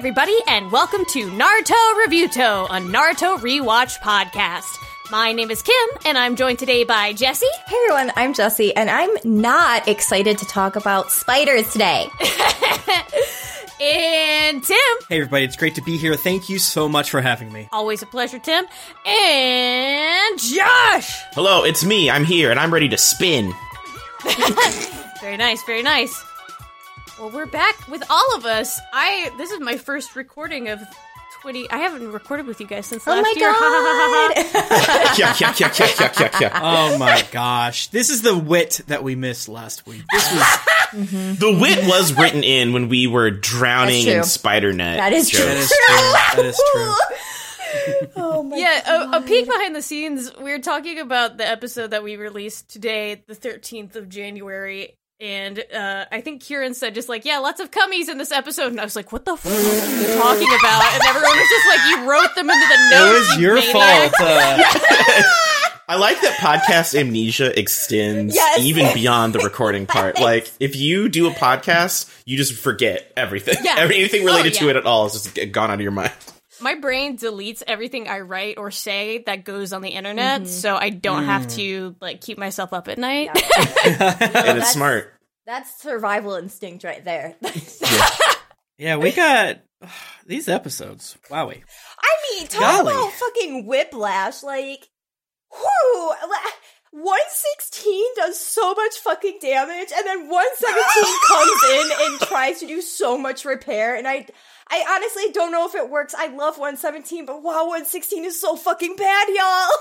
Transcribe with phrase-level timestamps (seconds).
[0.00, 1.74] everybody, and welcome to Naruto
[2.06, 4.78] Reviewto, a Naruto rewatch podcast.
[5.10, 8.88] My name is Kym, and I'm joined today by Jessy Hey everyone, I'm Jessy, and
[8.88, 12.08] I'm not excited to talk about spiders today.
[13.82, 14.78] and Tim.
[15.10, 16.16] Hey everybody, it's great to be here.
[16.16, 17.68] Thank you so much for having me.
[17.70, 18.64] Always a pleasure, Tim.
[19.04, 21.20] And Josh.
[21.34, 22.08] Hello, it's me.
[22.08, 23.52] I'm here and I'm ready to spin.
[25.20, 26.24] Very nice, very nice.
[27.20, 28.80] Well, we're back with all of us.
[28.94, 30.80] I this is my first recording of
[31.42, 31.70] 20.
[31.70, 33.52] I haven't recorded with you guys since Oh last my year.
[33.52, 35.14] Ha.
[35.18, 36.60] yeah, yeah, yeah, yeah, yeah, yeah, yeah.
[36.62, 40.02] Oh my gosh, this is the wit that we missed last week.
[40.10, 40.58] This was
[41.38, 44.96] The wit was written in when we were drowning in spider net.
[44.96, 45.44] That is true.
[45.44, 45.96] that is true.
[45.96, 48.10] That is true.
[48.16, 48.58] oh my god.
[48.58, 50.32] Yeah, a, a peek behind the scenes.
[50.40, 54.96] We are talking about the episode that we released today, the 13th of January.
[55.20, 58.68] And uh, I think Kieran said just like, yeah, lots of cummies in this episode.
[58.68, 60.92] And I was like, what the fuck are you talking about?
[60.94, 63.16] And everyone was just like, you wrote them into the notes.
[63.16, 64.20] It was your maniac." fault.
[64.20, 65.22] Uh,
[65.90, 68.60] I like that podcast amnesia extends Yes.
[68.60, 70.20] even beyond the recording part.
[70.20, 73.56] Like, if you do a podcast, you just forget everything.
[73.62, 73.74] Yeah.
[73.80, 76.12] Anything related Oh, to it at all is just gone out of your mind.
[76.60, 80.50] My brain deletes everything I write or say that goes on the internet, mm-hmm.
[80.50, 81.56] so I don't have mm.
[81.56, 83.30] to like keep myself up at night.
[83.82, 85.14] And it's that's- smart.
[85.46, 87.34] That's survival instinct right there.
[88.78, 89.62] yeah, we got
[90.26, 91.16] these episodes.
[91.28, 91.62] Wowie.
[91.98, 92.92] I mean, talk Golly.
[92.92, 94.42] about fucking whiplash.
[94.44, 94.88] Like,
[95.52, 96.10] whoo,
[96.92, 102.60] one sixteen does so much fucking damage, and then one seventeen comes in and tries
[102.60, 103.94] to do so much repair.
[103.96, 104.26] And I,
[104.68, 106.14] I honestly don't know if it works.
[106.16, 109.68] I love one seventeen, but wow, one sixteen is so fucking bad, y'all.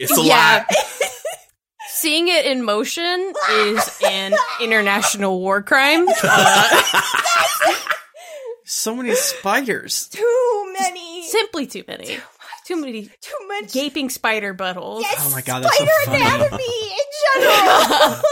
[0.00, 0.64] It's a Yeah.
[0.68, 0.76] lot.
[1.88, 6.06] Seeing it in motion is an international war crime.
[6.24, 6.82] Uh,
[8.64, 10.08] So many spiders.
[10.08, 11.24] Too many.
[11.28, 12.06] simply too many.
[12.06, 12.20] Too
[12.70, 13.72] many Too much.
[13.72, 15.00] gaping spider buttholes.
[15.02, 16.22] Yes, Oh my God, that's so spider funny.
[16.22, 18.22] anatomy in general.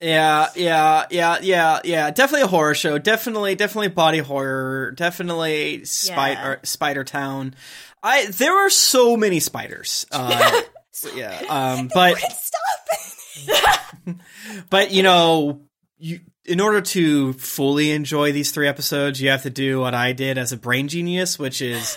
[0.00, 2.10] Yeah, yeah, yeah, yeah, yeah.
[2.10, 2.98] Definitely a horror show.
[2.98, 4.90] Definitely, definitely body horror.
[4.96, 7.54] Definitely spider Spider Town.
[8.02, 10.04] I there are so many spiders.
[10.10, 10.62] Uh,
[11.14, 14.16] yeah, um, but Stop.
[14.70, 15.60] but you know,
[15.98, 20.12] you in order to fully enjoy these three episodes, you have to do what I
[20.12, 21.96] did as a brain genius, which is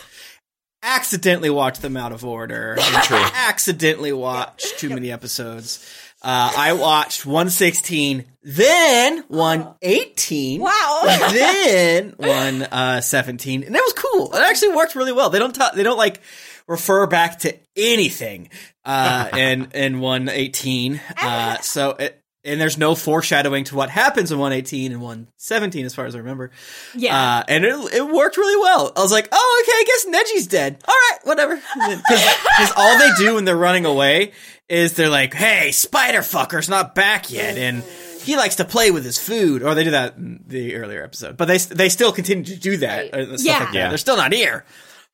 [0.86, 2.78] accidentally watched them out of order.
[3.04, 3.18] True.
[3.34, 5.86] accidentally watched too many episodes.
[6.22, 11.02] Uh, I watched 116, then 118, Wow.
[11.32, 14.34] then 117, and that was cool.
[14.34, 15.30] It actually worked really well.
[15.30, 16.22] They don't ta- they don't like
[16.68, 18.50] refer back to anything
[18.86, 21.00] uh, in in 118.
[21.18, 25.94] Uh, so it, and there's no foreshadowing to what happens in 118 and 117 as
[25.96, 26.52] far as I remember.
[26.94, 27.40] Yeah.
[27.40, 28.92] Uh, and it, it worked really well.
[28.96, 30.84] I was like, oh, okay, I guess Neji's dead.
[30.88, 31.56] All right, whatever.
[31.56, 34.32] Because all they do when they're running away
[34.70, 37.58] is they're like, hey, Spider Fucker's not back yet.
[37.58, 37.84] And
[38.22, 39.62] he likes to play with his food.
[39.64, 41.38] Or they do that in the earlier episode.
[41.38, 43.14] But they they still continue to do that.
[43.14, 43.28] Right.
[43.30, 43.60] uh, stuff Yeah.
[43.60, 43.76] like that.
[43.76, 43.90] Yeah.
[43.90, 44.66] They're still not here.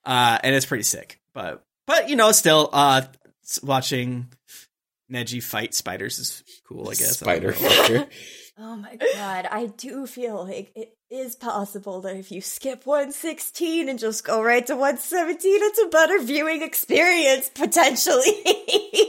[0.06, 1.20] Uh, and it's pretty sick.
[1.34, 3.02] But, but you know, still, uh,
[3.64, 4.28] watching
[5.12, 7.20] Neji fight spiders is cool, I guess.
[7.20, 8.08] Spider fucker.
[8.64, 13.90] Oh my god, I do feel like it is possible that if you skip 116
[13.90, 18.36] and just go right to 117, it's a better viewing experience, potentially.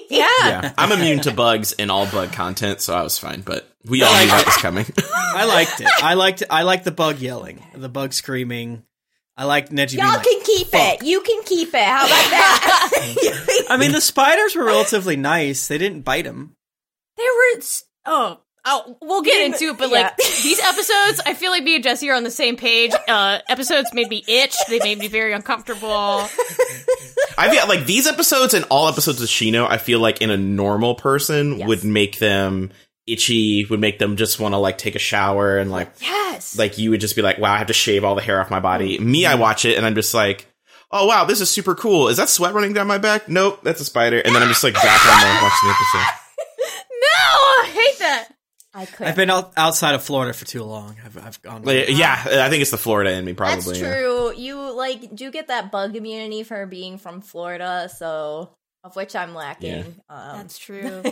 [0.09, 0.27] yeah.
[0.41, 0.73] Yeah.
[0.79, 4.13] I'm immune to bugs and all bug content, so I was fine, but we all
[4.21, 4.87] knew that was coming.
[5.15, 5.89] I liked it.
[6.03, 6.49] I liked it.
[6.49, 8.85] I liked the bug yelling, the bug screaming.
[9.37, 11.07] I like Neji being Y'all like, can keep "Fuck." it.
[11.07, 11.83] You can keep it.
[11.85, 13.65] How about that?
[13.71, 15.69] I mean, the spiders were relatively nice.
[15.69, 16.55] They didn't bite him.
[17.17, 21.51] They were s- oh oh we'll get into it, but like these episodes, I feel
[21.51, 22.93] like me and Jessy are on the same page.
[23.09, 24.55] Uh, episodes made me itch.
[24.69, 26.29] They made me very uncomfortable.
[27.39, 30.37] I feel like these episodes and all episodes of Shino, I feel like in a
[30.37, 31.69] normal person Yes.
[31.69, 32.71] would make them
[33.07, 36.57] itchy, would make them just want to like take a shower and like Yes.
[36.57, 38.51] like you would just be like, wow, I have to shave all the hair off
[38.51, 38.97] my body.
[38.99, 39.11] Mm-hmm.
[39.11, 40.47] Me, I watch it and I'm just like,
[40.91, 42.09] oh wow, this is super cool.
[42.09, 43.29] Is that sweat running down my back?
[43.29, 44.19] Nope, that's a spider.
[44.19, 46.79] And then I'm just like back on the watching the episode.
[46.91, 48.29] no, I hate that.
[48.75, 49.07] I could.
[49.07, 50.97] I've been out, outside of Florida for too long.
[51.05, 51.63] I've, I've gone.
[51.63, 53.81] Like, yeah, I think it's the Florida in me That's probably.
[53.81, 53.95] yeah.
[53.95, 54.33] true.
[54.35, 59.35] You like do get that bug immunity for being from Florida, so of which I'm
[59.35, 59.85] lacking.
[60.09, 61.03] Um, That's true.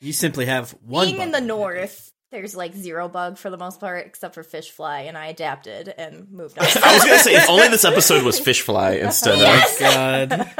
[0.00, 1.06] You simply have one.
[1.06, 4.70] being in the north, there's like zero bug for the most part, except for fish
[4.70, 6.64] fly, and I adapted and moved on.
[6.82, 10.50] I was gonna say if only this episode was fish fly instead of God.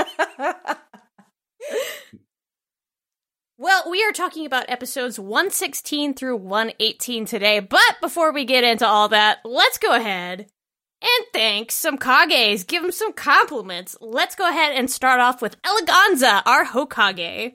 [3.57, 8.87] Well, we are talking about episodes 116 through 118 today, but before we get into
[8.87, 10.49] all that, let's go ahead
[11.05, 12.67] and thanks some Kages.
[12.67, 13.97] Give them some compliments.
[14.01, 17.55] Let's go ahead and start off with Eleganza, our Hokage.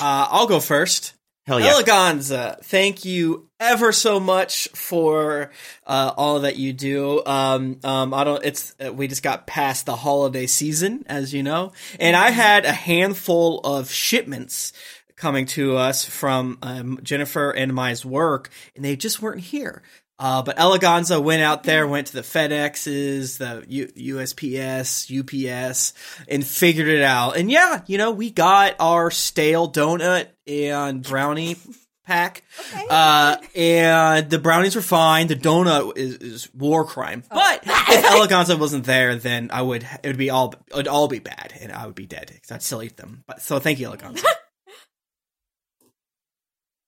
[0.00, 1.14] Uh, I'll go first.
[1.46, 1.74] Hell yeah.
[1.74, 5.52] Eleganza, thank you ever so much for
[5.86, 7.24] uh, all that you do.
[7.24, 8.44] Um, um, I don't.
[8.44, 12.64] It's uh, we just got past the holiday season, as you know, and I had
[12.64, 14.72] a handful of shipments
[15.14, 19.82] coming to us from um, Jennifer and Mai's work, and they just weren't here.
[20.18, 25.92] Uh, but Eleganza went out there, went to the FedExes, the U- USPS, UPS,
[26.26, 27.36] and figured it out.
[27.36, 31.56] And yeah, you know, we got our stale donut and brownie
[32.06, 32.44] pack.
[32.72, 32.86] Okay.
[32.88, 35.26] Uh, and the brownies were fine.
[35.26, 37.22] The donut is, is war crime.
[37.28, 41.08] But if Eleganza wasn't there, then I would, it would be all, it would all
[41.08, 43.22] be bad and I would be dead because I'd still eat them.
[43.26, 44.24] But so thank you, Eleganza.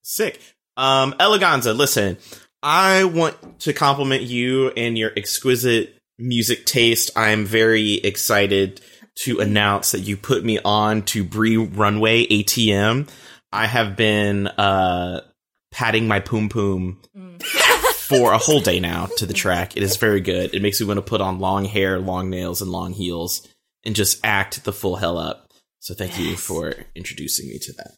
[0.01, 0.41] Sick.
[0.77, 2.17] Um, Eleganza, listen,
[2.61, 7.11] I want to compliment you and your exquisite music taste.
[7.15, 8.81] I'm very excited
[9.23, 13.09] to announce that you put me on to Bree Runway ATM.
[13.51, 15.21] I have been uh,
[15.71, 17.01] patting my poom poom
[17.93, 19.77] for a whole day now to the track.
[19.77, 20.53] It is very good.
[20.53, 23.47] It makes me want to put on long hair, long nails, and long heels
[23.85, 25.47] and just act the full hell up.
[25.79, 27.95] So thank you for introducing me to that.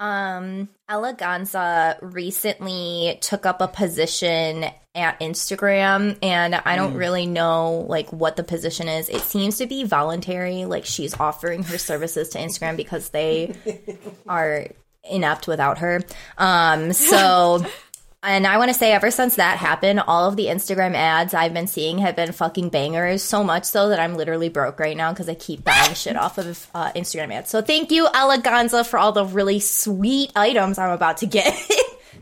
[0.00, 4.64] Um, Eleganza recently took up a position
[4.94, 9.08] at Instagram, and I don't really know like what the position is.
[9.10, 13.54] It seems to be voluntary, like she's offering her services to Instagram because they
[14.26, 14.66] are
[15.04, 16.00] inept without her.
[16.38, 17.64] Um, so.
[18.22, 21.54] And I want to say, ever since that happened, all of the Instagram ads I've
[21.54, 23.22] been seeing have been fucking bangers.
[23.22, 26.36] So much so that I'm literally broke right now because I keep buying shit off
[26.36, 27.48] of uh, Instagram ads.
[27.48, 31.54] So thank you, Eleganza, for all the really sweet items I'm about to get.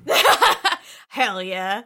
[1.09, 1.83] Hell yeah.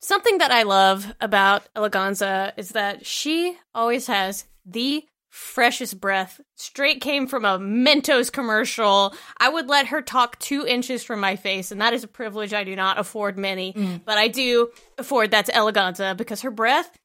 [0.00, 5.04] Something that I love about Eleganza is that she always has the
[5.36, 6.40] freshest breath.
[6.56, 9.14] Straight came from a Mentos commercial.
[9.38, 12.54] I would let her talk two inches from my face, and that is a privilege
[12.54, 16.98] I do not afford many, but I do afford that to Eleganza because her breath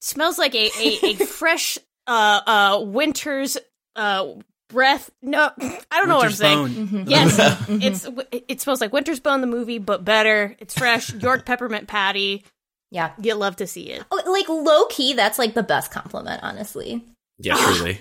[0.00, 3.58] smells like a, a, a fresh uh uh winter's
[3.96, 4.34] uh
[4.68, 5.10] breath.
[5.20, 6.86] No, I don't know what I'm Winter's saying.
[6.86, 7.04] Bone.
[7.08, 10.54] Yes, it's it smells like Winter's Bone the movie, but better.
[10.60, 11.12] It's fresh.
[11.12, 12.44] York peppermint patty.
[12.90, 13.12] yeah.
[13.20, 14.04] You love to see it.
[14.12, 17.04] Oh, like low key, that's like the best compliment, honestly.
[17.38, 17.98] Yeah, truly.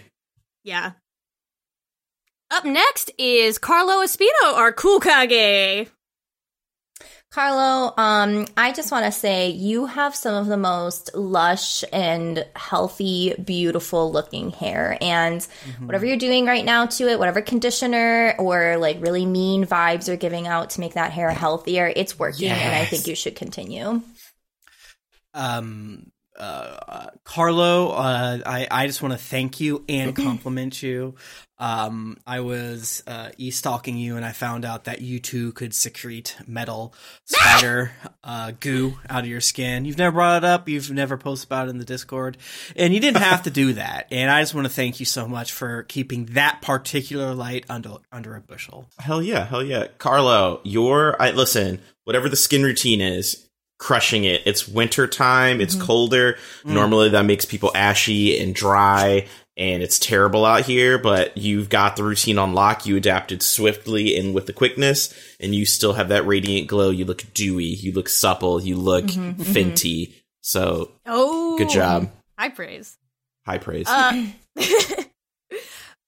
[0.63, 0.91] Yeah.
[2.51, 5.89] Up next is Carlo Espino, our cool Kage.
[7.31, 12.45] Carlo, um, I just want to say you have some of the most lush and
[12.55, 14.99] healthy, beautiful looking hair.
[15.01, 15.43] And
[15.87, 20.15] whatever you're doing right now to it, whatever conditioner or like really mean vibes you're
[20.15, 22.49] giving out to make that hair healthier, it's working.
[22.49, 24.03] And I think you should continue.
[25.33, 31.15] um, uh, Carlo, uh, I, I just want to thank you and compliment you.
[31.59, 36.35] Um, I was uh, e-stalking you and I found out that you too could secrete
[36.45, 36.93] metal
[37.23, 37.91] spider
[38.23, 39.85] uh, goo out of your skin.
[39.85, 40.67] You've never brought it up.
[40.67, 42.37] You've never posted about it in the Discord,
[42.75, 44.07] and you didn't have to do that.
[44.11, 47.91] And I just want to thank you so much for keeping that particular light under
[48.11, 48.87] under a bushel.
[48.99, 49.87] Hell yeah, hell yeah.
[49.99, 53.47] Carlo, your I listen, whatever the skin routine is,
[53.83, 54.41] crushing it.
[54.45, 55.85] It's winter time, it's mm-hmm.
[55.85, 56.33] colder.
[56.63, 56.73] Mm.
[56.73, 61.95] Normally that makes people ashy and dry and it's terrible out here, but you've got
[61.97, 62.85] the routine on lock.
[62.85, 66.91] You adapted swiftly and with the quickness and you still have that radiant glow.
[66.91, 69.51] You look dewy, you look supple, you look mm-hmm, mm-hmm.
[69.51, 70.13] fenty.
[70.41, 72.09] So, Oh, good job.
[72.39, 72.97] High praise.
[73.45, 73.87] High praise.
[73.87, 74.27] Uh,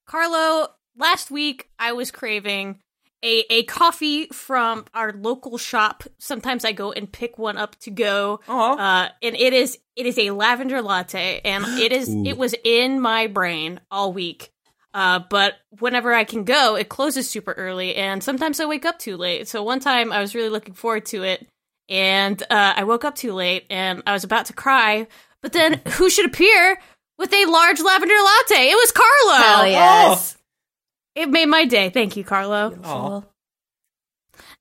[0.08, 2.80] Carlo, last week I was craving
[3.24, 6.04] a, a coffee from our local shop.
[6.20, 8.40] Sometimes I go and pick one up to go.
[8.74, 12.24] Uh, and it is it is a lavender latte, and it is Ooh.
[12.26, 14.52] it was in my brain all week.
[14.94, 18.98] Uh, but whenever I can go, it closes super early, and sometimes I wake up
[18.98, 19.48] too late.
[19.48, 21.46] So one time I was really looking forward to it,
[21.90, 25.08] and uh, I woke up too late, and I was about to cry.
[25.42, 26.80] But then who should appear
[27.18, 28.70] with a large lavender latte?
[28.70, 29.44] It was Carlo.
[29.44, 30.38] Hell yes.
[31.16, 31.90] It made my day.
[31.90, 32.78] Thank you, Carlo.
[32.84, 33.22] Aw.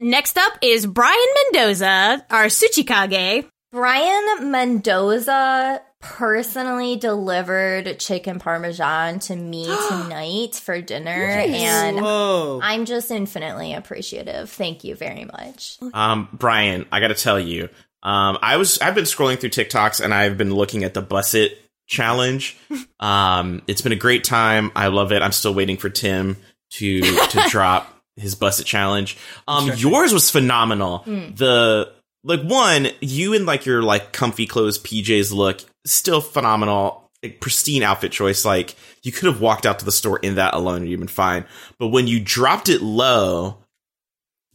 [0.01, 1.19] Next up is Brian
[1.53, 3.49] Mendoza, our Tsuchikage.
[3.73, 12.61] Brian Mendoza personally delivered chicken parmesan to me tonight for dinner, and Whoa.
[12.63, 14.51] I'm just infinitely appreciative.
[14.51, 15.79] Thank you very much.
[15.93, 17.69] Um, Brian, I got to tell you,
[18.03, 21.35] um, I was I've been scrolling through TikToks and I've been looking at the Buss
[21.35, 22.57] It challenge.
[23.01, 24.73] Um, it's been a great time.
[24.75, 25.23] I love it.
[25.23, 26.37] I'm still waiting for Tim
[26.73, 29.17] to to drop his Buss It challenge.
[29.49, 31.03] Um, yours was phenomenal.
[31.07, 37.41] The like one, you in like your like comfy clothes PJs look still phenomenal, like,
[37.41, 38.45] pristine outfit choice.
[38.45, 41.09] Like you could have walked out to the store in that alone and you'd been
[41.09, 41.45] fine.
[41.79, 43.59] But when you dropped it low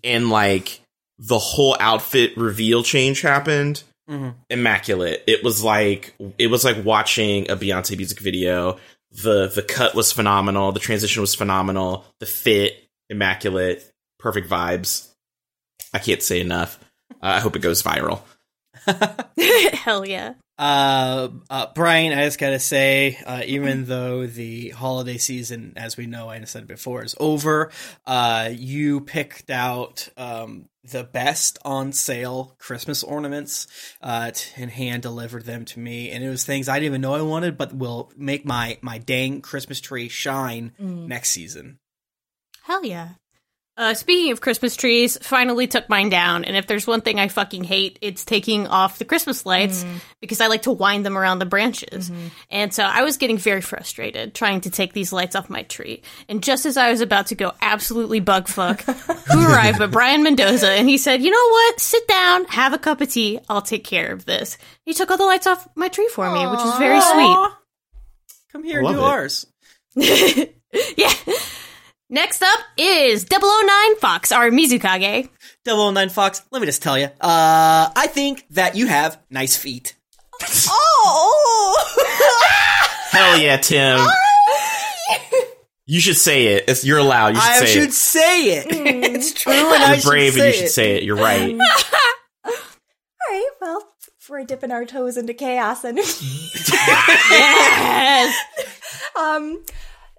[0.03, 0.81] and like
[1.19, 4.35] the whole outfit reveal change happened, Mhm.
[4.49, 5.23] immaculate.
[5.27, 8.79] It was like it was like watching a Beyonce music video.
[9.11, 10.71] The the cut was phenomenal.
[10.71, 12.05] The transition was phenomenal.
[12.19, 12.73] The fit
[13.09, 13.83] immaculate.
[14.17, 15.07] Perfect vibes.
[15.93, 16.79] I can't say enough.
[17.13, 18.21] Uh, I hope it goes viral.
[19.73, 20.33] Hell yeah.
[20.59, 26.05] Uh, uh, Brian, I just gotta say, uh, even though the holiday season, as we
[26.05, 27.71] know, I said before, is over,
[28.05, 33.67] uh, you picked out um, the best on sale Christmas ornaments
[34.01, 37.13] uh, and hand delivered them to me, and it was things I didn't even know
[37.13, 40.73] I wanted, but will make my my dang Christmas tree shine
[41.07, 41.79] next season.
[42.63, 43.11] Hell yeah.
[43.79, 47.29] Uh, speaking of Christmas trees, finally took mine down, and if there's one thing I
[47.29, 49.85] fucking hate, it's taking off the Christmas lights
[50.19, 52.11] because I like to wind them around the branches.
[52.51, 56.01] And so I was getting very frustrated trying to take these lights off my tree.
[56.27, 58.81] And just as I was about to go absolutely bug fuck,
[59.31, 61.79] who arrived but Brian Mendoza, and he said, You know what?
[61.79, 64.57] Sit down, have a cup of tea, I'll take care of this.
[64.83, 67.51] He took all the lights off my tree for me, which was very sweet.
[68.51, 69.05] Come here, Love do it.
[69.05, 69.45] ours.
[70.97, 71.13] yeah.
[72.09, 75.29] Next up is 009 Fox, our Mizukage.
[75.65, 77.11] 009 Fox, let me just tell you, uh,
[77.95, 79.95] I think that you have nice feet.
[80.71, 81.75] Oh!
[83.11, 83.99] Hell yeah, Tim.
[85.85, 86.65] You should say it.
[86.67, 87.35] It's, you're allowed.
[87.35, 87.93] You should I say should it.
[87.93, 88.65] say it.
[89.15, 90.69] it's true, and I You're brave should and you should it.
[90.69, 91.03] say it.
[91.03, 91.51] You're right.
[92.45, 92.51] All
[93.29, 93.83] right, well,
[94.19, 95.97] if we're dipping our toes into chaos and
[97.31, 98.35] Yes.
[99.19, 99.63] um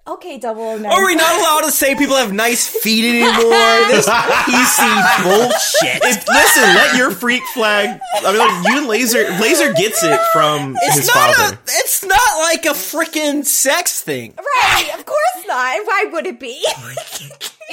[0.07, 0.91] okay, double O nine.
[0.91, 3.87] Are we not allowed to say people have nice feet anymore?
[3.89, 6.03] This PC bullshit.
[6.03, 7.99] If- listen, let your freak flag.
[8.15, 9.29] I mean, like, you and Laser.
[9.39, 11.55] Laser gets it from It's his not father.
[11.55, 11.59] a.
[11.67, 14.33] It's not like a freaking sex thing.
[14.37, 15.85] Right, of course not.
[15.85, 16.65] Why would it be?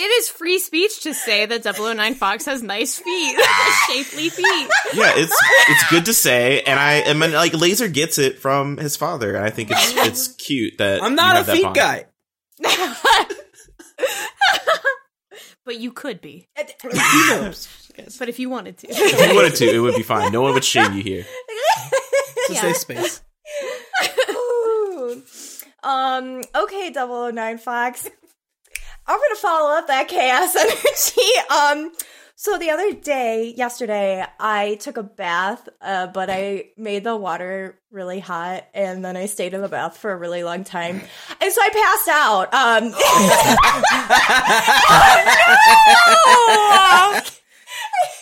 [0.01, 3.37] It is free speech to say that 009 Fox has nice feet,
[3.89, 4.69] shapely feet.
[4.95, 5.37] yeah, it's
[5.69, 9.35] it's good to say, and I, I mean, like Laser gets it from his father,
[9.35, 11.75] and I think it's it's cute that I'm not a have that feet bond.
[11.75, 12.05] guy.
[15.65, 16.49] But you could be.
[16.57, 17.69] He knows.
[18.19, 18.87] But if you wanted to.
[18.89, 20.31] If you wanted to, it would be fine.
[20.33, 21.27] No one would shame you here.
[21.27, 22.61] It's a Yeah.
[22.61, 23.23] safe space.
[24.31, 25.23] Ooh.
[25.83, 28.09] Um, okay, 009 Fox.
[29.09, 31.23] I'm gonna follow up that chaos energy.
[31.51, 31.93] Um,
[32.37, 37.79] so the other day, yesterday, I took a bath, uh, but I made the water
[37.91, 41.01] really hot, and then I stayed in the bath for a really long time,
[41.41, 42.55] and so I passed out.
[42.55, 42.93] Um,
[46.31, 47.21] oh,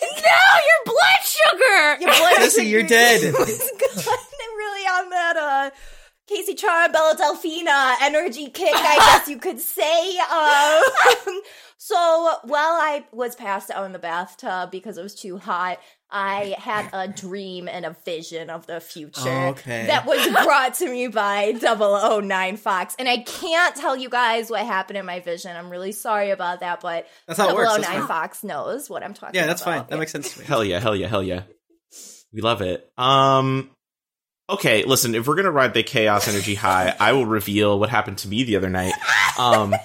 [0.01, 1.97] no, your blood sugar!
[2.01, 3.21] Your blood Jessy, you're dead.
[4.57, 5.69] really on that uh
[6.27, 10.17] Casey Charm Bella Delfina energy kick, I guess you could say.
[10.19, 11.41] Um,
[11.77, 11.95] so
[12.43, 15.79] while I was passed out in the bathtub because it was too hot,
[16.11, 19.87] I had a dream and a vision of the future Okay.
[19.87, 22.95] that was brought to me by 009 Fox.
[22.99, 25.55] And I can't tell you guys what happened in my vision.
[25.55, 27.71] I'm really sorry about that, but That's how it works.
[27.71, 28.07] 009 That's fine.
[28.07, 29.35] Fox knows what I'm talking about.
[29.41, 29.85] Yeah, that's fine.
[29.89, 30.45] That makes sense to me.
[30.45, 31.43] Hell yeah, hell yeah, hell yeah.
[32.33, 32.89] We love it.
[32.97, 33.69] Um
[34.49, 38.17] okay, listen, if we're gonna ride the chaos energy high, I will reveal what happened
[38.19, 38.93] to me the other night.
[39.39, 39.75] Um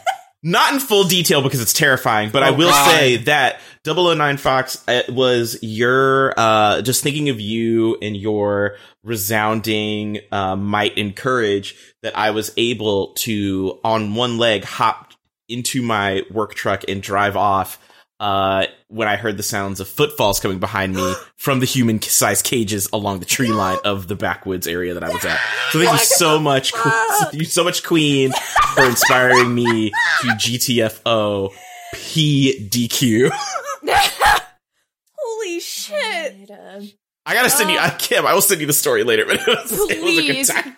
[0.45, 2.91] not in full detail because it's terrifying, but I Oh, will God.
[2.91, 10.19] say that 009 Fox it was your uh just thinking of you and your resounding
[10.31, 15.13] uh, might and courage that I was able to on one leg hop
[15.49, 17.79] into my work truck and drive off
[18.23, 22.45] uh, when I heard the sounds of footfalls coming behind me from the human sized
[22.45, 25.41] cages along the tree line of the backwoods area that I was at.
[25.71, 28.33] So thank you so much, thank you so much, Queen,
[28.75, 31.51] for inspiring me to GTFO
[31.95, 33.31] PDQ.
[35.19, 36.51] Holy shit.
[37.27, 39.47] I gotta send you, I can't, I will send you the story later, but it
[39.47, 40.77] was, it was a good time.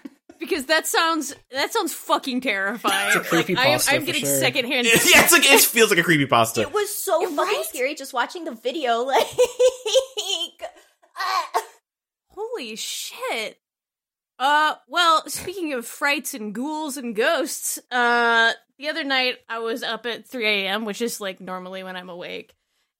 [0.48, 3.16] Because that sounds that sounds fucking terrifying.
[3.16, 4.38] It's a like, I am, I'm for getting sure.
[4.38, 4.86] secondhand.
[4.86, 6.60] yeah, it's like, it feels like a creepy pasta.
[6.62, 7.66] It was so You're fucking right.
[7.66, 9.04] scary just watching the video.
[9.14, 10.62] Like,
[11.16, 11.62] ah.
[12.28, 13.58] Holy shit.
[14.38, 19.82] Uh, well, speaking of frights and ghouls and ghosts, uh, the other night I was
[19.82, 22.54] up at 3 a.m., which is like normally when I'm awake,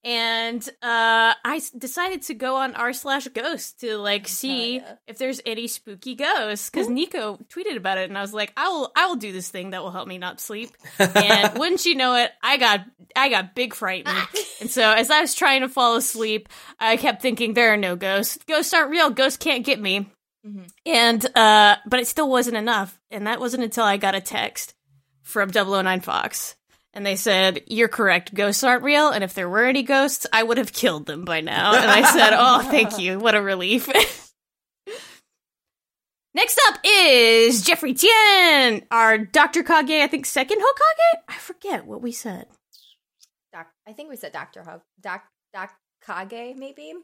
[0.05, 4.97] and uh, I decided to go on r slash ghost to like see yeah.
[5.07, 8.69] if there's any spooky ghosts because Nico tweeted about it, and I was like, I
[8.69, 10.71] will, I will do this thing that will help me not sleep.
[10.99, 12.85] and wouldn't you know it, I got,
[13.17, 14.19] I got big frightened.
[14.61, 17.97] and so as I was trying to fall asleep, I kept thinking there are no
[17.97, 18.39] ghosts.
[18.47, 19.09] Ghosts aren't real.
[19.09, 20.11] Ghosts can't get me.
[20.47, 20.69] Mhm.
[20.85, 24.75] And uh, but it still wasn't enough, and that wasn't until I got a text
[25.23, 26.57] from 009 Fox.
[26.95, 30.45] And they said, You're correct, ghosts aren't real, and if there were any ghosts, I
[30.45, 31.75] would have killed them by now.
[31.75, 33.19] And I said, Oh, thank you.
[33.19, 33.89] What a relief.
[36.35, 39.63] Next up is Jeffrey Tien, our Dr.
[39.63, 41.21] Kage, I think second Hokage?
[41.29, 42.47] I forget what we said.
[43.53, 45.71] Doc, I think we said Doctor Hug, Doc, Doc
[46.05, 46.95] Kage, maybe.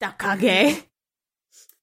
[0.00, 0.36] Dr.
[0.38, 0.84] Kage.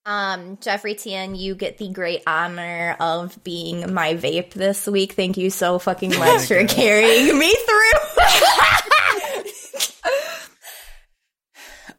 [0.06, 5.14] Um, Jeffrey Tien, you get the great honor of being my vape this week.
[5.14, 8.24] Thank you so fucking much for carrying me through.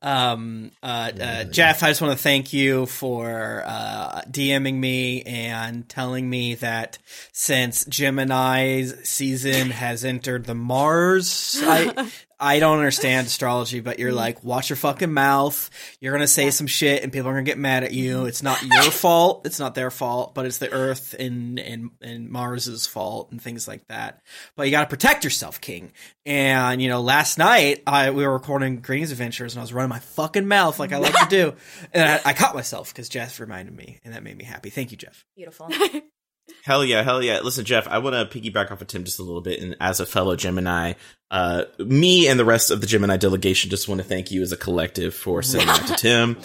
[0.02, 5.88] Um, uh, uh, Jeff, I just want to thank you for uh, DMing me and
[5.88, 6.98] telling me that
[7.32, 12.08] since Gemini's season has entered the Mars, I
[12.38, 15.70] I don't understand astrology, but you're like, watch your fucking mouth.
[16.00, 18.26] You're gonna say some shit, and people are gonna get mad at you.
[18.26, 19.46] It's not your fault.
[19.46, 23.66] It's not their fault, but it's the Earth and and and Mars's fault and things
[23.66, 24.22] like that.
[24.54, 25.92] But you got to protect yourself, King.
[26.26, 29.90] And you know, last night I we were recording Greens Adventures, and I was running
[29.90, 31.54] my fucking mouth like I like to do,
[31.92, 34.70] and I, I caught myself because Jeff reminded me, and that made me happy.
[34.70, 35.24] Thank you, Jeff.
[35.36, 35.70] Beautiful.
[36.64, 37.40] Hell yeah, hell yeah.
[37.40, 39.60] Listen, Jeff, I want to piggyback off of Tim just a little bit.
[39.60, 40.94] And as a fellow Gemini,
[41.30, 44.52] uh, me and the rest of the Gemini delegation just want to thank you as
[44.52, 46.38] a collective for sending that to Tim.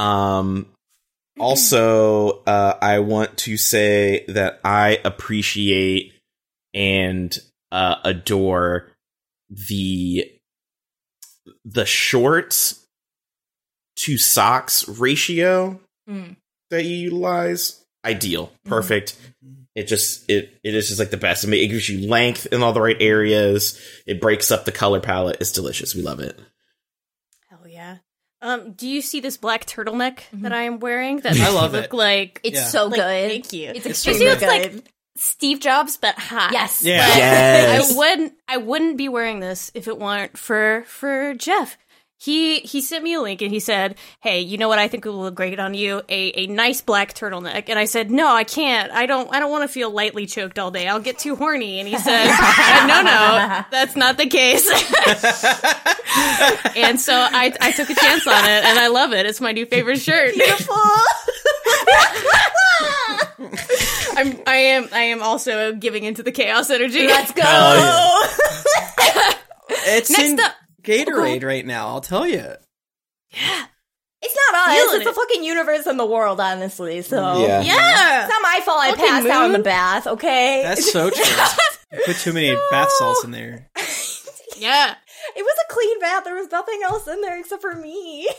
[0.00, 0.66] Um,
[1.38, 6.12] also, uh, I want to say that I appreciate
[6.72, 7.36] and
[7.72, 8.92] uh, adore
[9.50, 10.30] the
[11.64, 12.84] the shorts
[13.96, 16.36] to socks ratio Mm.
[16.70, 17.83] that you utilize.
[18.04, 19.16] Ideal, perfect.
[19.74, 21.44] It just it it is just like the best.
[21.44, 23.80] I mean, it gives you length in all the right areas.
[24.06, 25.38] It breaks up the color palette.
[25.40, 25.94] It's delicious.
[25.94, 26.38] We love it.
[27.48, 27.96] Hell yeah.
[28.42, 31.20] Um, do you see this black turtleneck that I am wearing?
[31.20, 31.92] That I love look it.
[31.94, 32.64] like It's Yeah.
[32.66, 33.30] so Like, good.
[33.30, 33.70] thank you.
[33.70, 34.48] It's It extremely looks good.
[34.74, 34.84] like
[35.16, 36.50] Steve Jobs, but hot.
[36.52, 36.82] yes.
[36.84, 36.96] Yeah.
[37.16, 37.92] Yes.
[37.92, 38.34] I wouldn't.
[38.46, 41.76] I wouldn't be wearing this if it weren't for for Jeff.
[42.16, 45.04] He he sent me a link and he said, "Hey, you know what I think
[45.04, 46.00] will look great on you?
[46.08, 48.90] A a nice black turtleneck." And I said, "No, I can't.
[48.92, 49.28] I don't.
[49.34, 50.88] I don't want to feel lightly choked all day.
[50.88, 54.66] I'll get too horny." And he said, uh, "No, no, that's not the case."
[56.76, 59.26] and so I I took a chance on it, and I love it.
[59.26, 60.34] It's my new favorite shirt.
[60.34, 60.76] Beautiful.
[64.16, 67.06] I'm I am I am also giving into the chaos energy.
[67.06, 67.42] Let's go.
[67.42, 68.22] Hell
[69.86, 71.88] It's Next in up- Gatorade right now.
[71.88, 72.36] I'll tell you.
[73.30, 73.66] Yeah.
[74.22, 74.74] It's not us.
[74.76, 77.02] Feeling it's the fucking universe and the world, honestly.
[77.02, 77.60] So Yeah.
[77.62, 78.22] yeah.
[78.24, 78.80] it's not my fault.
[78.80, 80.06] I Fucking passed out in the bath.
[80.06, 80.62] Okay.
[80.62, 81.24] That's so true.
[82.06, 83.68] Put too many bath salts in there.
[84.56, 84.94] Yeah.
[85.36, 86.22] It was a clean bath.
[86.24, 88.28] There was nothing else in there except for me.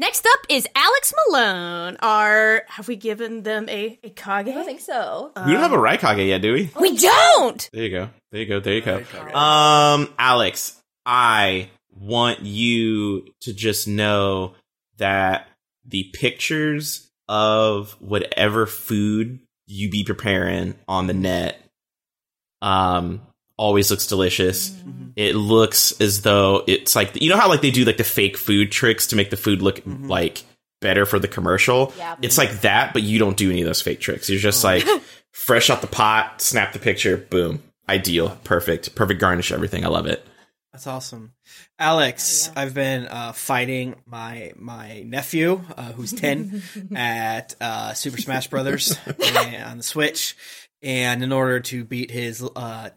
[0.00, 1.96] Next up is Alex Malone.
[2.00, 4.48] Our have we given them a a kage?
[4.48, 5.32] I don't think so.
[5.44, 6.70] we don't have a Raikage yet, do we?
[6.78, 7.68] we don't.
[7.72, 8.10] There you go.
[8.30, 8.60] There you go.
[8.60, 9.00] There you go.
[9.00, 9.34] Raikage.
[9.34, 14.54] Um, Alex, I want you to just know
[14.98, 15.48] that
[15.84, 21.60] the pictures of whatever food you be preparing on the net,
[22.62, 23.20] um,
[23.58, 24.74] always looks delicious.
[25.16, 28.38] It looks as though it's like you know how like they do like the fake
[28.38, 30.44] food tricks to make the food look like
[30.80, 31.92] better for the commercial.
[31.98, 32.16] Yeah.
[32.22, 34.30] It's like that, but you don't do any of those fake tricks.
[34.30, 34.86] You're just like
[35.32, 39.84] fresh out the pot, snap the picture, boom, ideal, perfect, perfect garnish, everything.
[39.84, 40.24] I love it.
[40.72, 41.32] That's awesome,
[41.78, 42.52] Alex.
[42.54, 46.62] I've been uh, fighting my my nephew, uh, who's ten,
[46.94, 48.96] at uh, Super Smash Brothers
[49.66, 50.36] on the Switch,
[50.82, 52.46] and in order to beat his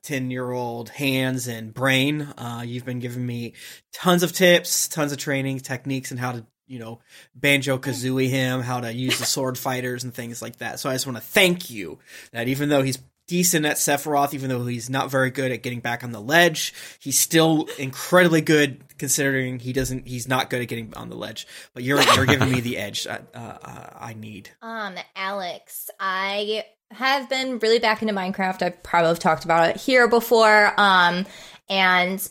[0.04, 3.54] ten year old hands and brain, uh, you've been giving me
[3.94, 7.00] tons of tips, tons of training techniques, and how to you know
[7.36, 10.80] banjo kazooie him, how to use the sword fighters and things like that.
[10.80, 12.00] So I just want to thank you
[12.32, 13.00] that even though he's
[13.32, 16.74] decent at Sephiroth, even though he's not very good at getting back on the ledge.
[17.00, 20.06] He's still incredibly good considering he doesn't.
[20.06, 21.48] He's not good at getting on the ledge.
[21.74, 24.50] But you're you're giving me the edge uh, uh, I need.
[24.62, 28.62] Um, Alex, I have been really back into Minecraft.
[28.62, 30.74] I probably have talked about it here before.
[30.80, 31.26] Um,
[31.70, 32.30] and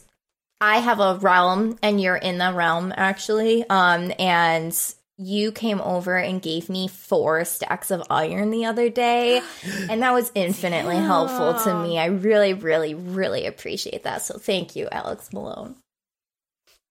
[0.60, 3.64] I have a realm, and you're in the realm actually.
[3.68, 4.76] Um, and
[5.16, 9.42] you came over and gave me four stacks of iron the other day,
[9.90, 11.98] and that was infinitely helpful to me.
[11.98, 14.22] I really, really, really appreciate that.
[14.22, 15.76] So thank you, Alex Malone.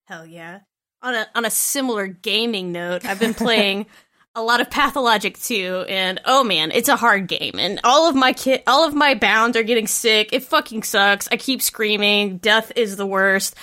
[0.08, 0.60] Hell yeah.
[1.02, 3.86] On a on a similar gaming note, I've been playing
[4.36, 8.16] a lot of Pathologic 2 and oh man, it's a hard game and all of
[8.16, 10.30] my kit all of my bounds are getting sick.
[10.32, 11.28] It fucking sucks.
[11.32, 12.38] I keep screaming.
[12.38, 13.56] Death is the worst.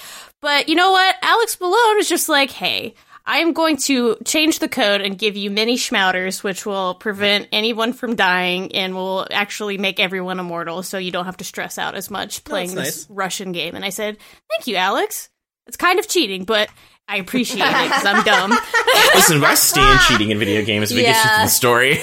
[0.42, 1.16] But you know what?
[1.22, 2.94] Alex Malone is just like, "Hey,
[3.28, 7.48] I am going to change the code and give you many shmowders, which will prevent
[7.50, 11.76] anyone from dying and will actually make everyone immortal, so you don't have to stress
[11.76, 13.10] out as much playing this nice.
[13.10, 13.74] Russian game.
[13.74, 14.18] And I said,
[14.50, 15.28] Thank you, Alex.
[15.66, 16.68] It's kind of cheating, but
[17.08, 18.50] I appreciate it because I'm dumb.
[19.14, 21.98] Listen, I stand cheating in video games if it gets you to the story.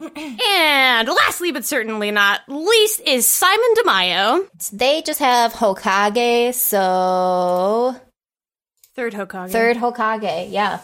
[0.00, 7.94] and lastly, but certainly not least, is Simon DeMaio, They just have Hokage, so
[8.96, 9.50] third Hokage.
[9.50, 10.80] third Hokage, yeah.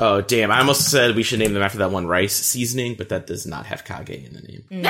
[0.00, 0.50] oh, damn.
[0.52, 3.44] I almost said we should name them after that one rice seasoning, but that does
[3.46, 4.64] not have Kage in the name.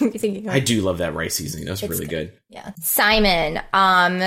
[0.48, 1.66] I do love that rice seasoning.
[1.66, 2.32] That was really good.
[2.48, 2.72] Yeah.
[2.80, 4.22] Simon, um,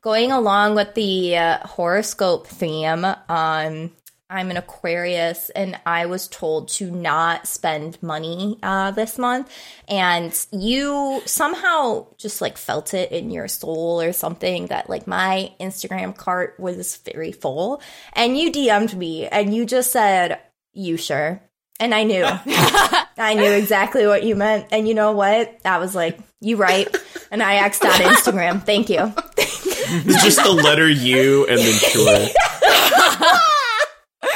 [0.00, 3.90] going along with the uh, horoscope theme, um,
[4.32, 9.52] I'm an Aquarius and I was told to not spend money uh, this month.
[9.86, 15.52] And you somehow just like felt it in your soul or something that like my
[15.60, 17.82] Instagram cart was very full.
[18.14, 20.40] And you DM'd me and you just said,
[20.72, 21.42] You sure?
[21.80, 22.24] And I knew.
[22.26, 24.68] I knew exactly what you meant.
[24.70, 25.58] And you know what?
[25.64, 26.88] I was like, You right.
[27.30, 28.62] And I X'd out Instagram.
[28.64, 29.12] Thank you.
[29.94, 32.26] It's just the letter U and then sure.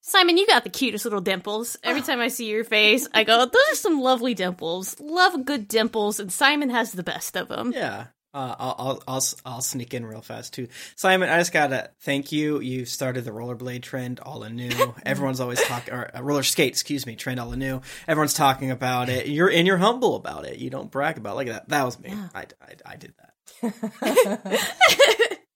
[0.00, 1.76] Simon, you got the cutest little dimples.
[1.82, 4.98] Every time I see your face, I go, those are some lovely dimples.
[5.00, 7.72] Love good dimples, and Simon has the best of them.
[7.72, 8.06] Yeah.
[8.34, 10.68] Uh, I'll, I'll I'll I'll sneak in real fast too.
[10.96, 12.60] Simon, I just gotta thank you.
[12.60, 14.70] You started the rollerblade trend all anew.
[15.06, 17.82] Everyone's always talking, or uh, roller skate, excuse me, trend all anew.
[18.08, 19.26] Everyone's talking about it.
[19.26, 20.58] You're and you're humble about it.
[20.58, 21.34] You don't brag about.
[21.34, 21.36] it.
[21.36, 21.68] Look at that.
[21.68, 22.14] That was me.
[22.34, 23.28] I, I, I did that.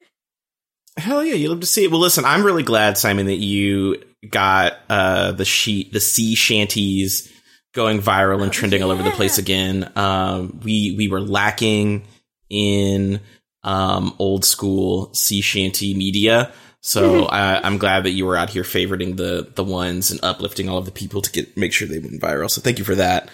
[0.99, 1.91] Hell yeah, you love to see it.
[1.91, 7.33] Well, listen, I'm really glad, Simon, that you got uh, the sheet, the sea shanties
[7.75, 9.91] going viral and trending all over the place again.
[9.97, 12.05] Um, we we were lacking
[12.49, 13.21] in
[13.63, 18.63] um, old school sea shanty media, so I, I'm glad that you were out here
[18.63, 21.99] favoriting the the ones and uplifting all of the people to get make sure they
[21.99, 22.51] went viral.
[22.51, 23.29] So thank you for that.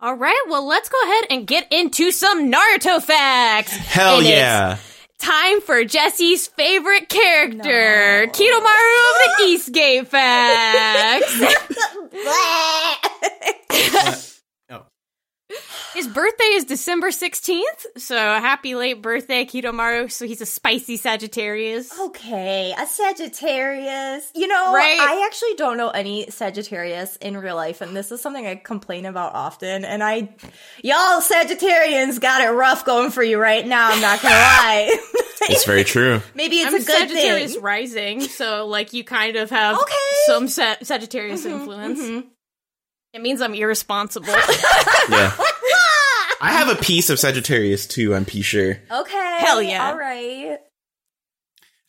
[0.00, 3.72] All right, well, let's go ahead and get into some Naruto facts.
[3.72, 4.76] Hell And it's yeah!
[5.18, 11.40] Time for Jessy's favorite character, Kidomaru of the Eastgate facts.
[15.94, 17.62] His birthday is December 16th,
[17.98, 20.10] so happy late birthday, Kidomaru.
[20.10, 21.96] So he's a spicy Sagittarius.
[22.00, 24.28] Okay, a Sagittarius.
[24.34, 24.98] You know, Right.
[25.00, 29.06] I actually don't know any Sagittarius in real life, and this is something I complain
[29.06, 29.84] about often.
[29.84, 30.34] And I,
[30.82, 33.90] y'all Sagittarians got it rough going for you right now.
[33.92, 34.96] I'm not gonna lie.
[35.46, 36.22] It's very true.
[36.34, 37.62] Maybe it's I'm a good Sagittarius thing.
[37.62, 39.92] rising, so like you kind of have Okay.
[40.24, 42.00] some Sa- Sagittarius mm-hmm, influence.
[42.00, 42.28] Mm-hmm.
[43.12, 44.28] It means I'm irresponsible.
[45.10, 45.36] Yeah,
[46.44, 48.14] I have a piece of Sagittarius too.
[48.14, 48.78] I'm P sure.
[48.90, 49.38] Okay.
[49.40, 49.88] Hell yeah.
[49.88, 50.58] All right.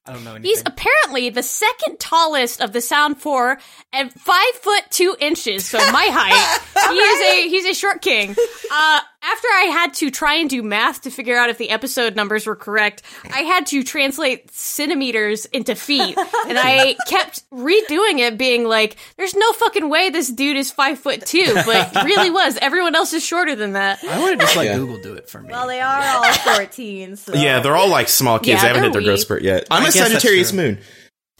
[0.07, 0.49] I don't know anything.
[0.49, 3.57] He's apparently the second tallest of the Sound Four
[3.91, 6.89] at five foot two inches, so my height.
[6.91, 8.35] he is a he's a short king.
[8.71, 12.15] Uh, after I had to try and do math to figure out if the episode
[12.15, 13.01] numbers were correct,
[13.33, 19.35] I had to translate centimeters into feet, and I kept redoing it, being like, "There's
[19.35, 22.57] no fucking way this dude is five foot two, but really was.
[22.61, 24.77] Everyone else is shorter than that." I want to just let Yeah.
[24.77, 25.49] Google do it for me.
[25.49, 27.15] Well, they are all 14.
[27.15, 27.33] So.
[27.33, 28.47] Yeah, they're all like small kids.
[28.49, 29.65] Yeah, they haven't hit their growth spurt yet.
[29.71, 30.57] I'm I a guess that's Sagittarius true.
[30.61, 30.79] moon.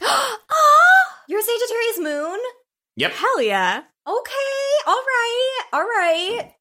[1.28, 2.38] You're a Sagittarius moon.
[2.96, 3.12] Yep.
[3.12, 3.82] Hell yeah.
[4.06, 4.82] Okay.
[4.86, 5.60] All right.
[5.72, 6.52] All right.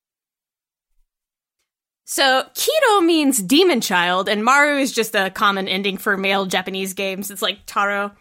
[2.06, 6.94] So Kido means demon child, and Maru is just a common ending for male Japanese
[6.94, 7.32] games.
[7.32, 8.12] It's like Taro.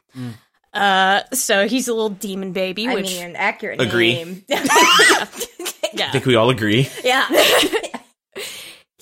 [0.73, 4.15] Uh, so he's a little demon baby, I which mean, an accurate Agree.
[4.15, 4.45] name.
[4.49, 4.65] yeah.
[4.65, 6.89] I think we all agree.
[7.05, 7.27] yeah.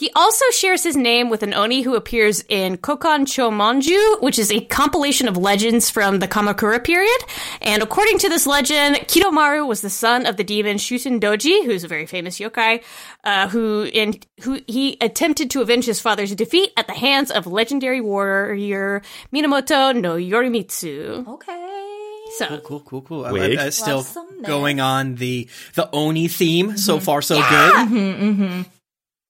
[0.03, 4.51] He also shares his name with an Oni who appears in Kokon Chomonju, which is
[4.51, 7.21] a compilation of legends from the Kamakura period.
[7.61, 11.85] And according to this legend, Kidomaru was the son of the demon Shuten Doji, who's
[11.85, 12.83] a very famous yokai,
[13.23, 17.47] uh, who in who he attempted to avenge his father's defeat at the hands of
[17.47, 21.29] legendary warrior Minamoto no Yorimitsu.
[21.29, 22.23] Okay.
[22.38, 23.25] So cool, cool, cool.
[23.25, 23.57] I, Wig.
[23.57, 24.49] I, I still Love some myth.
[24.49, 26.77] going on the the Oni theme.
[26.77, 28.67] So far, so good.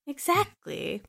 [0.06, 1.02] Exactly.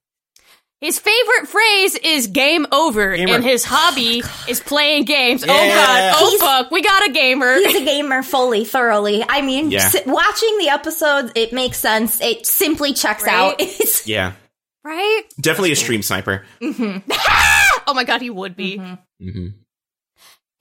[0.81, 3.35] His favorite phrase is game over, Gamer.
[3.35, 5.43] and his hobby is playing games.
[5.43, 7.55] Oh god, oh He's- fuck, we got a gamer.
[7.55, 9.23] He's a gamer fully, thoroughly.
[9.27, 9.85] I mean, Yeah.
[9.85, 12.19] s- watching the episodes, it makes sense.
[12.19, 13.33] It simply checks Right?
[13.33, 13.55] out.
[13.61, 14.33] It's- Yeah,
[14.83, 15.21] right?
[15.39, 16.43] definitely a stream sniper.
[17.85, 18.77] Oh my god, he would be.
[18.77, 19.47] Mm hmm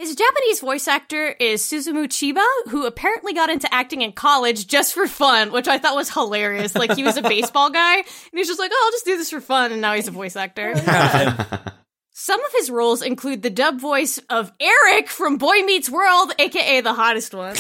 [0.03, 4.95] His Japanese voice actor is Susumu Chiba, who apparently got into acting in college just
[4.95, 6.75] for fun, which I thought was hilarious.
[6.75, 9.31] Like he was a baseball guy, and he's just like, "Oh, I'll just do this
[9.31, 10.75] for fun," and now he's a voice actor.
[12.11, 16.81] Some of his roles include the dub voice of Eric from Boy Meets World, aka
[16.81, 17.55] the hottest one,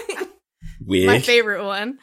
[0.80, 1.06] Weird.
[1.06, 1.98] my favorite one.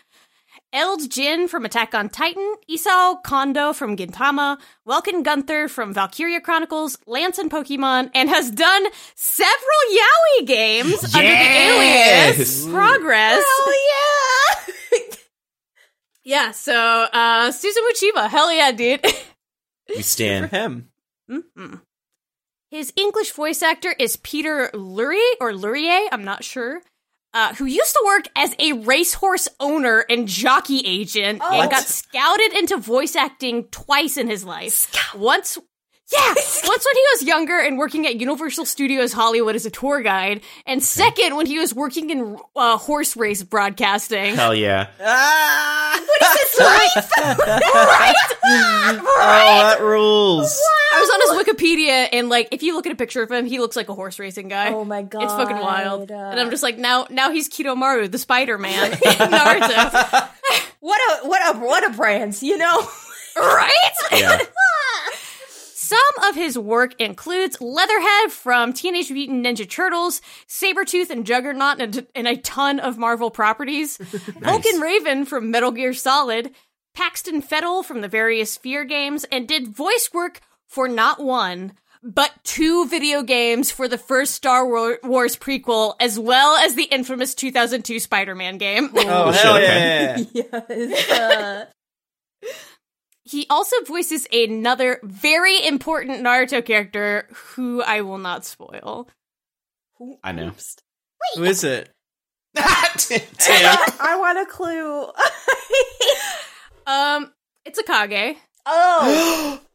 [0.75, 6.97] Eld Jin from Attack on Titan, Isao Kondo from Gintama, Welkin Gunther from Valkyria Chronicles,
[7.07, 8.85] Lance in Pokemon, and has done
[9.15, 12.67] several Yaoi games under the alias Yes.
[12.67, 13.43] Progress.
[13.43, 14.71] Hell yeah!
[16.27, 18.99] Yeah, so uh Susumu Chiba, hell yeah, dude.
[19.87, 20.47] We For stand.
[20.51, 20.89] him.
[21.29, 21.81] Mm-mm.
[22.71, 26.81] His English voice actor is Peter Lurie or Lurie, I'm not sure.
[27.35, 31.69] Uh, who used to work as a racehorse owner and jockey agent and What?
[31.69, 34.89] got scouted into voice acting twice in his life.
[35.13, 35.57] Once
[36.13, 40.01] yeah, once when he was younger and working at Universal Studios Hollywood as a tour
[40.01, 44.35] guide, and second when he was working in uh, horse race broadcasting.
[44.35, 44.87] Hell yeah.
[45.01, 46.01] Ah!
[46.21, 47.11] It's life!
[48.47, 50.57] Oh, that rules.
[50.95, 53.45] I was on his Wikipedia, and like, if you look at a picture of him,
[53.45, 54.69] he looks like a horse racing guy.
[54.73, 55.23] Oh my god.
[55.23, 56.11] It's fucking wild.
[56.11, 60.29] Uh, And I'm just like, now now he's Kidomaru, the Spider Man in Naruto.
[60.79, 62.87] what a what a what a brand, you know?
[63.37, 63.71] right?
[64.11, 64.39] Yeah.
[65.77, 72.07] Some of his work includes Leatherhead from Teenage Mutant Ninja Turtles, Sabretooth and Juggernaut, and,
[72.15, 73.97] and a ton of Marvel properties.
[73.97, 76.55] Vulcan Raven from Metal Gear Solid,
[76.95, 81.73] Paxton Fettel from the various Fear games, and did voice work for not one,
[82.03, 87.33] but two video games for the first Star Wars prequel, as well as the infamous
[87.35, 88.89] 2002 Spider Man game.
[88.95, 90.27] Oh, shit, hell okay.
[90.33, 90.61] yeah.
[90.69, 91.09] yes.
[91.09, 91.65] Uh,
[93.23, 99.07] He also voices another very important Naruto character who I will not spoil.
[100.23, 100.51] I know.
[101.35, 101.89] Who is it?
[102.55, 103.77] Damn.
[103.99, 105.07] I want a clue.
[106.87, 107.33] Um,
[107.65, 108.37] it's a Kage.
[108.67, 109.59] oh.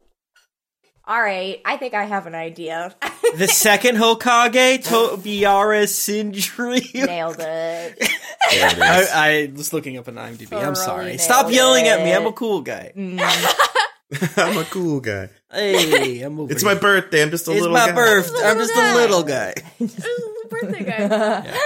[1.05, 2.95] All right, I think I have an idea.
[3.31, 7.05] The second Hokage, Tobirama Senju.
[7.07, 7.39] Nailed it.
[7.39, 8.79] There it is.
[8.81, 10.51] I, I was looking up an IMDb.
[10.61, 11.17] I'm sorry.
[11.17, 12.13] Stop nailed yelling at me.
[12.13, 12.91] I'm a cool guy.
[12.93, 13.21] Mm.
[14.37, 15.29] I'm a cool guy.
[15.49, 16.73] Hey, I'm over It's here.
[16.73, 17.21] my birthday.
[17.21, 17.93] I'm just a It's little my guy.
[17.95, 18.43] birthday.
[18.43, 19.53] I'm just a little guy.
[20.49, 21.57] birthday guy.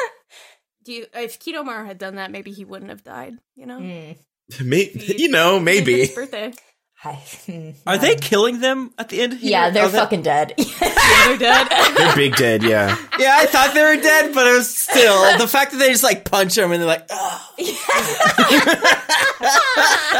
[0.84, 3.34] Do you, if Kidomaru had done that, maybe he wouldn't have died.
[3.56, 4.18] You know, mm.
[4.64, 6.08] Maybe, you know, maybe.
[6.14, 6.54] Birthday.
[7.06, 7.22] Hi.
[7.86, 9.34] Are they killing them at the end?
[9.34, 9.52] Here?
[9.52, 10.56] Yeah, they're Are they- fucking dead.
[10.86, 11.68] Yeah, they're dead.
[11.98, 12.96] They're big dead, yeah.
[13.18, 16.04] Yeah, I thought they were dead, but it was still the fact that they just
[16.04, 17.50] like punch them and they're like, oh.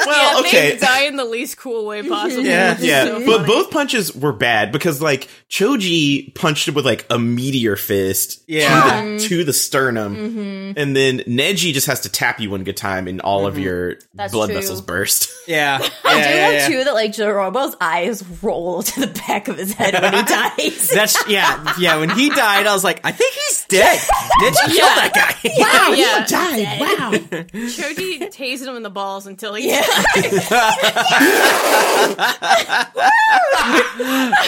[0.06, 0.72] Well, yeah, okay.
[0.72, 2.44] They die in the least cool way possible.
[2.44, 2.72] Yeah.
[2.72, 3.48] which is Yeah, so but funny.
[3.48, 9.02] both punches were bad because like Choji punched him with like a meteor fist Yeah.
[9.02, 10.80] to, the, to the sternum, mm-hmm.
[10.80, 13.64] and then Neji just has to tap you one good time, and all of mm-hmm.
[13.64, 14.56] your That's blood true.
[14.56, 15.30] vessels burst.
[15.48, 16.68] Yeah, yeah, I do yeah, love yeah.
[16.76, 20.90] Too that like Jirobo's eyes roll to the back of his head when he dies.
[20.90, 21.98] That's yeah, yeah.
[22.00, 23.98] When he died, I was like, I think he's dead.
[24.42, 25.52] Did you kill that guy?
[25.58, 26.26] Wow, yeah.
[26.26, 26.80] died!
[26.82, 27.12] Wow.
[27.12, 29.84] Choji tased him in the balls until he Yeah.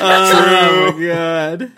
[0.01, 1.71] oh my god.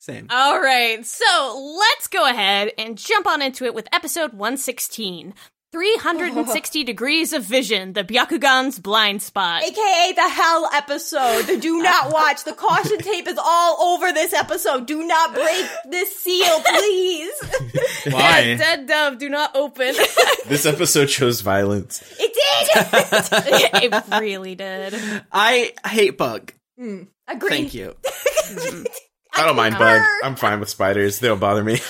[0.00, 0.26] Same.
[0.30, 5.34] All right, so let's go ahead and jump on into it with episode 116
[5.72, 9.62] 360 Degrees of Vision, the Byakugan's blind spot.
[9.62, 11.42] AKA the hell episode.
[11.42, 12.44] The do not watch.
[12.44, 14.86] The caution tape is all over this episode.
[14.86, 17.32] Do not break this seal, please.
[18.06, 18.56] Yeah, Why?
[18.56, 19.94] dead dove, do not open.
[20.46, 22.02] This episode shows violence.
[22.18, 22.32] It
[23.82, 23.92] did.
[23.92, 24.94] it really did.
[25.30, 26.52] I hate bug.
[26.78, 27.48] Agree.
[27.48, 27.94] Thank you.
[29.34, 30.02] I don't mind bug.
[30.24, 31.18] I'm fine with spiders.
[31.18, 31.80] They don't bother me.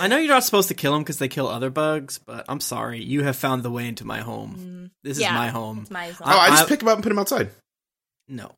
[0.00, 2.60] I know you're not supposed to kill them because they kill other bugs, but I'm
[2.60, 3.02] sorry.
[3.02, 4.56] You have found the way into my home.
[4.58, 4.90] Mm.
[5.02, 5.28] This Yeah.
[5.28, 5.80] is my home.
[5.82, 6.28] It's my song.
[6.30, 7.50] Oh, I just I- pick them up and put them outside.
[8.28, 8.54] No.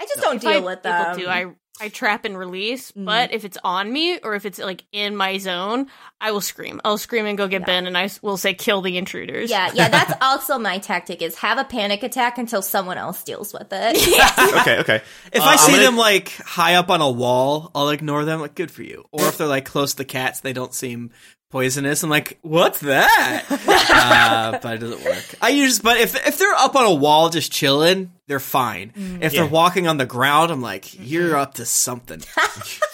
[0.00, 1.18] I just don't If I deal with able them.
[1.18, 1.46] to, I
[1.80, 3.04] I trap and release, Mhm.
[3.04, 5.86] but if it's on me or if it's like in my zone,
[6.20, 6.80] I will scream.
[6.84, 9.88] I'll scream and go get Ben, and I will say, "Kill the intruders." yeah, yeah,
[9.88, 13.96] that's also my tactic is have a panic attack until someone else deals with it.
[14.60, 15.02] Okay, okay.
[15.32, 18.40] If Uh, I see gonna- them like high up on a wall, I'll ignore them.
[18.40, 19.04] Like, good for you.
[19.12, 21.10] Or if they're like close to the cats, they don't seem
[21.50, 22.02] poisonous.
[22.02, 23.44] I'm like, what's that?
[24.52, 25.24] uh, but it doesn't work.
[25.40, 28.92] I use, but if if they're up on a wall just chilling, they're fine.
[29.20, 29.40] If Yeah.
[29.42, 32.22] they're walking on the ground, I'm like, you're up to something.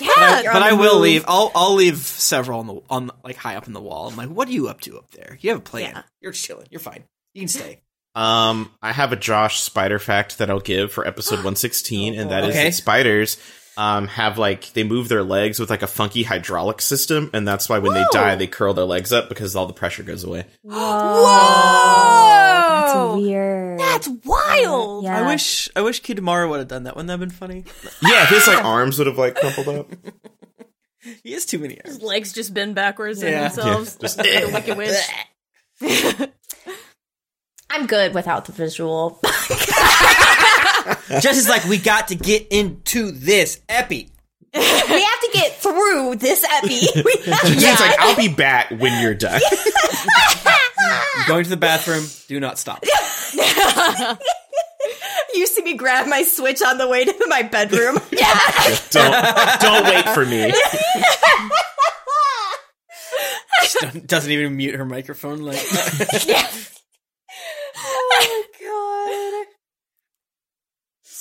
[0.01, 1.03] Yeah, You're but I will move.
[1.03, 1.25] leave.
[1.27, 4.09] I'll I'll leave several on the on like high up in the wall.
[4.09, 5.38] I'm like, what are you up to up there?
[5.40, 5.93] You have a plan.
[5.95, 6.03] Yeah.
[6.21, 6.67] You're chilling.
[6.71, 7.05] You're fine.
[7.33, 7.81] You can stay.
[8.17, 12.45] Um, I have a Josh spider fact that I'll give for episode 116, and that
[12.45, 12.64] is Okay.
[12.67, 13.38] that spiders
[13.77, 17.69] um have like they move their legs with like a funky hydraulic system, and that's
[17.69, 20.45] why when they die they curl their legs up because all the pressure goes away.
[22.85, 23.17] That's Whoa!
[23.17, 23.81] weird.
[23.81, 25.05] That's wild.
[25.05, 25.19] Yeah.
[25.19, 26.95] I wish I wish Kidomaru would have done that.
[26.97, 27.65] Wouldn't that have been funny?
[28.03, 29.91] Yeah, his like arms would have like crumpled up.
[31.23, 33.99] He has too many His legs just bend backwards in themselves.
[34.01, 36.31] Yeah, just- like a wicked witch.
[37.71, 39.21] I'm good without the visual.
[41.09, 44.11] Just as like we got to get into this epi.
[44.55, 46.81] we have to get through this epi.
[47.05, 49.40] We have like I'll be back when you're done.
[49.40, 52.05] You're going to the bathroom.
[52.29, 52.85] Do not stop.
[55.35, 57.99] You see me grab my switch on the way to my bedroom.
[58.12, 58.79] yeah.
[58.90, 60.53] don't don't wait for me.
[63.62, 65.40] Just doesn't even mute her microphone.
[65.40, 65.59] Like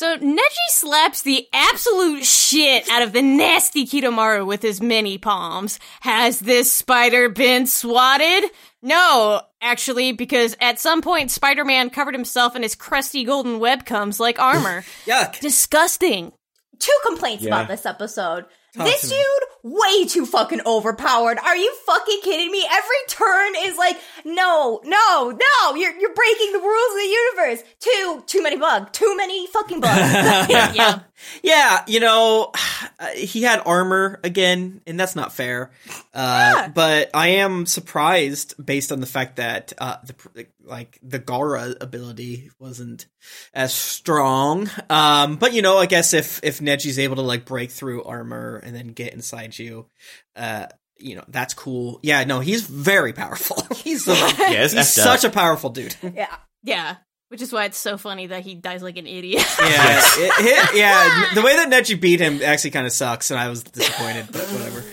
[0.04, 5.80] So Neji slaps the absolute shit out of the nasty Kidomaru with his mini palms.
[6.02, 8.52] Has this spider been swatted?
[8.82, 14.20] No, actually, because at some point Spider-Man covered himself in his crusty golden web comes
[14.20, 14.84] like armor.
[15.06, 15.40] yuck.
[15.40, 16.34] Disgusting.
[16.80, 17.56] Two complaints Yeah.
[17.56, 18.44] about this episode.
[18.76, 19.53] Talk this dude, me.
[19.64, 21.40] Way too fucking overpowered.
[21.40, 22.68] Are you fucking kidding me?
[22.70, 27.64] Every turn is like, no, no, no, you're you're breaking the rules of the universe.
[27.80, 28.90] Too too many bugs.
[28.92, 30.00] Too many fucking bugs.
[30.76, 31.00] Yeah.
[31.42, 32.52] Yeah, you know,
[33.16, 35.72] he had armor again, and that's not fair.
[36.14, 41.82] Uh, But I am surprised based on the fact that uh, the like the Gaara
[41.82, 43.06] ability wasn't
[43.54, 44.70] as strong.
[44.90, 48.58] Um, but you know, I guess if if Neji's able to like break through armor
[48.64, 49.88] and then get inside you,
[50.36, 52.00] uh, you know, that's cool.
[52.04, 53.66] Yeah, no, he's very powerful.
[53.76, 55.32] he's a, Yeah, he's such up.
[55.32, 55.96] a powerful dude.
[56.16, 56.36] yeah.
[56.64, 56.96] Yeah.
[57.30, 59.44] Which is why it's so funny that he dies like an idiot.
[59.60, 61.34] Yeah, it, it- yeah.
[61.34, 64.28] The way that Neji beat him actually kind of sucks, and I was disappointed.
[64.32, 64.84] But whatever.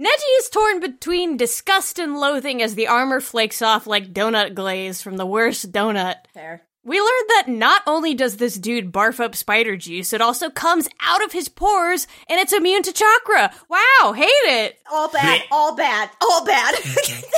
[0.00, 5.02] Neji is torn between disgust and loathing as the armor flakes off like donut glaze
[5.02, 6.14] from the worst donut.
[6.32, 6.62] Fair.
[6.82, 10.88] We learned that not only does this dude barf up spider juice, it also comes
[11.00, 13.52] out of his pores and it's immune to chakra.
[13.68, 14.78] Wow, hate it.
[14.90, 15.42] All bad.
[15.50, 16.08] All bad.
[16.22, 16.74] All bad.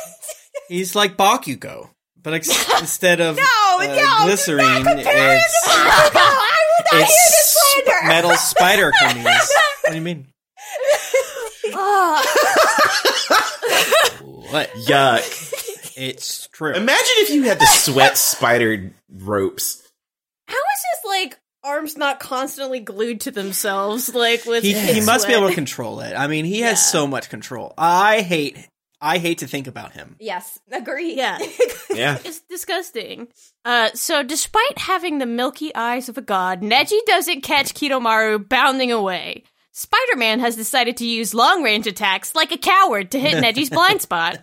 [0.68, 1.90] He's like Bakugo,
[2.22, 2.48] but ex-
[2.81, 3.42] instead of No,
[3.81, 6.20] uh, no, glycerine, not compare it it's to Bakugo.
[6.20, 8.09] I will not hear this it's slander.
[8.09, 9.24] metal spider cummies.
[9.83, 10.28] What do you mean?
[14.50, 14.68] What?
[14.87, 15.24] Yuck.
[15.96, 16.72] It's true.
[16.74, 19.83] Imagine if you had to sweat spider ropes.
[20.48, 24.14] How is his like arms not constantly glued to themselves?
[24.14, 26.14] Like with He, his he must be able to control it.
[26.14, 27.74] I mean, he has so much control.
[27.78, 28.57] I hate.
[29.05, 30.14] I hate to think about him.
[30.20, 31.14] Yes, agree.
[31.14, 31.38] Yeah.
[31.94, 32.16] Yeah.
[32.24, 33.28] It's disgusting.
[33.66, 38.90] Uh, so despite having the milky eyes of a god, Neji doesn't catch Kidomaru bounding
[38.90, 39.44] away.
[39.72, 44.38] Spider-Man has decided to use long-range attacks like a coward to hit Neji's blind spot.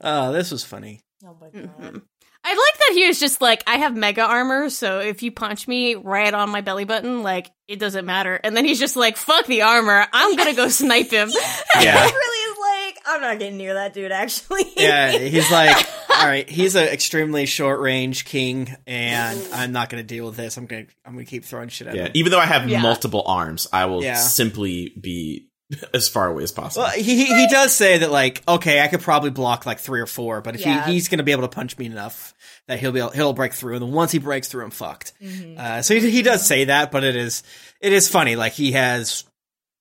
[0.00, 1.02] Oh, this was funny.
[1.24, 1.82] oh my mm-hmm.
[1.82, 2.02] god.
[2.44, 5.66] I like that he was just like, I have mega armor, so if you punch
[5.68, 8.38] me right on my belly button, like, it doesn't matter.
[8.42, 11.30] And then he's just like, fuck the armor, I'm gonna go snipe him.
[11.80, 12.06] Yeah.
[12.06, 12.58] He really is
[12.94, 14.12] like, I'm not getting near that dude.
[14.12, 14.64] Actually.
[14.76, 20.02] Yeah, he's like, all right, he's an extremely short range king, and I'm not going
[20.02, 20.56] to deal with this.
[20.56, 22.04] I'm going to, I'm going to keep throwing shit at Yeah.
[22.06, 22.12] him.
[22.14, 22.80] Even though I have Yeah.
[22.80, 24.14] multiple arms, I will Yeah.
[24.14, 25.47] simply be
[25.94, 26.84] as far away as possible.
[26.84, 30.00] Well, he he he does say that like, okay, I could probably block like three
[30.00, 30.86] or four, but if Yeah.
[30.86, 32.34] he, he's going to be able to punch me enough
[32.66, 35.12] that he'll be able, he'll break through, and then once he breaks through, I'm fucked.
[35.56, 37.42] Uh, so he he does say that, but it is
[37.80, 38.36] it is funny.
[38.36, 39.24] Like he has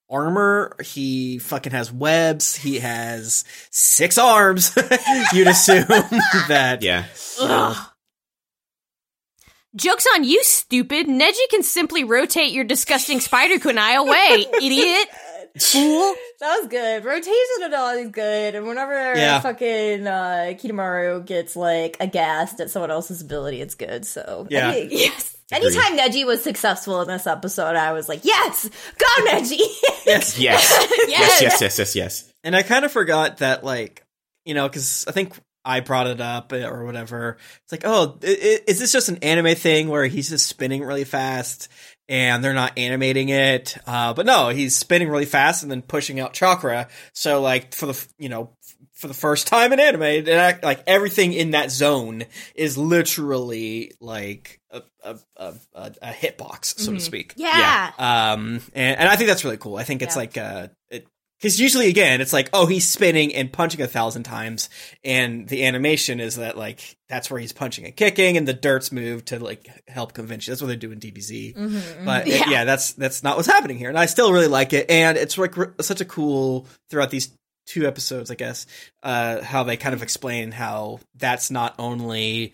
[0.09, 4.73] armor, he fucking has webs, he has six arms.
[5.33, 5.85] You'd assume
[6.49, 7.05] that yeah.
[7.41, 7.77] Ugh.
[9.75, 11.07] Joke's on you, stupid.
[11.07, 15.07] Neji can simply rotate your disgusting spider kunai away, idiot.
[15.61, 16.15] Fool.
[16.39, 17.03] That was good.
[17.03, 18.53] Rotation and all is good.
[18.53, 19.39] And whenever Yeah.
[19.39, 24.05] fucking uh, Kidomaru gets like aghast at someone else's ability, it's good.
[24.05, 24.75] So Yeah.
[24.89, 25.35] Yes.
[25.51, 29.57] anytime Neji was successful in this episode, I was like, yes, go Neji.
[30.05, 30.37] yes, Yes.
[30.37, 30.87] yes.
[31.07, 31.41] Yes.
[31.41, 31.61] Yes.
[31.61, 31.79] Yes.
[31.79, 31.95] Yes.
[31.95, 32.33] Yes.
[32.43, 34.03] And I kind of forgot that, like,
[34.45, 35.33] you know, because I think
[35.65, 37.37] I brought it up uh, or whatever.
[37.63, 41.67] It's like, oh, is this just an anime thing where he's just spinning really fast
[42.09, 43.77] and they're not animating it.
[43.85, 46.87] Uh, but no, he's spinning really fast and then pushing out chakra.
[47.13, 48.51] So like for the you know
[48.93, 52.23] for the first time in anime, it act, like everything in that zone
[52.55, 57.33] is literally like a a, a, a, hitbox, so to speak.
[57.37, 57.91] Yeah.
[57.97, 59.77] Um, and, and I think that's really cool.
[59.77, 60.19] I think it's Yeah.
[60.19, 61.07] like uh, it
[61.39, 64.69] because usually again it's like oh he's spinning and punching a thousand times,
[65.03, 68.91] and the animation is that like that's where he's punching and kicking, and the dirt's
[68.91, 70.51] move to like help convince you.
[70.51, 71.55] That's what they do in DBZ.
[71.55, 72.49] Mm-hmm, But it- Yeah.
[72.49, 74.89] yeah, that's that's not what's happening here, and I still really like it.
[74.89, 77.31] And it's like r- such a cool throughout these
[77.67, 78.65] two episodes, I guess,
[79.03, 82.53] uh, how they kind of explain how that's not only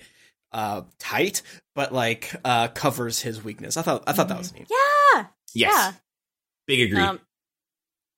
[0.51, 1.41] uh tight,
[1.75, 3.77] but like uh covers his weakness.
[3.77, 4.67] I thought I thought that was neat.
[4.69, 5.25] Yeah.
[5.53, 5.71] Yes.
[5.71, 5.91] Yeah.
[6.67, 7.01] Big agree.
[7.01, 7.19] Um,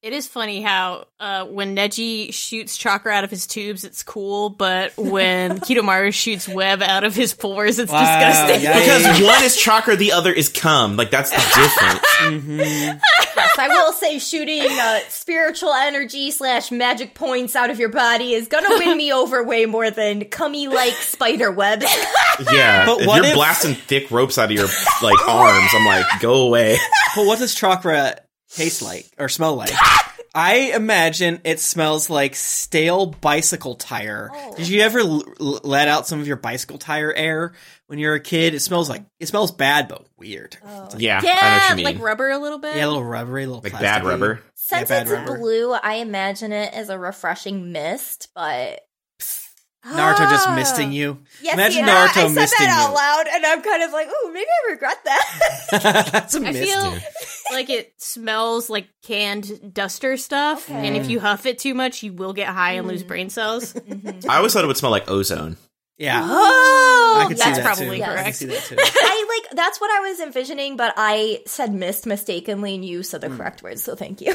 [0.05, 4.51] it is funny how uh, when Neji shoots chakra out of his tubes, it's cool,
[4.51, 8.61] but when Kidomaru shoots web out of his pores, it's Wow, disgusting.
[8.61, 8.79] yeah.
[8.79, 10.95] because one is chakra, the other is cum.
[10.95, 12.05] Like that's the difference.
[12.45, 17.89] hmm Yes, I will say shooting uh, spiritual energy slash magic points out of your
[17.89, 21.85] body is gonna win me over way more than cummy like spider webs.
[22.51, 22.85] Yeah.
[22.85, 24.67] But if what you're if- blasting thick ropes out of your
[25.01, 26.77] like arms, I'm like, go away.
[27.15, 28.19] But what does chakra
[28.55, 29.71] taste like or smell like?
[30.33, 34.29] I imagine it smells like stale bicycle tire.
[34.33, 34.55] Oh.
[34.55, 37.53] Did you ever l- l- let out some of your bicycle tire air
[37.87, 38.53] when you were a kid?
[38.53, 40.57] It smells like it smells bad but weird.
[40.65, 40.85] Oh.
[40.85, 41.19] It's like, Yeah.
[41.19, 41.85] I know what yeah, you mean.
[41.85, 42.75] like rubber a little bit.
[42.75, 44.41] yeah, a little rubbery, a little like bad rubber.
[44.55, 45.37] Since bad it's rubber.
[45.37, 48.81] blue, I imagine it as a refreshing mist, but
[49.85, 51.19] Naruto just misting you.
[51.41, 52.95] Yes, Imagine see, and I- Naruto I, said misting that out you.
[52.95, 56.75] loud, and I'm kind of like, "Ooh, maybe I regret that." That's a I mist.
[56.75, 60.87] I feel like it smells like canned duster stuff, Okay.
[60.87, 63.75] and if you huff it too much, you will get high and lose brain cells.
[64.27, 65.57] I always thought it would smell like ozone.
[65.99, 66.19] yeah.
[66.27, 68.03] oh, I could see that's that probably too.
[68.03, 68.35] I can correct.
[68.37, 68.75] see that too.
[68.79, 73.21] I like that's what I was envisioning, but I said mist mistakenly, and you said
[73.21, 73.37] the Hmm.
[73.37, 74.33] correct word, so thank you.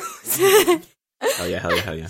[1.37, 2.09] Hell yeah, hell yeah, hell yeah.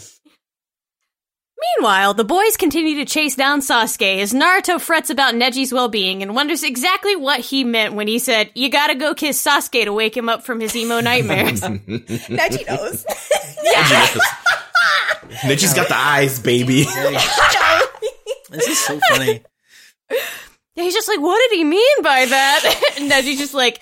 [1.76, 6.34] Meanwhile, the boys continue to chase down Sasuke as Naruto frets about Neji's well-being and
[6.34, 10.16] wonders exactly what he meant when he said, "You gotta go kiss Sasuke to wake
[10.16, 13.04] him up from his emo nightmares." Neji knows.
[15.42, 16.86] Neji's got the eyes, baby.
[18.50, 19.42] This is so funny.
[20.74, 22.94] Yeah, he's just like, what did he mean by that?
[22.98, 23.80] and Neji's just like,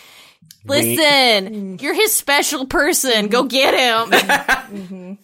[0.67, 3.29] listen, you're his special person.
[3.29, 3.73] Go get
[4.11, 5.19] him.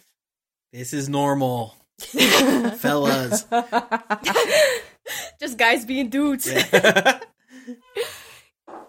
[0.73, 1.75] This is normal.
[2.77, 3.45] Fellas.
[5.39, 6.47] just guys being dudes.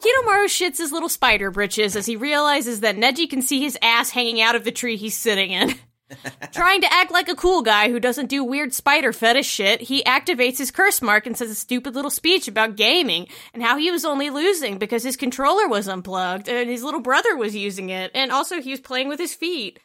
[0.06, 4.10] Kidomaru shits his little spider britches as he realizes that Neji can see his ass
[4.10, 5.74] hanging out of the tree he's sitting in.
[6.52, 10.04] Trying to act like a cool guy who doesn't do weird spider fetish shit, he
[10.04, 13.90] activates his curse mark and says a stupid little speech about gaming and how he
[13.90, 18.12] was only losing because his controller was unplugged and his little brother was using it,
[18.14, 19.80] and also he was playing with his feet.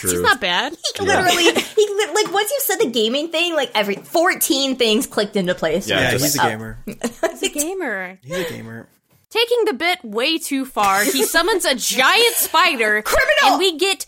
[0.00, 0.10] True.
[0.12, 0.76] It's not bad.
[0.98, 1.44] Literally,
[1.76, 5.54] he li- like once you said the gaming thing, like every fourteen things clicked into
[5.54, 5.88] place.
[5.88, 6.48] Yeah, Yeah, just- he's a oh.
[6.48, 6.78] gamer.
[6.86, 8.18] He's a gamer.
[8.22, 8.88] He's a gamer.
[9.30, 13.00] Taking the bit way too far, he summons a giant spider.
[13.04, 13.44] Criminal!
[13.44, 14.04] And we get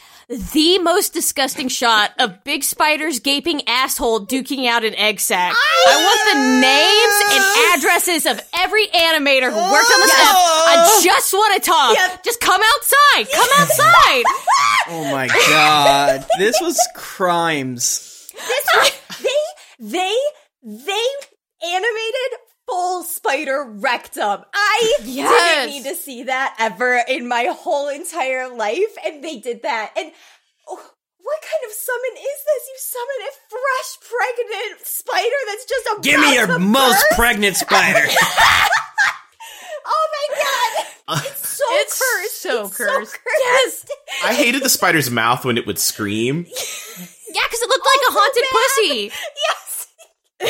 [0.52, 5.52] the most disgusting shot of Big Spider's gaping asshole duking out an egg sack.
[5.54, 10.28] I want the names and addresses of every animator who worked on this Yes.
[10.30, 10.36] app.
[10.36, 11.94] I just want to talk.
[11.96, 12.24] Yep.
[12.24, 13.30] Just come outside.
[13.32, 14.24] Come outside.
[14.88, 16.26] Oh my god.
[16.38, 18.28] This was crimes.
[18.34, 19.38] This was, they
[19.78, 20.16] they
[20.62, 21.06] they
[21.64, 22.38] animated
[22.72, 24.44] full spider rectum.
[24.54, 25.28] I Yes.
[25.28, 29.92] didn't need to see that ever in my whole entire life, and they did that.
[29.96, 30.10] And
[30.68, 32.62] oh, what kind of summon is this?
[32.68, 37.18] You summon a fresh pregnant spider that's just about Give me your most birth?
[37.18, 38.06] pregnant spider.
[39.84, 40.86] Oh my god!
[41.08, 42.42] Uh, it's so It's cursed.
[42.42, 43.12] so It's cursed.
[43.12, 43.90] So cursed.
[44.06, 44.24] Yes.
[44.24, 46.46] I hated the spider's mouth when it would scream.
[47.34, 48.52] Yeah, because it looked like oh a Oh, so haunted bad.
[48.52, 49.12] pussy.
[49.48, 49.71] Yes.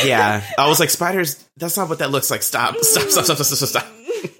[0.04, 0.42] Yeah.
[0.58, 2.42] I was like, spiders, that's not what that looks like.
[2.42, 2.76] Stop.
[2.78, 3.86] Stop, stop, stop, stop, stop, stop.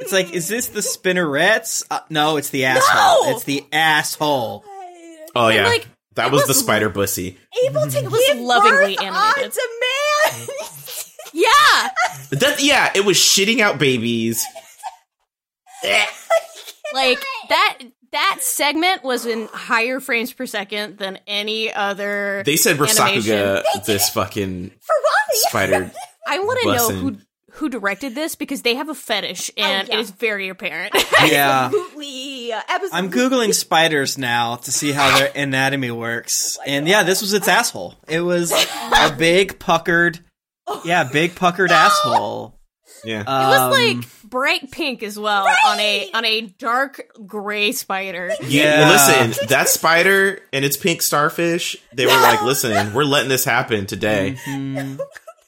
[0.01, 1.85] It's like, is this the spinnerets?
[1.91, 3.25] Uh, no, it's the asshole.
[3.25, 3.37] No!
[3.37, 4.65] It's the asshole.
[5.35, 5.67] Oh, yeah.
[5.67, 7.39] like, that it was the spider bussy.
[7.67, 9.45] Able to was give lovingly birth animated.
[9.45, 10.49] on demand.
[11.33, 11.89] Yeah.
[12.33, 14.45] That, yeah, it was shitting out babies.
[16.95, 17.79] like that
[18.13, 23.23] that segment was in higher frames per second than any other They said animation.
[23.23, 25.39] Rasakuga, this fucking For Robbie.
[25.49, 25.91] spider.
[26.27, 27.17] I want to know who
[27.57, 29.95] who directed this because they have a fetish and yeah.
[29.95, 30.95] it is very apparent.
[31.23, 31.67] Yeah.
[31.67, 32.53] Absolutely.
[32.53, 32.99] Absolutely.
[32.99, 36.59] I'm Googling spiders now to see how their anatomy works.
[36.67, 37.95] And yeah, this was its asshole.
[38.09, 40.19] It was a big puckered,
[40.85, 42.59] yeah, big puckered asshole.
[43.05, 43.21] Yeah.
[43.21, 48.33] it was Um, like bright pink as well on a on a dark gray spider.
[48.43, 48.81] Yeah.
[48.81, 48.91] Yeah.
[49.29, 53.87] listen, that spider and its pink starfish, they were like, listen, we're letting this happen
[53.87, 54.37] today.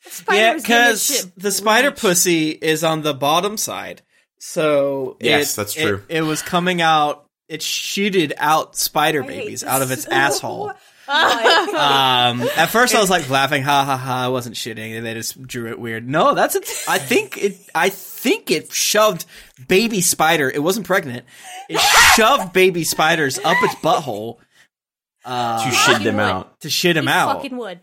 [0.07, 2.03] Spider yeah, was getting this because the spider bleached.
[2.03, 4.03] pussy is on the bottom side.
[4.39, 6.03] So Yes, it- that's true.
[6.09, 7.27] It, was coming out.
[7.49, 10.73] It shooted out spider I babies out of its so asshole.
[11.09, 11.69] much.
[11.75, 14.25] Um, at first I was like laughing, ha ha ha.
[14.25, 16.09] I wasn't shitting, and they just drew it weird.
[16.09, 16.65] No, that's it.
[16.89, 17.57] I think it.
[17.75, 19.25] I think it shoved
[19.69, 20.51] baby spider.
[20.51, 21.25] It wasn't pregnant.
[21.69, 21.79] It
[22.17, 24.39] shoved baby spiders up its butthole
[25.25, 26.61] uh, To shit them out.
[26.61, 27.37] to shit him You out.
[27.37, 27.81] fucking would.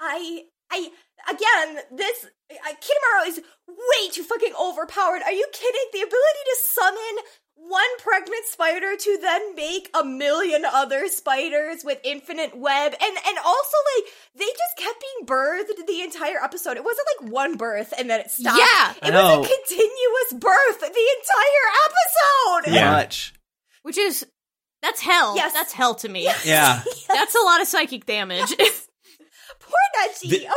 [0.00, 0.88] I, I,
[1.30, 3.38] again, this, uh, Kidomaru is
[3.68, 5.22] way too fucking overpowered.
[5.22, 5.84] Are you kidding?
[5.92, 7.24] The ability to summon
[7.68, 13.38] one pregnant spider to then make a million other spiders with infinite web, and and
[13.38, 16.76] also like they just kept being birthed the entire episode.
[16.76, 18.58] It wasn't like one birth and then it stopped.
[18.58, 18.92] Yeah.
[19.02, 19.40] I it know.
[19.40, 22.74] was a continuous birth the entire episode.
[22.74, 22.90] Yeah.
[22.92, 23.34] Much.
[23.82, 24.26] Which is
[24.82, 25.34] that's hell.
[25.36, 25.52] Yes.
[25.54, 26.24] That's hell to me.
[26.44, 26.82] Yeah.
[27.08, 28.54] That's a lot of psychic damage.
[29.60, 30.28] Poor Neji.
[30.28, 30.50] The- okay.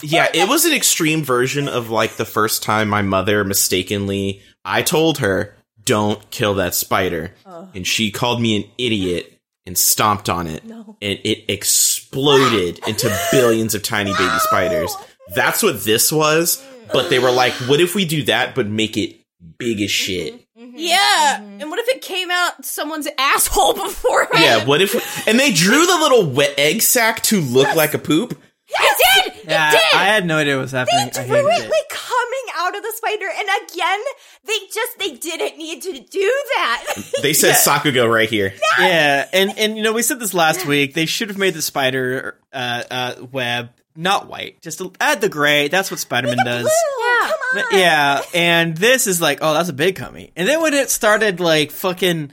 [0.00, 4.42] Poor Yeah, it was an extreme version of like the first time my mother mistakenly,
[4.64, 7.34] I told her, don't kill that spider.
[7.74, 10.64] And she called me an idiot and stomped on it.
[10.64, 10.96] No.
[11.00, 14.94] And it exploded into billions of tiny baby spiders.
[15.34, 16.64] That's what this was.
[16.92, 19.16] But they were like, what if we do that, but make it
[19.58, 19.88] big as mm-hmm.
[19.88, 20.46] shit?
[20.58, 20.74] Mm-hmm.
[20.76, 21.38] yeah.
[21.40, 21.60] Mm-hmm.
[21.60, 24.28] And what if it came out someone's asshole before?
[24.34, 25.26] Yeah, what if.
[25.26, 28.38] And they drew the little wet egg sack to look like a poop.
[28.80, 29.48] It did.
[29.50, 29.94] Yeah, it did.
[29.94, 31.08] I had no idea what was happening.
[31.08, 31.70] I drew hated it it.
[31.70, 34.00] like coming out of the spider, and again,
[34.44, 36.84] they just they didn't need to do that.
[37.22, 38.54] They said Sakuga right here.
[38.78, 40.94] Yeah, and and you know we said this last week.
[40.94, 44.60] They should have made the spider uh, uh, web not white.
[44.62, 45.68] Just add the gray.
[45.68, 46.62] That's what Spider Man does.
[46.62, 47.78] Blue, come on.
[47.78, 50.32] Yeah, and this is like, oh, that's a big cummy.
[50.36, 52.32] And then when it started like fucking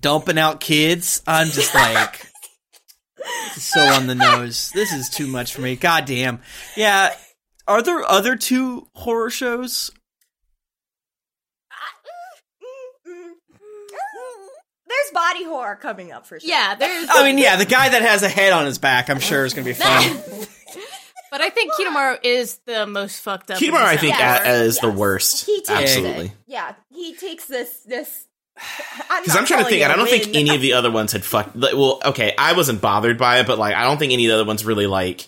[0.00, 2.33] dumping out kids, I'm just like, this is
[3.56, 4.70] so on the nose.
[4.74, 5.76] This is too much for me.
[5.76, 6.40] God damn.
[6.76, 7.14] Yeah.
[7.66, 9.90] Are there other two horror shows?
[14.86, 16.48] There's body horror coming up for sure.
[16.48, 16.74] yeah.
[16.74, 17.08] There's.
[17.10, 19.54] I mean, yeah, the guy that has a head on his back, I'm sure is
[19.54, 20.46] going to be fun.
[21.30, 23.60] But I think Kidomaru is the most fucked up.
[23.60, 24.48] in Kidomaru, I think, episode.
[24.50, 25.44] a- is the worst.
[25.44, 26.26] He takes Absolutely.
[26.26, 26.32] it.
[26.46, 28.28] Yeah, he takes this this.
[28.54, 31.24] Because I'm trying to think, and I don't think any of the other ones had
[31.24, 31.56] fucked.
[31.56, 34.30] like, Well, okay, I wasn't bothered by it, but like, I don't think any of
[34.30, 35.26] the other ones really like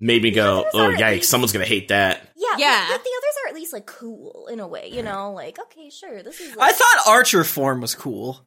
[0.00, 1.10] made me go, "Oh, are yikes!
[1.12, 2.86] least- Someone's gonna hate that." Yeah, Yeah.
[2.86, 5.32] The, the others are at least like cool in a way, you know.
[5.32, 6.56] Like, okay, sure, this is.
[6.58, 8.44] I thought Archer form was cool.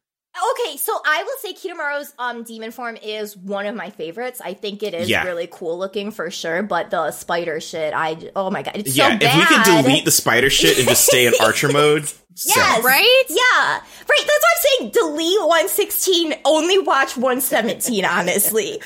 [0.60, 4.42] okay, so I will say Kidomaru's um demon form is one of my favorites.
[4.44, 5.24] I think it is Yeah.
[5.26, 6.64] really cool looking for sure.
[6.64, 9.24] But the spider shit, I oh my god, it's yeah, so bad.
[9.44, 12.84] if we could delete the spider shit and just stay in Archer mode, so- Yes.
[12.84, 13.24] Right?
[13.30, 13.72] Yeah.
[13.74, 13.82] Right.
[14.26, 18.82] That's why I'm saying delete 116, only watch 117, honestly.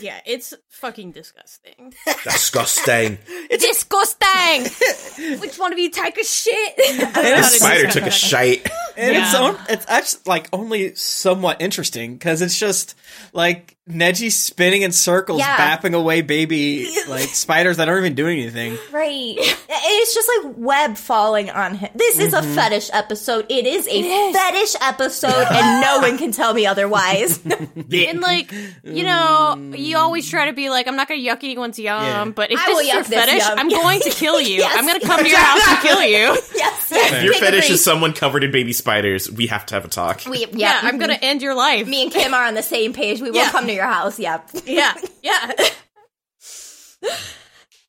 [0.00, 1.92] Yeah, it's fucking disgusting.
[2.24, 3.18] disgusting.
[3.50, 5.38] disgusting.
[5.40, 6.74] Which one of you take a shit?
[6.78, 8.66] And it's Spider took a shite.
[8.96, 12.94] And it's on, it's actually like only somewhat interesting because it's just
[13.34, 15.56] like Neji spinning in circles, Yeah.
[15.76, 18.78] bapping away baby like spiders that aren't even doing anything.
[18.92, 19.34] Right.
[19.38, 21.90] It's just like web falling on him.
[21.96, 23.46] This is a fetish episode.
[23.48, 27.40] It is a fetish episode, and no one can tell me otherwise.
[27.44, 28.52] and like,
[28.84, 32.24] you know, you always try to be like, I'm not gonna yuck anyone's yum, Yeah.
[32.26, 33.58] but if I this will is your fetish, yum.
[33.58, 34.58] I'm going to kill you.
[34.58, 34.74] Yes.
[34.76, 36.18] I'm gonna come to your house and kill you.
[36.54, 36.88] yes.
[36.92, 37.12] yes.
[37.14, 40.22] If your fetish is someone covered in baby spiders, we have to have a talk.
[40.28, 41.00] We, yeah, Yeah, I'm mhm.
[41.00, 41.88] gonna end your life.
[41.88, 43.20] Me and Kim are on the same page.
[43.20, 43.50] We will Yeah.
[43.50, 44.18] come to your house.
[44.18, 44.50] Yep.
[44.66, 45.52] Yeah, yeah.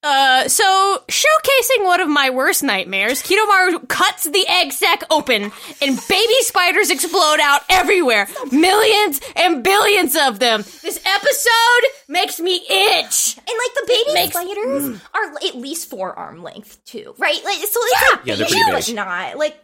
[0.05, 5.99] Uh, so showcasing one of my worst nightmares, Kidomaru cuts the egg sac open and
[6.09, 8.27] baby spiders explode out everywhere.
[8.51, 10.61] Millions and billions of them.
[10.81, 13.37] This episode makes me itch.
[13.37, 17.41] And like the baby makes- spiders are at least forearm length too, right?
[17.45, 18.95] Like so, it's like Yeah, they're pretty big.
[18.97, 19.55] not like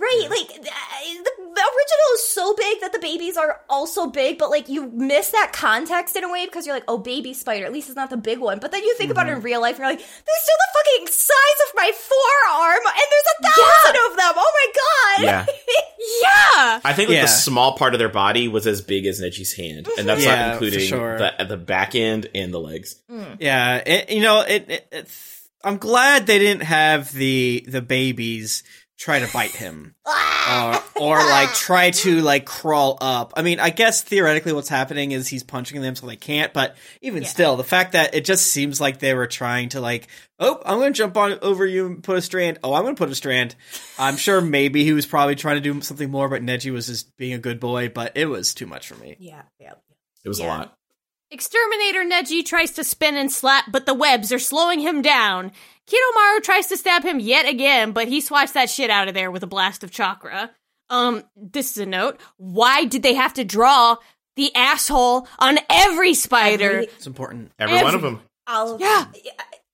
[0.00, 0.26] right.
[0.30, 4.50] Like uh, the, the original is so big that the babies are also big, but
[4.50, 7.66] like you miss that context in a way because you're like, oh, baby spider.
[7.66, 8.58] At least it's not the big one.
[8.58, 9.44] But then you think about it in mm-hmm.
[9.44, 13.30] real life, and you're like, they're still the fucking size of my forearm, and there's
[13.30, 14.32] a thousand of them.
[14.36, 15.24] Oh my god!
[15.24, 15.46] Yeah.
[16.22, 16.80] Yeah.
[16.82, 17.22] I think like Yeah.
[17.22, 20.30] the small part of their body was as big as Neji's hand, and that's mm-hmm.
[20.30, 21.18] Yeah, not including sure.
[21.18, 22.96] the the back end and the legs.
[23.10, 23.36] Mm.
[23.38, 28.64] Yeah, it, you know, it, it, it's I'm glad they didn't have the the babies
[29.00, 29.94] try to bite him.
[30.52, 33.34] Uh, or like try to like crawl up.
[33.36, 36.76] I mean, I guess theoretically what's happening is he's punching them so they can't, but
[37.02, 37.28] even Yeah.
[37.28, 40.08] still, the fact that it just seems like they were trying to like,
[40.40, 42.58] oh, I'm going to jump on over you and put a strand.
[42.64, 43.54] Oh, I'm going to put a strand.
[43.98, 47.14] I'm sure maybe he was probably trying to do something more, but Neji was just
[47.16, 49.14] being a good boy, but it was too much for me.
[49.20, 49.74] Yeah, yeah.
[50.24, 50.74] It was a lot.
[51.30, 55.52] Exterminator Neji tries to spin and slap, but the webs are slowing him down.
[55.90, 59.30] Kidomaru tries to stab him yet again, but he swats that shit out of there
[59.30, 60.50] with a blast of chakra.
[60.88, 62.20] Um, this is a note.
[62.36, 63.96] Why did they have to draw
[64.36, 66.70] the asshole on every spider?
[66.70, 67.52] Every- It's important.
[67.58, 68.20] Every one of them.
[68.46, 69.06] All of Yeah.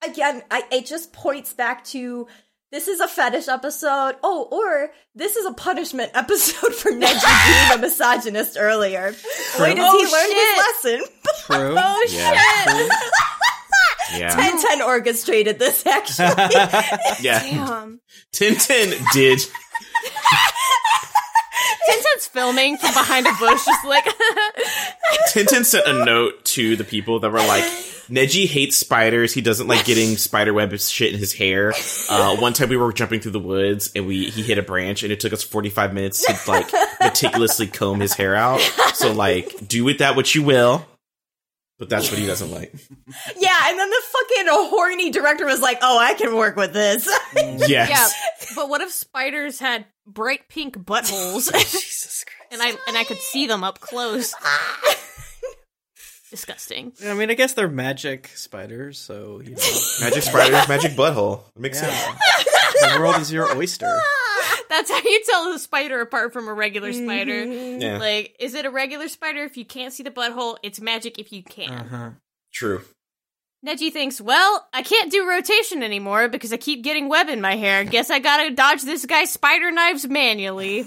[0.05, 2.27] Again, I, it just points back to
[2.71, 4.17] this is a fetish episode.
[4.23, 9.13] Oh, or this is a punishment episode for Neji being a misogynist earlier.
[9.59, 11.15] Boy, does Oh, he learn his lesson.
[11.47, 11.77] True.
[11.79, 12.67] Oh Yeah.
[12.67, 12.91] shit!
[14.15, 14.31] Yeah.
[14.37, 16.27] Tenten orchestrated this, actually.
[17.21, 17.43] Yeah.
[17.43, 18.01] Damn.
[18.33, 19.41] Tenten did.
[21.89, 24.05] Tenten's filming from behind a bush, just like
[25.33, 27.65] Tenten sent a note to the people that were like,
[28.09, 29.33] Neji hates spiders.
[29.33, 31.73] He doesn't like getting spider web shit in his hair.
[32.09, 35.03] Uh, one time we were jumping through the woods and we he hit a branch
[35.03, 38.61] and it took us 45 minutes to like meticulously comb his hair out.
[38.95, 40.85] So like, do with that what you will.
[41.79, 42.73] But that's what he doesn't like.
[43.37, 47.07] yeah, and then the fucking horny director was like, oh, I can work with this.
[47.37, 47.69] Yes.
[47.69, 48.09] yeah.
[48.55, 52.53] But what if spiders had bright pink buttholes, Jesus Christ.
[52.53, 54.33] and I and I could see them up close?
[56.31, 56.93] Disgusting.
[57.05, 59.63] I mean, I guess they're magic spiders, so you know,
[60.01, 61.43] Magic spiders, magic butthole.
[61.55, 61.91] It makes yeah.
[61.91, 62.45] sense.
[62.95, 63.87] the world is your oyster.
[64.69, 67.45] That's how you tell a spider apart from a regular spider.
[67.45, 67.99] Yeah.
[67.99, 70.57] Like, is it a regular spider if you can't see the butthole?
[70.65, 71.71] It's magic if you can.
[71.71, 72.11] Uh-huh.
[72.53, 72.83] True.
[73.65, 77.57] Neji thinks, well, I can't do rotation anymore because I keep getting web in my
[77.57, 77.85] hair.
[77.85, 80.87] Guess I gotta dodge this guy's spider knives manually.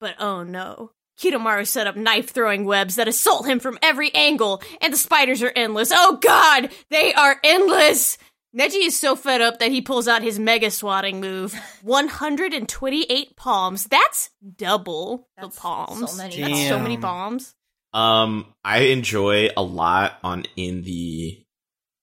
[0.00, 0.90] But oh no.
[1.22, 5.40] Kidomaru set up knife throwing webs that assault him from every angle, and the spiders
[5.42, 5.92] are endless.
[5.94, 8.18] Oh god, they are endless!
[8.58, 11.54] Neji is so fed up that he pulls out his mega swatting move.
[11.82, 13.86] 128 palms.
[13.86, 16.10] That's double That's the palms.
[16.10, 17.54] so many That's so many palms.
[17.94, 21.42] Um, I enjoy a lot on in the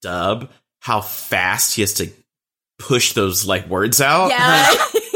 [0.01, 0.49] dub
[0.81, 2.09] how fast he has to
[2.79, 4.29] push those like words out.
[4.29, 4.73] yeah.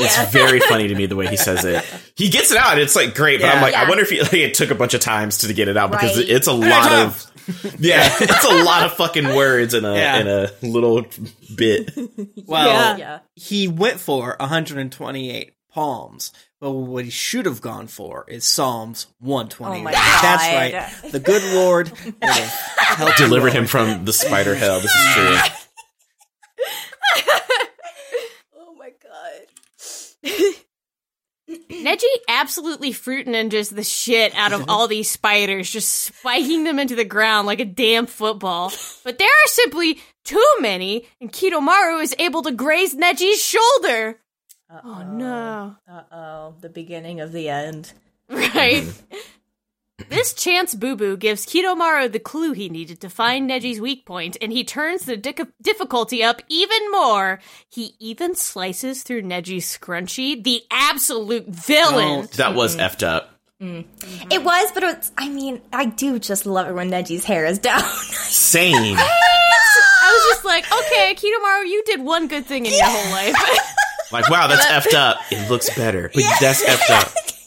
[0.00, 0.26] It's yeah.
[0.26, 1.84] very funny to me the way he says it.
[2.14, 2.78] He gets it out.
[2.78, 3.62] It's like great, but I'm Yeah.
[3.62, 5.76] like, I wonder if he, like, it took a bunch of times to get it
[5.78, 6.28] out because Right.
[6.28, 7.26] it's a lot of
[7.80, 10.16] yeah, it's a lot of fucking words in a Yeah.
[10.18, 11.06] in a little
[11.56, 11.90] bit.
[12.46, 12.96] Well, Yeah.
[12.96, 13.18] yeah.
[13.34, 19.86] he went for 128 palms, but what he should have gone for is Psalms 128.
[19.88, 20.54] Oh That's God.
[20.54, 21.12] right.
[21.12, 22.36] The good Lord would have
[22.76, 24.80] helped you Delivered him from the spider hell.
[24.80, 25.36] This is true.
[28.56, 29.46] Oh my god.
[31.48, 36.94] Neji absolutely fruit ninjas the shit out of all these spiders, just spiking them into
[36.94, 38.72] the ground like a damn football.
[39.04, 44.18] But there are simply too many, and Kidomaru is able to graze Neji's shoulder.
[44.84, 45.76] Oh no.
[45.90, 46.54] Uh oh.
[46.60, 47.92] The beginning of the end.
[48.28, 48.84] Right?
[50.08, 54.36] This chance boo boo gives Kidomaru the clue he needed to find Neji's weak point,
[54.40, 57.40] and he turns the dic- difficulty up even more.
[57.68, 62.20] He even slices through Neji's scrunchie, the absolute villain.
[62.20, 62.32] Don't.
[62.32, 62.86] That was mm-hmm.
[62.86, 63.30] effed up.
[63.60, 64.32] Mm-hmm.
[64.32, 67.58] It was, but it's, I mean, I do just love it when Neji's hair is
[67.60, 67.82] down.
[67.82, 68.96] Same.
[68.98, 73.36] I was just like, okay, Kidomaru, you did one good thing in your whole life.
[74.12, 75.18] Like, wow, that's effed up.
[75.30, 77.12] It looks better, but that's effed up.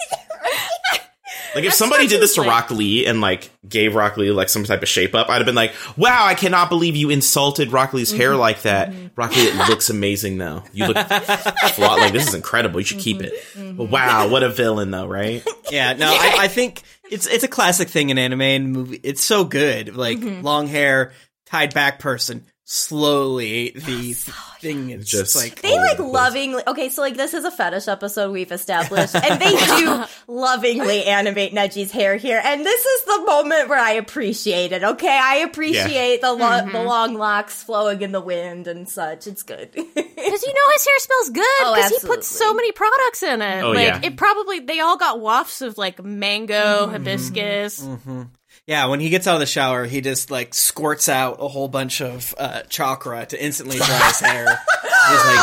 [1.55, 4.49] Like if somebody did this to like- Rock Lee and like gave Rock Lee like
[4.49, 7.71] some type of shape up, I'd have been like, "Wow, I cannot believe you insulted
[7.71, 10.63] Rock Lee's hair like that." Rock Lee, it looks amazing though.
[10.73, 12.79] You look flaw- like this is incredible.
[12.81, 13.33] You should keep it.
[13.55, 15.43] But wow, what a villain though, right?
[15.71, 18.99] Yeah, no, I, I think it's it's a classic thing in anime and movie.
[19.01, 19.95] It's so good.
[19.95, 21.13] Like long hair,
[21.45, 24.13] tied back person, slowly the
[24.59, 27.51] thing is Just- just like They like the lovingly okay, so like this is a
[27.51, 33.03] fetish episode we've established, and they do lovingly animate Neji's hair here, and this is
[33.03, 34.84] the moment where I appreciate it.
[34.84, 36.88] Okay, I appreciate the lo- the mm-hmm.
[36.88, 39.28] long locks flowing in the wind and such.
[39.28, 39.70] It's good.
[40.26, 41.45] Because you know his hair smells good.
[41.61, 43.63] Oh, Because he puts so many products in it.
[43.63, 43.99] Oh, like yeah.
[44.01, 46.91] it probably they all got wafts of like mango, mm-hmm.
[46.91, 47.80] hibiscus.
[47.82, 48.24] Mm-hmm.
[48.68, 48.86] Yeah.
[48.88, 52.01] When he gets out of the shower, he just like squirts out a whole bunch
[52.01, 54.45] of uh, chakra to instantly dry his hair.
[55.07, 55.36] He's like,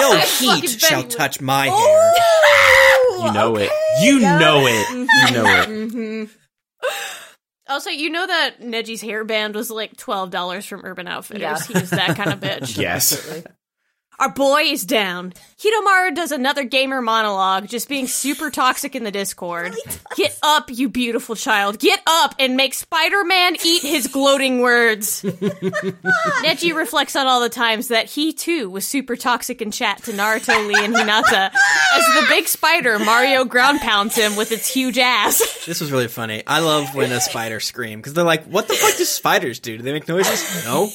[0.00, 0.24] no I
[0.60, 2.14] heat shall bet he touch my hair.
[3.26, 3.70] You know it.
[4.02, 4.90] You know it.
[4.90, 6.30] You know it.
[7.66, 11.40] Also, you know that Neji's hairband was like twelve dollars from Urban Outfitters.
[11.42, 11.58] Yeah.
[11.60, 12.76] He was that kind of bitch.
[12.84, 13.42] Yes.
[14.18, 15.32] Our boy is down.
[15.58, 19.74] Kidomaru does another gamer monologue, just being super toxic in the Discord.
[20.16, 21.78] Get up, you beautiful child.
[21.78, 25.22] Get up and make Spider Man eat his gloating words.
[26.42, 30.12] Neji reflects on all the times that he too was super toxic in chat to
[30.12, 31.50] Naruto, Lee, and Hinata.
[31.52, 35.42] As the big spider, Mario ground pounds him with its huge ass.
[35.64, 36.42] This was really funny.
[36.46, 39.78] I love when a spider scream because they're like, "What the fuck do spiders do?
[39.78, 40.64] Do they make noises?
[40.66, 40.90] No.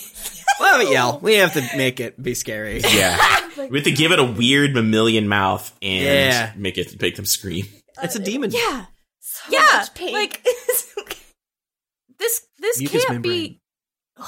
[0.59, 1.19] Well, have it yell.
[1.21, 2.81] We have to make it be scary.
[2.89, 3.17] Yeah.
[3.69, 6.53] we have to give it a weird mammalian mouth and Yeah.
[6.55, 7.65] make it make them scream.
[8.01, 8.51] It's a demon.
[8.51, 8.85] Yeah.
[9.19, 10.13] So Yeah, much pink.
[10.13, 10.43] like-
[12.19, 13.53] This this Mucous can't membrane.
[13.53, 13.61] be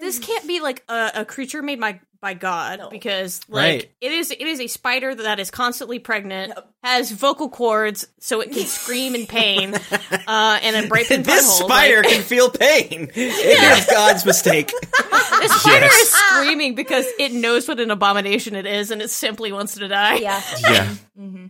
[0.00, 2.88] This can't be like a, a creature made by by God No.
[2.88, 3.90] because like Right.
[4.00, 6.68] it is it is a spider that is constantly pregnant, Yep.
[6.82, 9.74] has vocal cords so it can scream in pain,
[10.26, 11.66] uh, and a break in This butthole.
[11.66, 13.10] spider Like, can feel pain.
[13.14, 14.68] It is God's mistake.
[15.40, 16.02] this spider Yes.
[16.02, 19.86] is screaming because it knows what an abomination it is and it simply wants to
[19.86, 20.16] die.
[20.16, 20.42] yeah.
[20.62, 20.94] Yeah.
[21.16, 21.46] hmm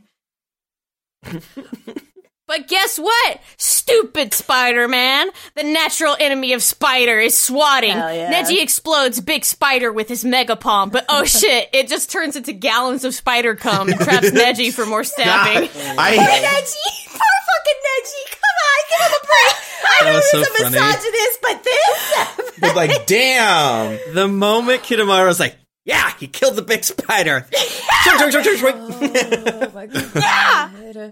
[2.47, 3.41] But guess what?
[3.57, 5.29] Stupid Spider Man!
[5.55, 7.91] The natural enemy of Spider is swatting.
[7.97, 8.33] Yeah.
[8.33, 12.53] Neji explodes Big Spider with his mega palm, but oh shit, it just turns into
[12.53, 15.71] gallons of spider cum and traps Neji for more stabbing.
[15.99, 18.31] I Neji, poor fucking Neji.
[18.31, 19.55] Come on, give him a break.
[19.87, 20.71] I That know was he's so a funny.
[20.77, 22.61] misogynist, but this.
[22.63, 24.15] was like, damn.
[24.15, 27.47] The moment Kidomaru was like, "Yeah, he killed the big spider."
[28.07, 30.11] Oh god.
[30.15, 31.11] Yeah.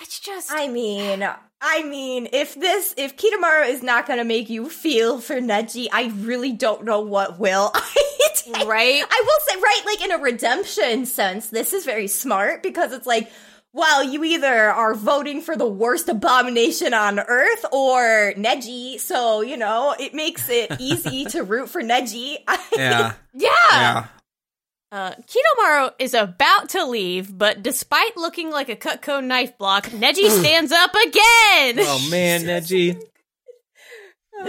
[0.00, 1.28] It's just I mean,
[1.60, 6.12] I mean, if this, if Kidomaru is not gonna make you feel for Neji, I
[6.16, 7.70] really don't know what will.
[8.64, 9.04] right.
[9.08, 13.06] I will say, right, like in a redemption sense, this is very smart because it's
[13.06, 13.30] like,
[13.72, 19.56] well, you either are voting for the worst abomination on earth or Neji, so, you
[19.56, 22.38] know, it makes it easy to root for Neji.
[22.76, 23.50] Yeah, Yeah.
[23.72, 24.06] yeah.
[24.92, 30.28] Uh, Kidomaru is about to leave, but despite looking like a Cutco knife block, Neji
[30.28, 31.76] stands up again.
[31.78, 33.00] Oh man, Neji,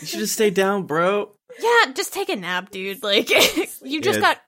[0.00, 1.30] you should have stayed down, bro.
[1.60, 3.02] Yeah, just take a nap, dude.
[3.02, 3.30] Like
[3.82, 4.20] you just Yeah.
[4.20, 4.38] got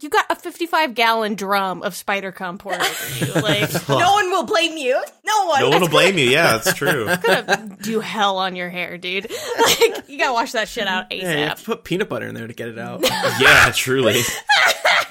[0.00, 3.32] you got a 55 gallon drum of spider cum poured over you.
[3.34, 4.92] Like no one will blame you.
[5.24, 5.60] No one.
[5.60, 6.26] No one will blame you.
[6.28, 7.06] Yeah, that's true.
[7.22, 9.30] gonna do hell on your hair, dude.
[9.30, 11.22] Like you gotta wash that shit out ASAP.
[11.22, 13.02] Yeah, you have to put peanut butter in there to get it out.
[13.40, 14.20] Yeah, truly.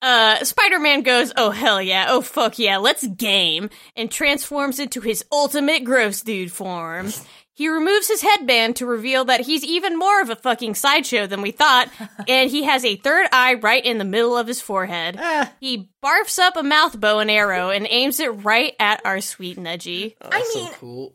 [0.03, 2.07] Uh, Spider-Man goes, "Oh hell yeah!
[2.11, 2.77] Oh fuck yeah!
[2.77, 7.13] Let's game!" and transforms into his ultimate gross dude form.
[7.55, 11.41] He removes his headband to reveal that he's even more of a fucking sideshow than
[11.41, 11.89] we thought,
[12.29, 15.17] and he has a third eye right in the middle of his forehead.
[15.19, 15.51] Ah.
[15.61, 19.57] He barfs up a mouth bow and arrow and aims it right at our sweet
[19.57, 20.15] Neji.
[20.21, 21.15] Oh, I so mean- cool.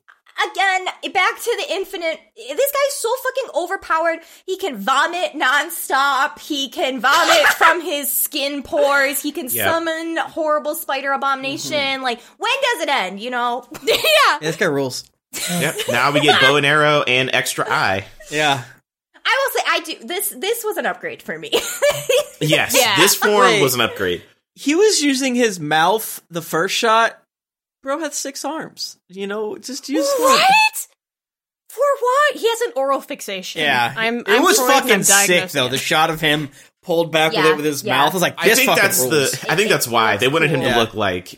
[0.52, 2.20] Again, back to the infinite.
[2.36, 4.20] This guy's so fucking overpowered.
[4.46, 6.40] He can vomit nonstop.
[6.40, 9.22] He can vomit from his skin pores.
[9.22, 9.66] He can Yeah.
[9.72, 11.74] summon horrible spider abomination.
[11.78, 12.04] Mm-hmm.
[12.04, 13.20] Like, when does it end?
[13.20, 13.68] You know?
[13.84, 15.04] yeah, Yeah, this guy rules.
[15.50, 15.76] Yep.
[15.90, 18.06] Now we get bow and arrow and extra eye.
[18.30, 18.64] Yeah,
[19.26, 20.08] I will say, I do.
[20.08, 21.52] This this was an upgrade for me.
[22.42, 22.98] Yes, Yeah.
[22.98, 23.62] this form Wait.
[23.62, 24.24] was an upgrade.
[24.56, 27.18] he was using his mouth the first shot.
[27.84, 28.98] Bro had six arms.
[29.08, 30.30] You know, just use one.
[30.38, 30.88] right.
[31.70, 32.36] For what?
[32.36, 33.62] He has an oral fixation.
[33.62, 34.20] Yeah, I'm.
[34.20, 35.68] It I'm was Freud and I'm fucking sick though.
[35.68, 35.70] it.
[35.70, 36.50] The shot of him
[36.84, 37.98] pulled back with Yeah, it with his yeah.
[37.98, 38.12] mouth.
[38.12, 39.32] I was like, I think fucking that's rules.
[39.32, 39.52] the.
[39.52, 41.34] I think that's why they wanted him to look like,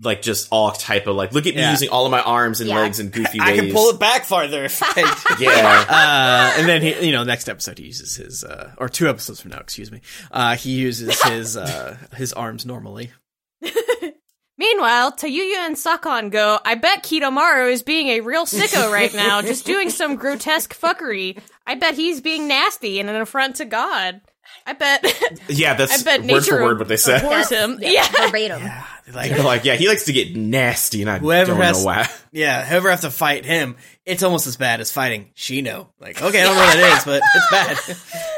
[0.00, 1.32] like just all type of like.
[1.32, 1.72] Look at me Yeah.
[1.72, 2.76] using all of my arms and Yeah.
[2.76, 3.60] legs and goofy I ways.
[3.60, 4.64] can pull it back farther.
[4.64, 5.84] if I- Yeah.
[5.88, 9.40] uh, and then he, you know, next episode he uses his, uh, or two episodes
[9.40, 10.00] from now, excuse me.
[10.30, 13.10] Uh, he uses his, uh, his arms normally.
[14.58, 19.42] Meanwhile, Tayuya and Sakon go, I bet Kidomaru is being a real sicko right now,
[19.42, 21.38] just doing some grotesque fuckery.
[21.66, 24.20] I bet he's being nasty and an affront to God.
[24.64, 25.04] I bet
[25.48, 27.22] yeah, that's I bet word nature for word what they said.
[27.22, 27.78] abhors him.
[27.80, 28.06] Yeah.
[28.08, 28.62] verbatim.
[29.12, 31.86] Like, They're like, yeah, he likes to get nasty, and I Whoever don't has- know
[31.86, 32.08] why.
[32.32, 35.88] yeah, whoever have to fight him, it's almost as bad as fighting Shino.
[36.00, 38.32] Like, okay, I don't know what it is, but it's bad.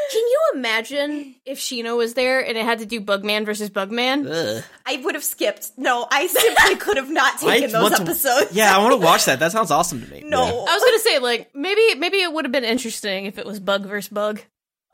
[0.52, 4.26] Can you imagine if Shino was there and it had to do Bugman versus Bugman?
[4.58, 4.64] Ugh.
[4.86, 5.70] I would have skipped.
[5.76, 8.52] No, I simply could have not taken I those want to- episodes.
[8.52, 9.38] yeah, I want to watch that.
[9.40, 10.22] That sounds awesome to me.
[10.26, 10.42] No.
[10.42, 13.60] I was gonna say, like, maybe maybe it would have been interesting if it was
[13.60, 14.40] Bug versus Bug.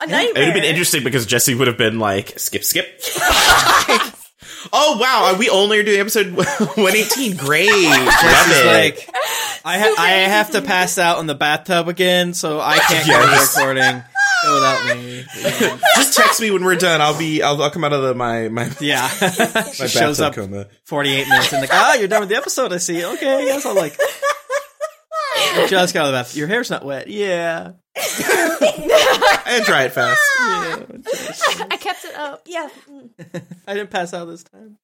[0.01, 0.33] A It nightmare.
[0.35, 2.87] would have been interesting because Jesse would have been like, skip, skip.
[4.73, 7.37] oh wow, Are we only are doing episode 118.
[7.37, 8.67] Great, love It's it.
[8.67, 9.09] like
[9.65, 13.21] I ha- I have to pass out in the bathtub again, so I can't go
[13.21, 13.57] to the Yes.
[13.57, 14.03] recording.
[14.45, 15.25] Go without me.
[15.39, 15.79] Yeah.
[15.97, 17.01] Just text me when we're done.
[17.01, 17.43] I'll be.
[17.43, 19.09] I'll, I'll come out of the, my my Yeah.
[19.21, 20.67] my she shows up coma.
[20.85, 23.05] 48 minutes and like, ah, you're done with the episode, I see.
[23.05, 23.99] Okay, yes, I'll like.
[25.37, 26.37] I just got out of the bath.
[26.37, 27.09] Your hair's not wet.
[27.09, 27.73] Yeah.
[27.97, 30.21] and try it fast.
[31.71, 32.43] I kept it up.
[32.47, 32.69] Yeah.
[33.67, 34.79] I didn't pass out this time.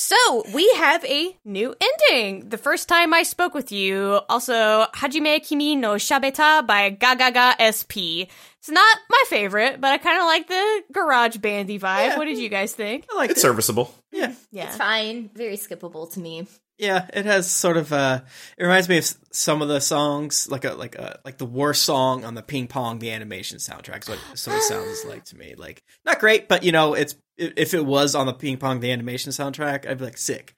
[0.00, 2.50] So we have a new ending.
[2.50, 8.30] The first time I spoke with you, also Hajimete Kimi to Shabetta by Gagaga SP.
[8.60, 12.16] It's not my favorite, but I kind of like the garage bandy vibe.
[12.16, 13.06] What did you guys think?
[13.12, 13.42] I like It's it.
[13.42, 13.92] serviceable.
[14.12, 15.30] Yeah, Yeah, It's fine.
[15.34, 16.46] Very skippable to me.
[16.78, 17.08] yeah.
[17.12, 18.20] It has sort of uh
[18.56, 21.82] It reminds me of some of the songs, like a like a like the worst
[21.82, 24.02] song on the Ping Pong the animation soundtrack.
[24.04, 25.56] Is what it sort of sounds like to me.
[25.58, 28.80] Like not great, but you know, it's i- if it was on the Ping Pong
[28.80, 30.54] the animation soundtrack, I'd be like sick.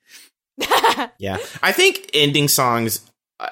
[1.18, 1.38] Yeah.
[1.62, 3.00] I think ending songs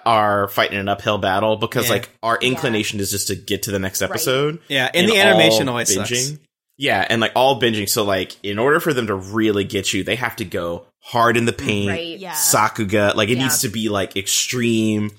[0.04, 1.92] are fighting an uphill battle because Yeah.
[1.92, 4.60] like our inclination is just to get to the next episode.
[4.68, 6.32] Yeah, and, the all animation always sucks.
[6.76, 7.88] Yeah, and like all binging.
[7.88, 11.36] So like in order for them to really get you, they have to go hard
[11.38, 11.88] in the paint.
[11.90, 12.18] Right.
[12.18, 12.32] yeah.
[12.32, 13.14] Sakuga.
[13.14, 13.44] Like it Yeah.
[13.44, 15.10] needs to be like extreme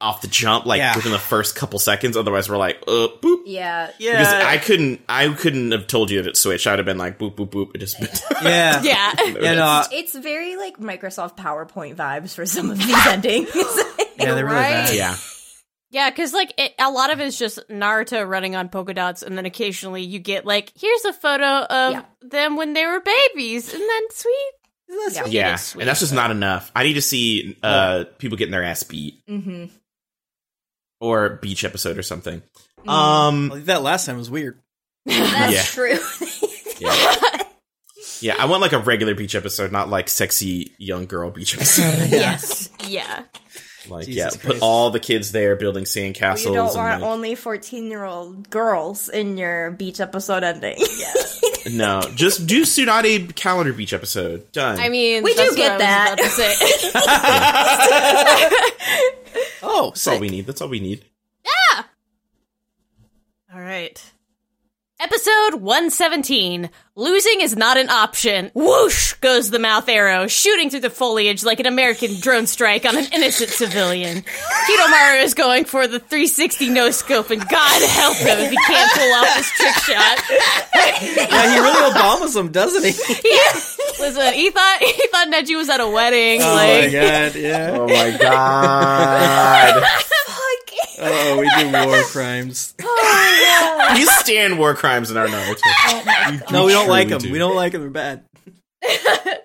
[0.00, 0.96] off the jump, like Yeah.
[0.96, 2.16] within the first couple seconds.
[2.16, 3.42] Otherwise we're like, uh boop.
[3.46, 3.90] Yeah.
[3.98, 6.66] Yeah, Because I couldn't I couldn't have told you that it switched.
[6.66, 7.74] I'd have been like boop boop boop.
[7.74, 8.00] It just
[8.42, 9.12] yeah, yeah.
[9.40, 13.50] Yeah, no, uh, It's very like Microsoft PowerPoint vibes for some of these endings.
[13.54, 14.70] yeah, they're really Right?
[14.86, 14.94] bad.
[14.94, 15.16] Yeah.
[15.92, 19.22] Yeah, because like it, a lot of it is just Naruto running on polka dots,
[19.24, 22.02] and then occasionally you get like, here's a photo of Yeah.
[22.22, 24.52] them when they were babies, and then sweet.
[25.14, 25.26] Yeah.
[25.26, 25.56] Yeah.
[25.56, 26.70] Sweet, And that's just not enough.
[26.76, 29.22] I need to see uh people getting their ass beat.
[29.26, 29.64] hmm
[31.00, 32.42] Or beach episode or something.
[32.86, 32.90] Mm.
[32.90, 34.58] Um Well, that last time was weird.
[35.06, 35.62] That's Yeah.
[35.62, 35.98] true.
[36.78, 37.42] yeah.
[38.20, 42.08] yeah, I want like a regular beach episode, not like sexy young girl beach episode.
[42.10, 42.68] Yes.
[42.86, 43.24] yeah.
[43.90, 47.10] Like Jesus yeah, put all the kids there building sandcastles you don't and want like-
[47.10, 50.78] only 14 year old girls in your beach episode ending.
[51.70, 54.50] No, just do Tsunade calendar beach episode.
[54.50, 54.80] Done.
[54.80, 56.14] I mean, We do get that.
[56.14, 56.54] about to say.
[59.62, 60.46] Oh, that's all we need.
[60.46, 61.04] That's all we need.
[61.44, 61.82] Yeah.
[63.54, 64.02] All right.
[65.02, 66.68] Episode 117.
[66.94, 68.50] Losing is not an option.
[68.52, 72.98] Whoosh goes the mouth arrow, shooting through the foliage like an American drone strike on
[72.98, 74.18] an innocent civilian.
[74.20, 78.92] Kidomaru is going for the 360 no scope, and God help him if he can't
[78.92, 80.22] pull off this trick shot.
[80.74, 82.90] Yeah, he really Obamas them, doesn't he?
[83.30, 83.60] Yeah.
[84.00, 86.42] Listen, he thought he thought Neji was at a wedding.
[86.42, 87.70] Oh like, my god, yeah.
[87.72, 89.82] Oh my god.
[91.02, 92.74] Oh, we do war crimes.
[93.94, 96.50] we stand war crimes in our Naruto.
[96.52, 97.18] No, we don't like them.
[97.18, 97.32] do.
[97.32, 97.80] We don't like them.
[97.82, 98.24] They're bad.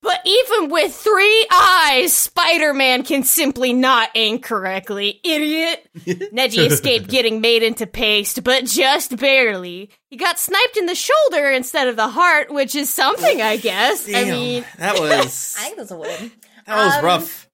[0.00, 5.20] But even with three eyes, Spider Man can simply not aim correctly.
[5.22, 5.86] Idiot!
[6.32, 9.90] Neji escaped getting made into paste, but just barely.
[10.08, 14.08] He got sniped in the shoulder instead of the heart, which is something, I guess.
[14.08, 16.32] I mean, that was I think that's a win.
[16.66, 17.48] that was Um, rough.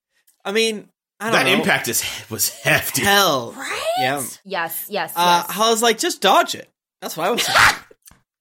[0.44, 0.88] I mean, I don't
[1.32, 1.52] That know.
[1.52, 3.02] impact is was hefty.
[3.02, 3.52] hell.
[3.52, 3.82] right?
[3.98, 4.22] Yeah.
[4.44, 5.56] Yes, yes, Uh, yes.
[5.58, 6.68] I was like, just dodge it.
[7.00, 7.58] That's what I was saying.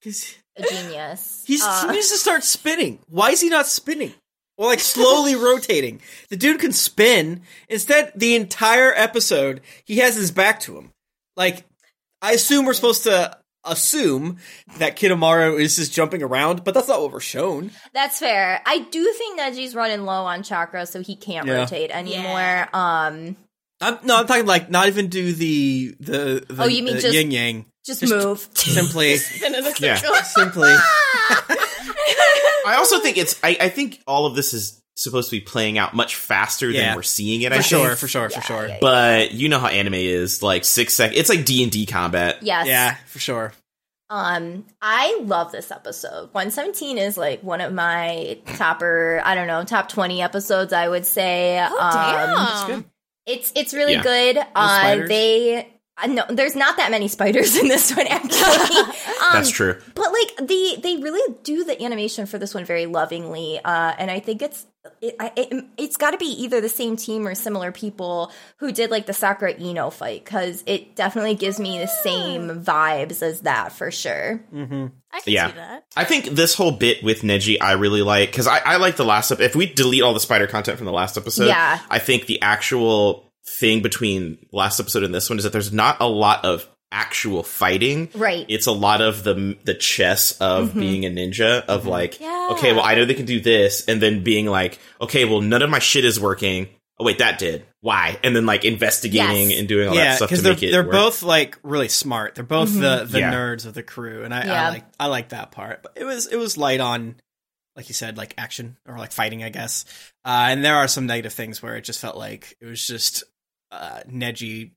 [0.04, 1.44] 'Cause a genius.
[1.48, 3.00] He's, Uh, he needs to start spinning.
[3.10, 4.14] Why is he not spinning?
[4.58, 6.02] Or like slowly rotating.
[6.30, 7.42] The dude can spin.
[7.70, 10.92] Instead, the entire episode, he has his back to him.
[11.36, 11.66] Like,
[12.22, 14.38] I assume we're supposed to assume
[14.78, 17.72] that Kidomaru is just jumping around, but that's not what we're shown.
[17.94, 18.62] That's fair.
[18.66, 21.54] I do think Neji's running low on chakra, so he can't Yeah.
[21.60, 22.68] rotate anymore.
[22.74, 23.36] Um,
[23.82, 27.02] I'm, no, I'm talking like not even do the the, the Oh, you mean the
[27.02, 27.66] just- yin yang.
[27.86, 28.48] just, Just- move.
[28.54, 29.12] Simply,
[29.80, 29.96] Yeah.
[30.24, 30.70] simply.
[32.66, 33.38] I also think it's.
[33.44, 36.88] I, I think all of this is supposed to be playing out much faster Yeah.
[36.88, 37.52] than we're seeing it.
[37.52, 37.84] I For think.
[37.84, 38.68] sure, for sure, for sure.
[38.68, 40.44] yeah, But you know how anime is.
[40.44, 41.20] Like six seconds.
[41.20, 42.38] It's like D and D combat.
[42.42, 42.68] yes.
[42.68, 43.54] Yeah, for sure.
[44.10, 46.30] Um, I love this episode.
[46.34, 51.06] 117 is like one of my topper, I don't know, top 20 episodes, I would
[51.08, 51.60] say.
[51.68, 52.86] Oh, Um, damn.
[53.26, 54.04] It's it's really Yeah.
[54.04, 54.38] good.
[54.38, 55.10] Uh, spiders?
[55.10, 58.78] they uh, no, there's not that many spiders in this one actually.
[58.80, 58.94] um,
[59.34, 59.80] That's true.
[59.96, 64.10] But like they they really do the animation for this one very lovingly, uh, and
[64.10, 64.66] I think it's
[65.02, 68.92] it, it, it's got to be either the same team or similar people who did
[68.92, 73.72] like the Sakura Ino fight because it definitely gives me the same vibes as that
[73.72, 74.44] for sure.
[74.54, 74.88] Mm-hmm.
[75.14, 75.48] I can Yeah.
[75.52, 75.86] see that.
[75.96, 79.06] I think this whole bit with Neji, I really like because I, I like the
[79.06, 79.32] last.
[79.32, 81.80] ep- If we delete all the spider content from the last episode, Yeah.
[81.90, 85.98] I think the actual thing between last episode and this one is that there's not
[86.00, 88.08] a lot of actual fighting.
[88.14, 88.46] Right.
[88.50, 90.80] It's a lot of the the chess of Mm-hmm.
[90.80, 92.50] being a ninja of like, Yeah.
[92.52, 95.62] okay, well I know they can do this, and then being like, okay, well none
[95.62, 96.68] of my shit is working.
[97.00, 97.66] Oh wait, that did.
[97.82, 98.20] Why?
[98.24, 99.60] And then like investigating Yes.
[99.60, 100.72] and doing all that Yeah, stuff to because they're make it.
[100.72, 100.92] they're work.
[100.92, 102.36] both like really smart.
[102.36, 103.34] They're both the the Yeah.
[103.34, 104.66] nerds of the crew, and I, Yeah.
[104.66, 105.82] I like I like that part.
[105.82, 107.16] But it was it was light on,
[107.76, 109.86] like you said, like action or like fighting, I guess.
[110.24, 113.24] Uh, and there are some negative things where it just felt like it was just
[113.74, 114.72] uh, Neji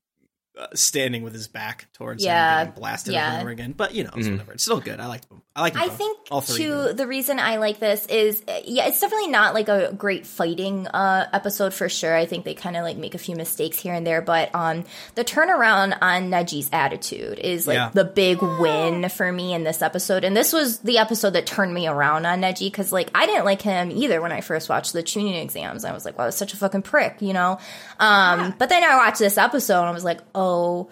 [0.59, 3.25] uh, standing with his back towards Yeah, him, getting blasted yeah.
[3.27, 3.71] over and over again.
[3.77, 4.53] But you know, it's whatever.
[4.53, 4.99] It's still good.
[4.99, 5.41] I like them.
[5.55, 5.73] I like.
[5.73, 5.97] Them I both.
[5.97, 6.57] think all three.
[6.57, 6.93] too.
[6.93, 11.27] The reason I like this is, yeah, it's definitely not like a great fighting uh,
[11.33, 12.15] episode for sure.
[12.15, 14.83] I think they kind of like make a few mistakes here and there, but um,
[15.15, 17.89] the turnaround on Neji's attitude is like Yeah.
[17.93, 20.23] the big win for me in this episode.
[20.23, 23.45] And this was the episode that turned me around on Neji because like I didn't
[23.45, 25.85] like him either when I first watched the chunin exams.
[25.85, 27.57] I was like, wow, it's such a fucking prick, you know.
[27.99, 30.46] Um, but then I watched this episode and I was like, oh.
[30.47, 30.89] Oh,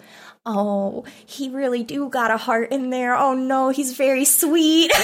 [0.48, 3.16] oh, he really do got a heart in there.
[3.16, 4.92] Oh no, he's very sweet.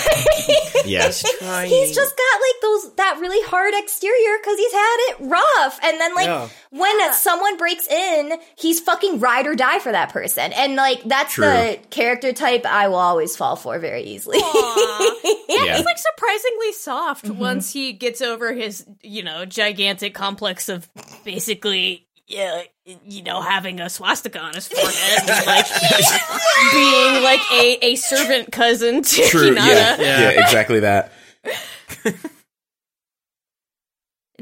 [0.84, 1.20] Yes.
[1.22, 5.78] he's just got like those that really hard exterior because he's had it rough.
[5.82, 6.48] And then like Yeah.
[6.70, 10.52] when someone breaks in, he's fucking ride or die for that person.
[10.52, 11.46] And like that's True.
[11.46, 14.38] the character type I will always fall for very easily.
[15.48, 15.76] Yeah, Yeah.
[15.76, 17.38] he's like surprisingly soft Mm-hmm.
[17.40, 20.88] once he gets over his, you know, gigantic complex of
[21.24, 22.62] basically, yeah,
[23.06, 25.66] you know, having a swastika on his forehead, and, like
[26.72, 29.54] being like a, a servant cousin to True.
[29.54, 29.56] Hinata.
[29.56, 29.96] Yeah.
[29.98, 30.44] yeah.
[30.44, 31.12] Exactly that.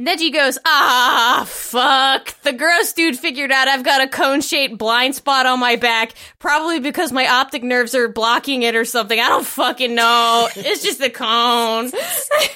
[0.01, 2.35] Neji goes, ah, fuck.
[2.43, 6.15] The gross dude figured out I've got a cone shaped blind spot on my back,
[6.39, 9.21] probably because my optic nerves are blocking it or something.
[9.21, 10.49] I don't fucking know.
[10.57, 11.91] It's just a cone.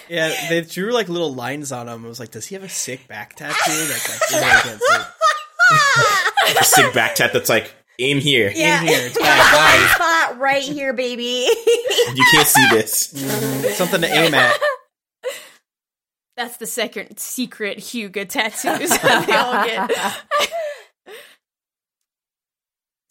[0.07, 2.05] Yeah, they drew like little lines on him.
[2.05, 3.55] I was like, does he have a sick back tattoo?
[3.65, 4.81] That's like, really, I can't
[6.53, 6.61] see.
[6.61, 8.53] A sick back tat that's like aim here.
[8.55, 8.83] yeah.
[8.83, 9.53] In here, it's back.
[9.53, 11.49] Blind spot right here, baby.
[12.15, 13.15] You can't see this.
[13.15, 13.79] Nice.
[13.79, 14.55] Something to aim at.
[16.37, 20.51] That's the second secret Hyuga tattoos that they all get.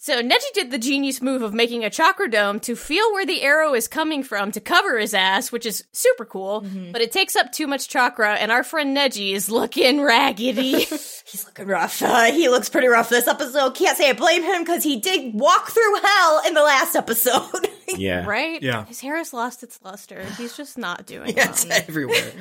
[0.04, 3.42] So Neji did the genius move of making a chakra dome to feel where the
[3.42, 7.38] arrow is coming from to cover his ass, which is super cool, but it takes
[7.38, 10.72] up too much chakra, and our friend Neji is looking raggedy.
[10.84, 12.02] He's looking rough.
[12.02, 13.76] Uh, he looks pretty rough this episode.
[13.76, 17.70] Can't say I blame him because he did walk through hell in the last episode.
[17.96, 18.26] Yeah.
[18.26, 18.60] right?
[18.64, 18.86] Yeah.
[18.86, 20.24] His hair has lost its luster.
[20.38, 21.52] He's just not doing Yeah, well.
[21.52, 22.32] it's everywhere.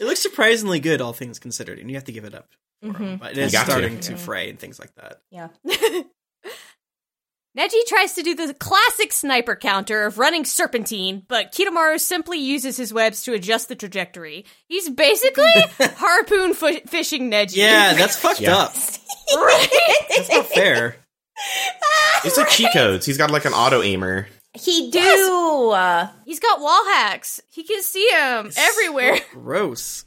[0.00, 2.48] It looks surprisingly good, all things considered, and you have to give it up.
[2.82, 3.04] for mm-hmm.
[3.04, 3.18] him.
[3.18, 3.70] But it is got to.
[3.70, 5.20] starting to fray and things like that.
[5.30, 5.48] yeah.
[7.58, 12.76] Neji tries to do the classic sniper counter of running serpentine, but Kidomaru simply uses
[12.76, 14.44] his webs to adjust the trajectory.
[14.68, 17.56] He's basically harpoon f- fishing Neji.
[17.56, 18.56] Yeah, that's fucked Yeah.
[18.56, 18.74] up.
[19.36, 19.68] right?
[20.16, 20.96] That's not fair.
[22.24, 23.04] It's like cheat codes.
[23.04, 24.28] He's got like an auto aimer.
[24.54, 25.70] He do.
[25.72, 27.40] Uh, He's got wall hacks.
[27.50, 29.18] He can see him everywhere.
[29.32, 30.04] Gross.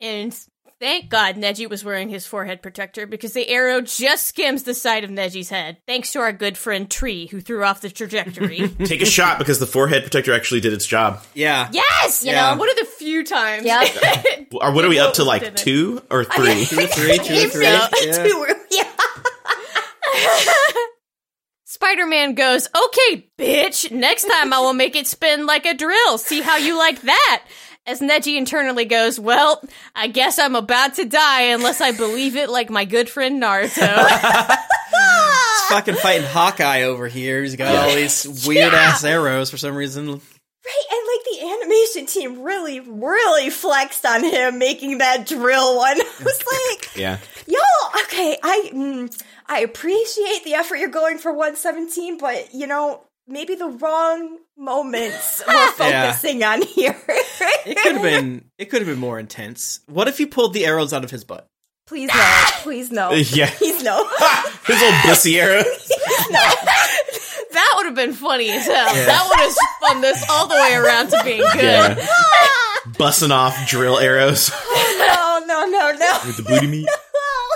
[0.00, 0.36] And
[0.80, 5.04] thank God Neji was wearing his forehead protector because the arrow just skims the side
[5.04, 8.68] of Neji's head, thanks to our good friend Tree, who threw off the trajectory.
[8.84, 11.22] Take a shot because the forehead protector actually did its job.
[11.32, 11.68] Yeah.
[11.72, 12.24] yes!
[12.24, 12.54] You Yeah.
[12.54, 13.64] know, one of the few times.
[13.64, 13.84] Yeah.
[14.60, 15.24] Or what are we up to?
[15.24, 16.64] Like two or three?
[16.66, 17.64] Two or three, two or three.
[17.64, 17.88] Yeah.
[17.88, 18.90] two- yeah.
[21.84, 26.16] Spider Man goes, Okay, bitch, next time I will make it spin like a drill.
[26.16, 27.42] See how you like that?
[27.86, 29.62] As Neji internally goes, Well,
[29.94, 34.08] I guess I'm about to die unless I believe it like my good friend Naruto.
[34.94, 37.42] He's fucking fighting Hawkeye over here.
[37.42, 40.06] He's got all these weird ass arrows for some reason.
[40.06, 46.00] Right, and like the animation team really, really flexed on him making that drill one.
[46.00, 46.42] I was
[46.80, 47.18] like, Yeah.
[47.46, 53.02] y'all, okay, I mm, I appreciate the effort you're going for 117, but you know,
[53.28, 55.70] maybe the wrong moments we're Yeah.
[56.12, 56.96] focusing on here.
[57.66, 58.44] It could have been.
[58.58, 59.80] It could have been more intense.
[59.86, 61.46] What if he pulled the arrows out of his butt?
[61.86, 63.50] Please no, please no, Yeah.
[63.50, 64.08] please no.
[64.66, 65.62] His old bussy arrow.
[67.52, 68.86] that would have been funny as hell.
[68.94, 71.98] That would have spun this all the way around to being good.
[71.98, 72.06] Yeah.
[72.98, 76.18] Busting off drill arrows no, oh, no, no, no.
[76.26, 76.88] with the booty meat.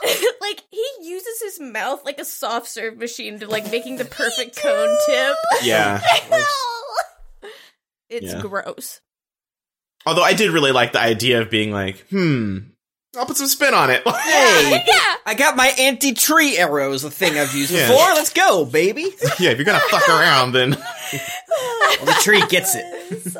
[0.40, 4.56] like he uses his mouth like a soft serve machine to like making the perfect
[4.56, 5.36] cone tip.
[5.62, 6.00] Yeah.
[8.08, 8.40] It's Yeah.
[8.40, 9.00] gross.
[10.06, 12.58] Although I did really like the idea of being like, hmm,
[13.16, 14.02] I'll put some spin on it.
[14.06, 15.14] Hey, Yeah.
[15.26, 17.88] I got my anti-tree arrows, a thing I've used Yeah.
[17.88, 18.06] before.
[18.14, 19.02] Let's go, baby.
[19.38, 22.84] yeah, if you're gonna fuck around, then Well, the tree gets it.
[23.10, 23.34] Is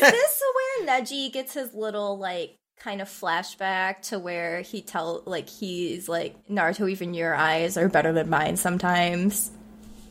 [0.00, 5.48] this where Neji gets his little like kind of flashback to where he tell like
[5.48, 9.50] he's like Naruto even your eyes are better than mine sometimes?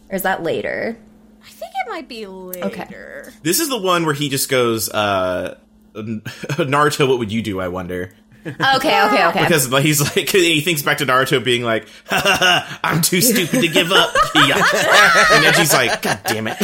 [0.09, 0.97] Or is that later?
[1.43, 2.65] I think it might be later.
[2.65, 3.23] okay.
[3.43, 5.57] this is the one where he just goes, uh,
[5.95, 7.59] Naruto, what would you do?
[7.59, 8.11] I wonder.
[8.45, 9.41] Okay, okay, okay.
[9.41, 13.01] Because like, he's like, he thinks back to Naruto being like, ha, ha, ha, I'm
[13.01, 14.13] too stupid to give up.
[14.35, 16.57] And then she's like, God damn it.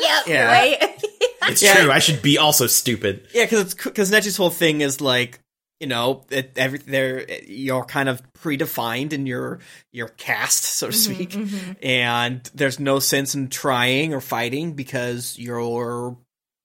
[0.00, 0.46] Yep, Yeah.
[0.46, 1.04] right.
[1.48, 1.74] It's Yeah.
[1.82, 1.90] true.
[1.90, 3.26] I should be also stupid.
[3.34, 5.40] Yeah, because because Neji's whole thing is like
[5.80, 9.60] you know, it, every there you're kind of predefined in your
[9.92, 15.38] your cast, so to Mm-hmm, speak, and there's no sense in trying or fighting because
[15.38, 16.16] you're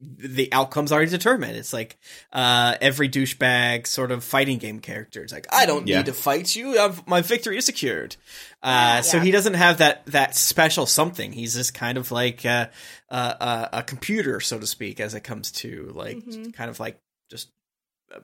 [0.01, 1.55] the outcome's already determined.
[1.55, 1.97] It's like
[2.33, 5.23] uh, every douchebag sort of fighting game character.
[5.23, 5.97] It's like I don't Yeah.
[5.99, 6.77] need to fight you.
[6.77, 8.17] I've, my victory is secured.
[8.65, 11.31] Uh, So he doesn't have that that special something.
[11.31, 12.67] He's just kind of like uh,
[13.09, 16.53] uh, uh, a computer, so to speak, as it comes to like Mhm.
[16.53, 16.99] kind of like
[17.29, 17.49] just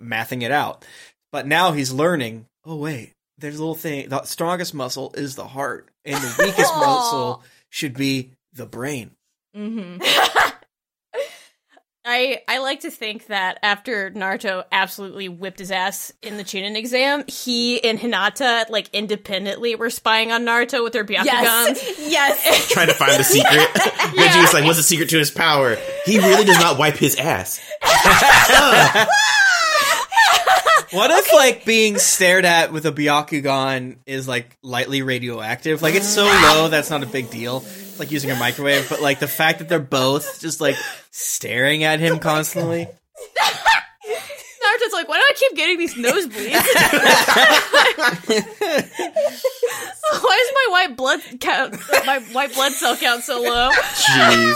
[0.01, 0.83] mathing it out.
[1.31, 2.47] But now he's learning.
[2.65, 4.09] Oh wait, there's a little thing.
[4.09, 9.11] The strongest muscle is the heart, and the weakest muscle should be the brain.
[9.55, 10.01] Mm-hmm.
[12.03, 16.75] I I like to think that after Naruto absolutely whipped his ass in the Chunin
[16.75, 21.25] exam, he and Hinata like independently were spying on Naruto with their Byakugans.
[21.25, 21.99] Yes.
[21.99, 22.69] Yes.
[22.71, 23.53] Trying to find the secret.
[24.15, 25.77] Neji's like, what's the secret to his power?
[26.05, 27.61] He really does not wipe his ass.
[30.91, 35.81] What if like being stared at with a Byakugan is like lightly radioactive?
[35.81, 37.63] Like it's so low that's not a big deal.
[37.91, 40.77] It's like using a microwave, but like the fact that they're both just like
[41.11, 42.85] staring at him oh constantly.
[42.85, 42.93] Naruto's
[44.93, 46.31] like, why do I keep getting these nosebleeds?
[50.21, 51.75] why is my white blood count,
[52.05, 53.71] my white blood cell count so low?
[53.71, 54.55] Jeez.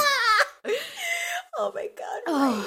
[1.58, 2.22] oh my god.
[2.28, 2.66] Oh.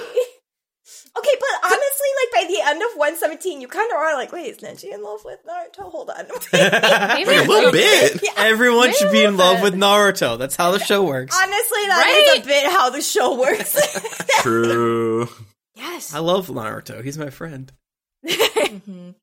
[1.19, 1.25] Right.
[1.25, 4.47] Okay, but honestly, like by the end of 117, you kind of are like, wait,
[4.51, 5.91] is Neji in love with Naruto?
[5.91, 6.27] Hold on.
[6.53, 8.23] Maybe Like a little bit.
[8.37, 9.65] Everyone Maybe should be in love bit.
[9.65, 10.39] with Naruto.
[10.39, 11.37] That's how the show works.
[11.37, 12.45] honestly, that is Right?
[12.45, 13.77] a bit how the show works.
[14.43, 15.29] True.
[15.75, 16.15] yes.
[16.15, 17.03] I love Naruto.
[17.05, 17.73] He's my friend.
[18.27, 19.15] Mhm.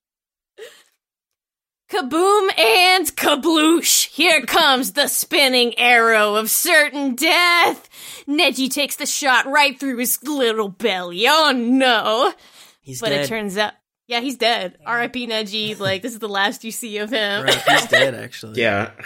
[1.89, 4.07] Kaboom and kabloosh!
[4.07, 7.87] Here comes the spinning arrow of certain death.
[8.27, 11.25] Neji takes the shot right through his little belly.
[11.27, 12.33] Oh no!
[12.81, 13.25] He's But dead.
[13.25, 13.73] it turns out,
[14.07, 14.77] yeah, he's dead.
[14.85, 15.27] R.I.P.
[15.27, 15.79] Neji.
[15.79, 17.43] Like this is the last you see of him.
[17.43, 18.59] Right, he's dead actually.
[18.61, 18.91] Yeah.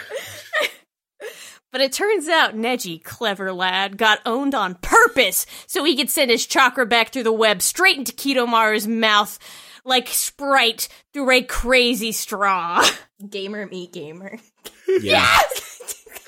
[1.72, 6.28] But it turns out Neji, clever lad, got owned on purpose so he could send
[6.28, 9.38] his chakra back through the web straight into Kidomaru's mouth
[9.84, 12.84] like Sprite through a crazy straw.
[13.28, 14.38] gamer meet gamer.
[14.86, 15.38] Yeah.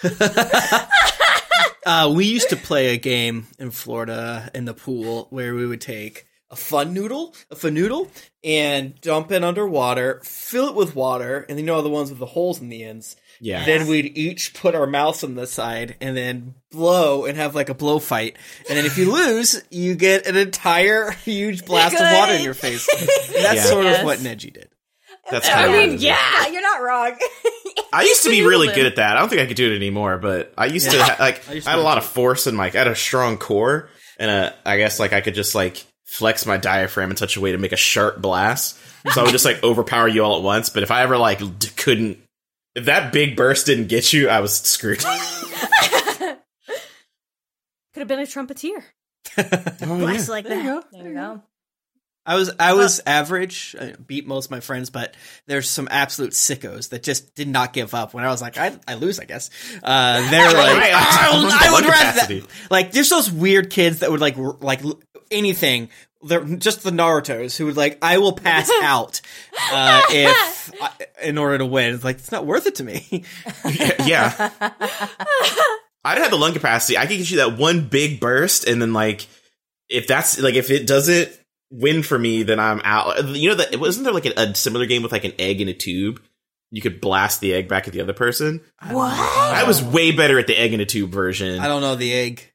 [1.84, 5.80] Uh, we used to play a game in Florida in the pool where we would
[5.80, 8.08] take a fun noodle, a fun noodle,
[8.44, 12.26] and dump it underwater, fill it with water, and you know the ones with the
[12.26, 13.16] holes in the ends.
[13.44, 13.64] Yeah.
[13.64, 17.68] Then we'd each put our mouths on the side and then blow and have like
[17.68, 18.36] a blow fight.
[18.68, 22.54] And then if you lose, you get an entire huge blast of water in your
[22.54, 22.88] face.
[23.34, 23.62] And that's Yeah.
[23.64, 23.98] sort Yes.
[23.98, 24.68] of what Neji did.
[25.28, 26.46] That's I of mean, yeah.
[26.48, 27.16] you're not wrong.
[27.92, 29.16] I used to be really good at that.
[29.16, 31.02] I don't think I could do it anymore, but I used to Yeah.
[31.04, 32.94] ha- like I used I had a lot of force in my I had a
[32.94, 33.88] strong core
[34.18, 37.40] and uh, I guess like I could just like flex my diaphragm in such a
[37.40, 38.78] way to make a sharp blast.
[39.12, 40.68] So I would just like overpower you all at once.
[40.70, 42.18] But if I ever like d- couldn't,
[42.74, 45.04] if that big burst didn't get you, I was screwed.
[47.94, 48.84] Could have been a trumpeter.
[49.38, 50.82] oh, Blast like There you that.
[50.92, 50.98] go.
[50.98, 51.42] there you go.
[52.24, 55.16] I was I was average, I beat most of my friends, but
[55.48, 58.14] there's some absolute sickos that just did not give up.
[58.14, 59.50] When I was like, I, I lose, I guess.
[59.82, 62.46] Uh, they're like, Right, "I'll- I would rather that.
[62.70, 65.00] Like, there's those weird kids that would like r- like l-
[65.32, 65.88] anything.
[66.22, 69.20] They're just the Naruto's who would like, I will pass out
[69.72, 70.90] uh, if I,
[71.22, 71.94] in order to win.
[71.94, 73.24] It's like it's not worth it to me.
[74.04, 74.50] yeah.
[76.04, 76.98] I didn't have the lung capacity.
[76.98, 79.26] I could get you that one big burst, and then like
[79.88, 81.30] if that's like if it doesn't
[81.70, 83.24] win for me, then I'm out.
[83.28, 85.68] You know that wasn't there like a, a similar game with like an egg in
[85.68, 86.20] a tube?
[86.70, 88.62] You could blast the egg back at the other person.
[88.80, 89.12] What?
[89.12, 91.60] I was way better at the egg in a tube version.
[91.60, 92.51] I don't know the egg.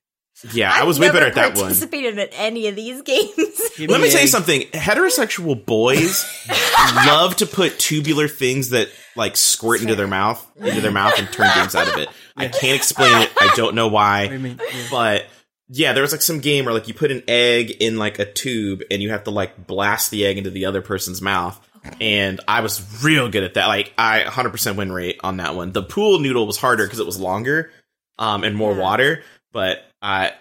[0.54, 1.64] Yeah, I I've was way better at that one.
[1.64, 3.36] Participated in any of these games.
[3.80, 4.62] Let me tell you something.
[4.72, 6.26] Heterosexual boys
[7.08, 11.28] love to put tubular things that like squirt into their mouth, into their mouth and
[11.32, 12.10] turn games out of it.
[12.36, 13.32] I can't explain it.
[13.40, 14.24] I don't know why.
[14.24, 14.60] What do you mean?
[14.60, 14.88] Yeah.
[14.92, 15.26] But
[15.70, 18.32] yeah, there was like some game where like you put an egg in like a
[18.32, 21.60] tube and you have to like blast the egg into the other person's mouth.
[22.00, 23.66] And I was real good at that.
[23.68, 25.72] Like I 100% win rate on that one.
[25.72, 27.72] The pool noodle was harder because it was longer
[28.20, 28.82] um and more Yeah.
[28.82, 30.34] water, but I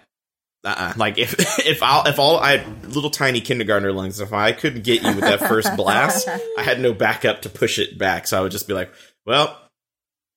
[0.64, 0.94] uh-uh.
[0.96, 1.34] like if
[1.66, 5.20] if I if all I little tiny kindergartner lungs, if I couldn't get you with
[5.20, 6.28] that first blast,
[6.58, 8.26] I had no backup to push it back.
[8.26, 8.92] So I would just be like,
[9.24, 9.60] well,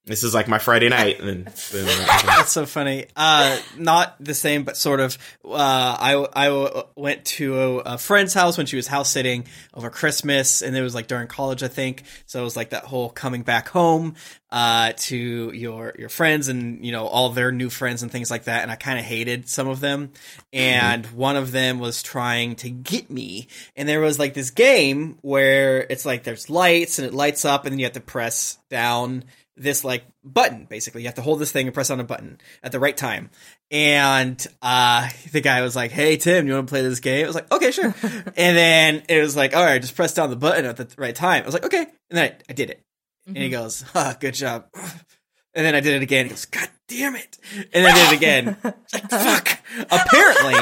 [0.06, 1.20] This is like my Friday night.
[1.20, 3.06] And then, then That's so funny.
[3.16, 5.18] Uh, not the same, but sort of.
[5.46, 9.90] Uh, I I went to a, a friend's house when she was house sitting over
[9.90, 12.04] Christmas, and it was like during college, I think.
[12.26, 14.16] So it was like that whole coming back home
[14.52, 18.46] uh, to your your friends and you know all their new friends and things like
[18.46, 18.64] that.
[18.64, 20.12] And I kind of hated some of them,
[20.52, 23.48] and one of them was trying to get me.
[23.76, 27.66] And there was like this game where it's like there's lights and it lights up,
[27.66, 29.24] and then you have to press down
[29.60, 31.02] this like button basically.
[31.02, 33.30] You have to hold this thing and press on a button at the right time.
[33.70, 37.24] And uh the guy was like hey tim you want to play this game?
[37.24, 37.94] I was like okay sure.
[38.04, 41.16] And then it was like all right just press down the button at the right
[41.16, 41.44] time.
[41.44, 41.82] I was like okay.
[42.10, 42.82] And then i, I did it.
[43.28, 44.66] And he goes ah, good job
[45.60, 46.26] and then i did it again.
[46.26, 47.38] He goes god damn it.
[47.54, 48.58] And then I did it again.
[48.92, 49.60] Like, fuck.
[49.92, 50.56] Apparently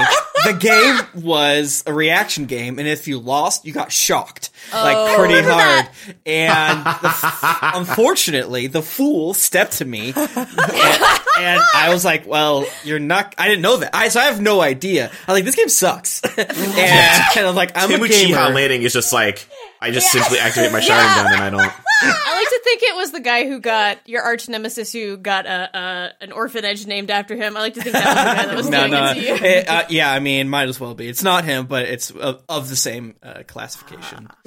[0.44, 5.16] the game was a reaction game and if you lost you got shocked like oh.
[5.18, 5.86] pretty oh, hard.
[5.86, 5.92] that.
[6.26, 10.28] and the f- unfortunately the fool stepped to me and,
[11.40, 13.96] and i was like well you're not i didn't know that.
[13.96, 15.06] I so i have no idea.
[15.06, 16.22] I was like this game sucks.
[16.38, 18.54] And, and i'm like i'm a Timuchi gamer.
[18.54, 19.48] Landing is just like
[19.82, 21.62] I just simply activate my Sharingan and I don't.
[22.00, 25.46] I like to think it was the guy who got your arch nemesis who got
[25.48, 27.58] a, a an orphanage named after him.
[27.58, 29.12] I like to think that was the guy that was no, doing no.
[29.12, 29.34] it to you.
[29.36, 31.08] It, uh, yeah, I mean, might as well be.
[31.08, 34.30] It's not him, but it's of, of the same uh, classification.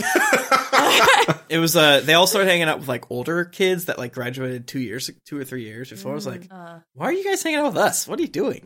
[1.49, 1.75] it was.
[1.77, 5.11] Uh, they all started hanging out with like older kids that like graduated two years,
[5.27, 6.13] two or three years before.
[6.13, 8.07] I was like, why are you guys hanging out with us?
[8.07, 8.63] What are you doing?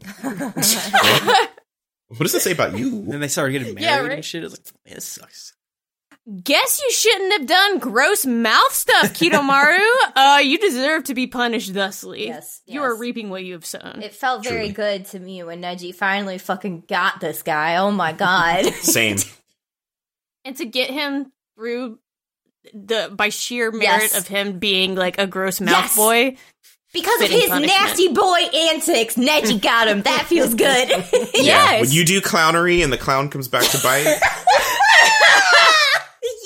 [2.08, 3.10] What does it say about you?
[3.10, 4.12] And they started getting married Yeah, right.
[4.12, 4.42] and shit.
[4.42, 5.54] I was like, man, this sucks.
[6.42, 9.78] Guess you shouldn't have done gross mouth stuff, Kidomaru.
[10.16, 12.26] uh, you deserve to be punished thusly.
[12.28, 14.00] Yes, You are reaping what you have sown.
[14.02, 14.72] It felt very Truly.
[14.72, 17.76] good to me when Neji finally fucking got this guy.
[17.76, 18.64] Oh my god.
[18.82, 19.18] Same.
[20.46, 21.98] and to get him through
[22.72, 23.82] the by sheer merit
[24.12, 24.18] Yes.
[24.18, 25.96] of him being like a gross mouth Yes.
[25.96, 26.36] boy.
[26.94, 27.66] because of his punishment.
[27.66, 30.00] nasty boy antics, Neji got him.
[30.00, 30.88] That feels good.
[31.34, 31.82] Yeah.
[31.82, 34.18] When you do clownery and the clown comes back to bite,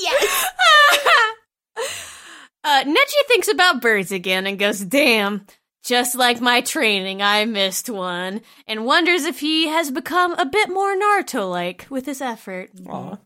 [0.01, 0.45] yes.
[2.65, 5.47] Uh, Neji thinks about birds again and goes, damn,
[5.85, 10.69] just like my training, I missed one, and wonders if he has become a bit
[10.69, 12.71] more Naruto like with his effort.
[12.89, 13.17] Aw.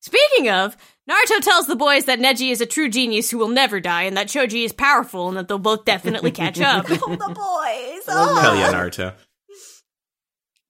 [0.00, 0.76] Speaking of,
[1.08, 4.16] Naruto tells the boys that Neji is a true genius who will never die, and
[4.18, 6.84] that Choji is powerful, and that they'll both definitely catch up.
[6.88, 8.04] Oh, the boys.
[8.08, 8.38] Oh.
[8.40, 9.14] hell yeah, Naruto.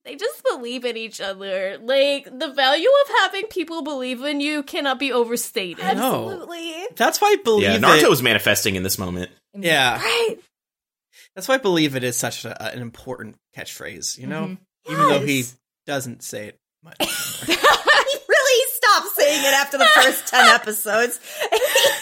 [0.04, 1.78] They just believe in each other.
[1.82, 5.78] Like, the value of having people believe in you cannot be overstated.
[5.84, 6.30] No.
[6.30, 6.74] Absolutely.
[6.96, 7.80] That's why I believe Yeah, it.
[7.82, 9.30] Naruto was manifesting in this moment.
[9.56, 10.36] Yeah, Right?
[11.34, 14.18] that's why I believe it is such a, an important catchphrase.
[14.18, 14.58] You know, Mhm.
[14.90, 15.44] even though he
[15.86, 16.96] doesn't say it much.
[16.98, 17.54] he
[18.28, 21.18] really stopped saying it after the first 10 episodes.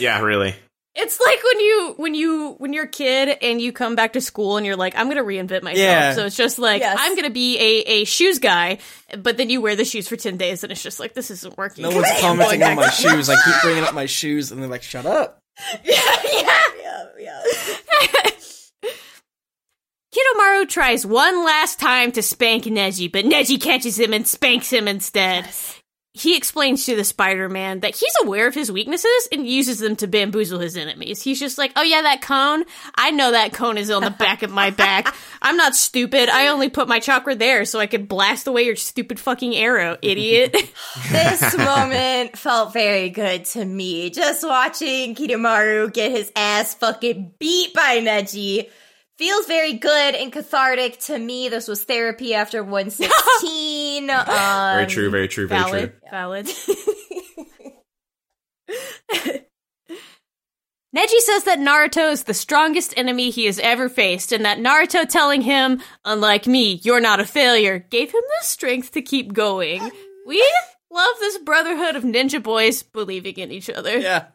[0.01, 0.55] Yeah, really.
[0.95, 4.21] It's like when you when you when you're a kid and you come back to
[4.21, 5.79] school and you're like, I'm gonna reinvent myself.
[5.79, 6.13] Yeah.
[6.15, 6.99] So it's just like Yes.
[7.01, 8.77] I'm gonna be a, a shoes guy,
[9.19, 11.57] but then you wear the shoes for ten days and it's just like this isn't
[11.57, 11.83] working.
[11.85, 13.31] No one's commenting on my shoes.
[13.31, 15.39] I keep bringing up my shoes, and they're like, "Shut up."
[15.85, 15.97] yeah,
[16.31, 17.43] yeah, yeah.
[20.15, 24.87] Kidomaru tries one last time to spank Neji, but Neji catches him and spanks him
[24.87, 25.49] instead.
[26.15, 30.07] He explains to the Spider-Man that he's aware of his weaknesses and uses them to
[30.07, 31.23] bamboozle his enemies.
[31.23, 32.65] He's just like, "Oh yeah, that cone.
[32.95, 35.15] I know that cone is on the back of my back.
[35.43, 36.29] I'm not stupid.
[36.29, 39.97] I only put my chakra there so I could blast away your stupid fucking arrow,
[40.03, 40.55] idiot."
[41.11, 44.11] This moment felt very good to me.
[44.11, 48.69] Just watching Kidomaru get his ass fucking beat by Neji
[49.23, 51.49] feels very good and cathartic to me.
[51.49, 54.11] This was therapy after 116.
[54.11, 56.01] um, Very true, very true, very valid, true.
[56.11, 56.47] valid.
[60.95, 65.09] Neji says that Naruto is the strongest enemy he has ever faced, and that Naruto
[65.09, 69.89] telling him, unlike me, you're not a failure, gave him the strength to keep going.
[70.27, 70.45] We
[70.91, 73.99] love this brotherhood of ninja boys believing in each other.
[73.99, 74.27] Yeah,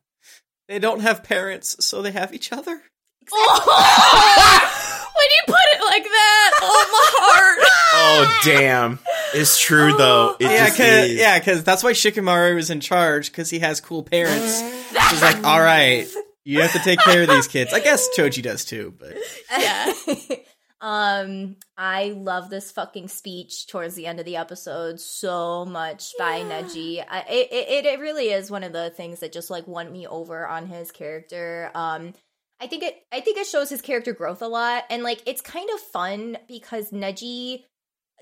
[0.69, 2.81] they don't have parents, so they have each other.
[3.32, 5.12] Oh!
[5.16, 7.68] when you put it like that, oh my heart.
[7.94, 8.99] Oh damn!
[9.34, 10.36] It's true though.
[10.40, 11.20] It Yeah, just cause, is.
[11.20, 14.62] yeah, because that's why Shikamaru is in charge because he has cool parents.
[14.62, 16.08] He's like, all right,
[16.44, 17.74] you have to take care of these kids.
[17.74, 19.16] I guess Choji does too, but
[19.52, 19.94] Yeah.
[20.82, 26.41] um, I love this fucking speech towards the end of the episode so much by
[26.41, 27.04] Neji.
[27.08, 30.06] I, it, it it really is one of the things that just like won me
[30.08, 31.72] over on his character.
[31.74, 32.14] Um,
[32.59, 35.41] I think it I think it shows his character growth a lot, and like it's
[35.41, 37.63] kind of fun because Neji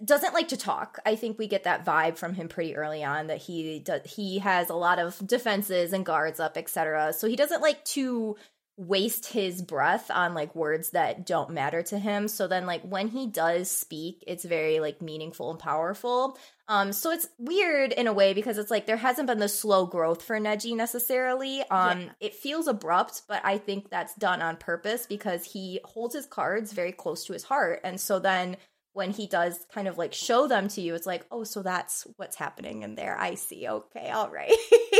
[0.03, 0.99] doesn't like to talk.
[1.05, 4.39] I think we get that vibe from him pretty early on that he does he
[4.39, 7.13] has a lot of defenses and guards up, etc.
[7.13, 8.35] So he doesn't like to
[8.77, 12.27] waste his breath on like words that don't matter to him.
[12.27, 16.37] So then like when he does speak, it's very like meaningful and powerful.
[16.67, 19.85] Um so it's weird in a way because it's like there hasn't been the slow
[19.85, 21.61] growth for Neji necessarily.
[21.71, 22.09] Um Yeah.
[22.19, 26.73] it feels abrupt, but I think that's done on purpose because he holds his cards
[26.73, 27.79] very close to his heart.
[27.83, 28.57] And so then
[28.95, 32.07] when he does kind of like show them to you, it's like, oh, so that's
[32.17, 33.15] what's happening in there.
[33.19, 33.67] I see.
[33.67, 34.51] Okay, all right.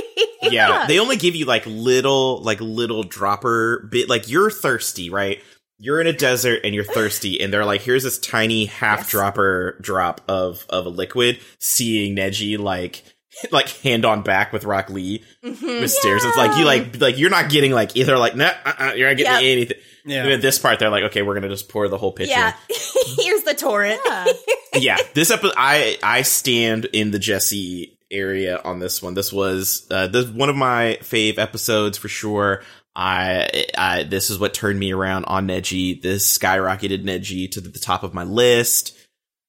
[0.43, 5.41] yeah, they only give you like little like little dropper bit like you're thirsty right
[5.77, 9.09] you're in a desert and you're thirsty and they're like here's this tiny half Yes.
[9.09, 13.03] dropper drop of of a liquid seeing neji like
[13.51, 15.81] like hand on back with rock lee Mhm.
[15.81, 18.93] with stairs it's like you like like you're not getting like either like nah uh-uh,
[18.95, 19.41] you're not getting Yep.
[19.41, 20.23] anything Yeah.
[20.23, 22.53] and at this part they're like okay we're gonna just pour the whole pitcher Yeah.
[23.17, 23.99] Here's the torrent.
[24.05, 24.25] Yeah.
[24.75, 29.13] yeah, this episode, I I stand in the Jessy area on this one.
[29.13, 32.63] This was uh, this one of my fave episodes for sure.
[32.95, 36.01] I, I this is what turned me around on Neji.
[36.01, 38.97] This skyrocketed Neji to the top of my list.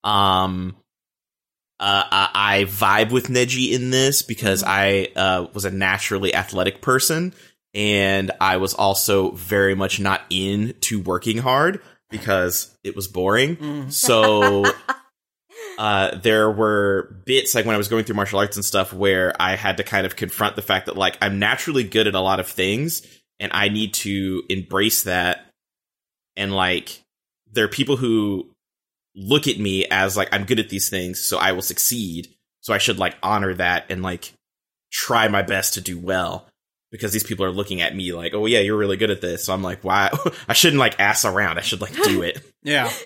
[0.05, 0.77] Um,
[1.79, 6.81] uh, I, I vibe with Neji in this because I uh, was a naturally athletic
[6.81, 7.35] person,
[7.77, 13.57] and I was also very much not into working hard because it was boring.
[13.57, 13.93] Mm.
[13.93, 14.65] So
[15.79, 19.35] uh, there were bits like when I was going through martial arts and stuff where
[19.39, 22.21] I had to kind of confront the fact that like I'm naturally good at a
[22.21, 23.07] lot of things
[23.39, 25.45] and I need to embrace that.
[26.35, 27.03] And like
[27.53, 28.51] there are people who
[29.15, 32.29] look at me as like I'm good at these things, so I will succeed.
[32.63, 34.33] So I should like honor that and like
[34.91, 36.49] try my best to do well.
[36.93, 39.45] Because these people are looking at me like, oh yeah, you're really good at this.
[39.45, 40.11] So I'm like, why?
[40.49, 41.59] I shouldn't like ass around.
[41.59, 42.41] I should like do it.
[42.63, 42.91] Yeah.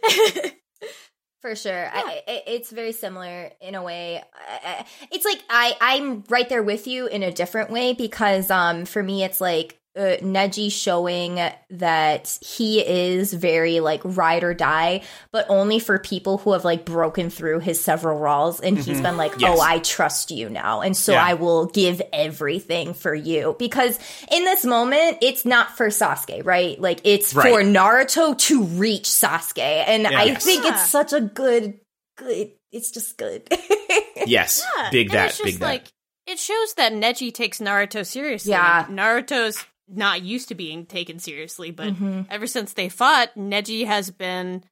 [1.43, 4.23] For sure, I, I, it's very similar in a way.
[4.35, 8.51] I- I- It's like I I'm right there with you in a different way because
[8.51, 11.41] um for me it's like uh, Neji showing
[11.71, 15.03] that he is very like ride or die,
[15.33, 19.17] but only for people who have like broken through his several walls, and he's been
[19.17, 19.57] like, Yes.
[19.59, 21.25] "Oh, I trust you now, and so Yeah.
[21.25, 23.99] I will give everything for you." Because
[24.31, 26.81] in this moment, it's not for Sasuke, right?
[26.81, 27.51] Like it's Right.
[27.53, 30.45] for Naruto to reach Sasuke, and I Yes.
[30.45, 30.75] think Yeah.
[30.75, 31.81] it's such a good,
[32.17, 32.53] good.
[32.73, 33.43] It's just good.
[34.27, 35.67] Yes, Yeah, big that, it's just big that.
[35.67, 35.85] like
[36.27, 38.51] it shows that Neji takes Naruto seriously.
[38.53, 38.85] Yeah.
[38.89, 42.27] Naruto's not used to being taken seriously, but Mhm.
[42.31, 44.63] ever since they fought, Neji has been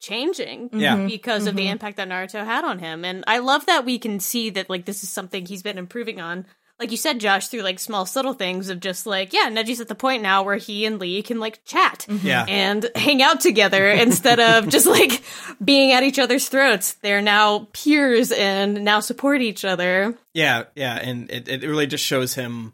[0.00, 0.96] changing Yeah.
[0.96, 1.08] Mhm.
[1.08, 1.72] because of the Mhm.
[1.72, 3.04] impact that Naruto had on him.
[3.04, 6.20] And I love that we can see that like this is something he's been improving
[6.20, 6.46] on.
[6.78, 9.88] Like you said, Josh, through like small subtle things of just like, yeah, Neji's at
[9.88, 12.46] the point now where he and Lee can like chat Yeah.
[12.48, 15.20] and hang out together instead of just like
[15.62, 16.94] being at each other's throats.
[17.02, 20.16] They're now peers and now support each other.
[20.32, 22.72] Yeah, yeah, and it, it really just shows him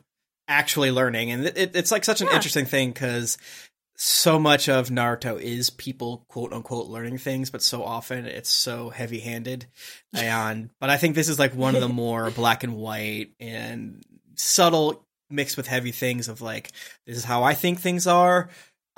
[0.49, 2.37] actually learning, and it, it's like such an Yeah.
[2.37, 3.39] interesting thing because
[3.97, 8.91] so much of Naruto is people quote unquote learning things, but so often it's so
[8.91, 9.67] heavy handed.
[10.13, 14.03] And but I think this is like one of the more black and white and
[14.35, 16.71] subtle mixed with heavy things of like
[17.07, 18.49] this is how I think things are.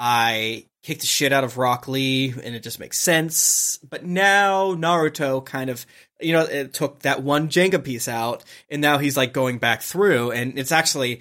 [0.00, 3.78] I kicked the shit out of Rock Lee, and it just makes sense.
[3.88, 5.84] But now Naruto kind of,
[6.20, 9.82] you know, it took that one Jenga piece out, and now he's like going back
[9.82, 11.20] through, and it's actually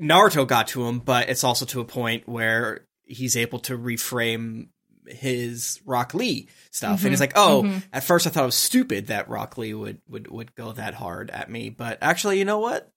[0.00, 4.68] Naruto got to him, but it's also to a point where he's able to reframe
[5.06, 7.82] his Rock Lee stuff, and he's like, oh, mhm.
[7.92, 10.94] at first I thought it was stupid that Rock Lee would would would go that
[10.94, 12.90] hard at me, but actually, you know what?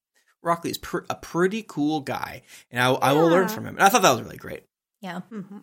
[0.44, 3.76] Rock Lee's pr- a pretty cool guy, and I, I will learn from him.
[3.76, 4.64] And I thought that was really great.
[5.00, 5.22] yeah.
[5.32, 5.60] Mm-hmm.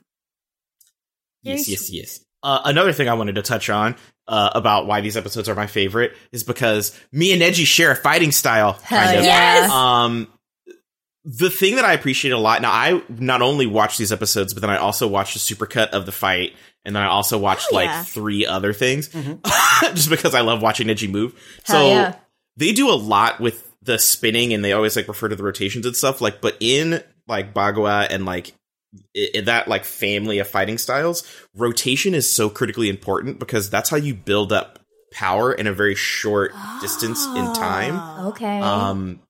[1.42, 2.20] Yes, yes, yes.
[2.42, 3.96] Uh, another thing I wanted to touch on
[4.28, 7.96] uh, about why these episodes are my favorite is because me and Neji share a
[7.96, 8.74] fighting style.
[8.74, 9.24] Hell kind of.
[9.24, 9.70] yes.
[9.70, 10.28] Um,
[11.24, 14.60] the thing that I appreciate a lot now, I not only watched these episodes, but
[14.60, 17.74] then I also watched a supercut of the fight, and then I also watched Hell
[17.80, 18.02] like yeah.
[18.04, 19.40] three other things, Mhm.
[19.94, 21.32] just because I love watching Neji move.
[21.64, 22.16] Hell so yeah.
[22.56, 25.84] they do a lot with the spinning, and they always like refer to the rotations
[25.86, 26.20] and stuff.
[26.20, 28.54] Like, but in like Bagua and like
[29.16, 31.22] i i- that like family of fighting styles,
[31.54, 34.78] rotation is so critically important because that's how you build up
[35.12, 38.26] power in a very short distance in time.
[38.28, 38.60] Okay.
[38.60, 39.20] Um,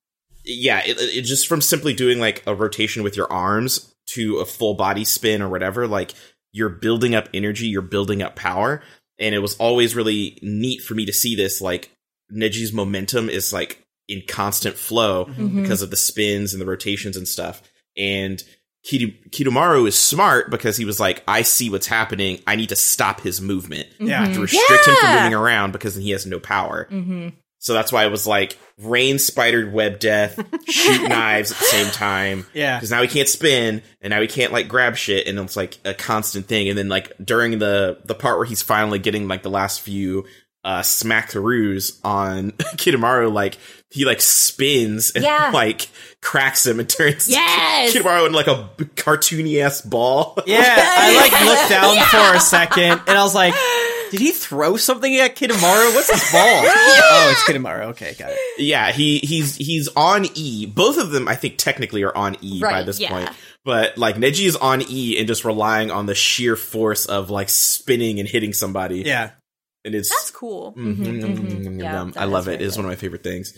[0.44, 4.44] yeah, it, it just from simply doing like a rotation with your arms to a
[4.46, 6.14] full body spin or whatever, like
[6.52, 8.82] you're building up energy, you're building up power,
[9.18, 11.60] and it was always really neat for me to see this.
[11.60, 11.90] Like
[12.32, 15.62] Neji's momentum is like in constant flow Mhm.
[15.62, 17.62] because of the spins and the rotations and stuff,
[17.96, 18.42] and.
[18.86, 22.40] Kido- Kidomaru is smart because he was like, I see what's happening.
[22.46, 23.88] I need to stop his movement.
[23.98, 24.20] Yeah.
[24.22, 26.86] I have to restrict him from moving around because then he has no power.
[26.90, 27.32] Mhm.
[27.60, 30.38] So that's why it was like rain, spider, web death,
[30.70, 32.46] shoot knives at the same time.
[32.54, 32.76] Yeah.
[32.76, 35.76] Because now he can't spin, and now he can't like grab shit, and it's like
[35.84, 36.68] a constant thing.
[36.68, 40.24] And then like during the the part where he's finally getting like the last few
[40.62, 43.58] uh smack throughs on Kidomaru, like
[43.90, 45.50] he like spins and Yeah.
[45.54, 45.88] like
[46.20, 47.94] cracks him and turns Yes!
[47.94, 50.36] Kidomaru into like a b- cartoony ass ball.
[50.46, 53.54] Yeah, I like looked down for a second and I was like,
[54.10, 55.94] did he throw something at Kidomaru?
[55.94, 56.40] What's his ball?
[56.64, 57.88] oh, it's Kidomaru.
[57.90, 58.38] Okay, got it.
[58.58, 60.66] Yeah, he he's he's on E.
[60.66, 63.10] Both of them, I think, technically are on E by this yeah.
[63.10, 63.30] point.
[63.64, 67.48] But like Neji is on E and just relying on the sheer force of like
[67.50, 69.00] spinning and hitting somebody.
[69.02, 69.32] Yeah.
[69.84, 70.74] and it's That's cool.
[70.76, 71.64] Mm, Mhm, mm, mm, mhm.
[71.66, 72.54] mm, Yeah, mm, that I love it.
[72.54, 73.52] It is one of my favorite things.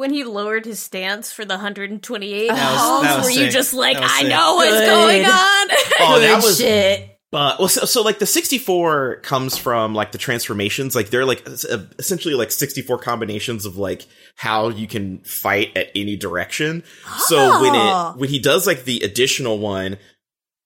[0.00, 3.36] When he lowered his stance for the 128 That was- balls, that was were you
[3.44, 3.50] sick.
[3.52, 4.28] just like, I sick.
[4.30, 4.86] know what's Good.
[4.86, 5.68] going on?
[6.00, 7.18] Oh, that was shit.
[7.30, 10.96] But well, so, so like the 64 comes from like the transformations.
[10.96, 14.06] Like they're like uh, essentially like 64 combinations of like
[14.36, 16.82] how you can fight at any direction.
[17.26, 18.12] So when Oh.
[18.14, 19.98] it when he does like the additional one,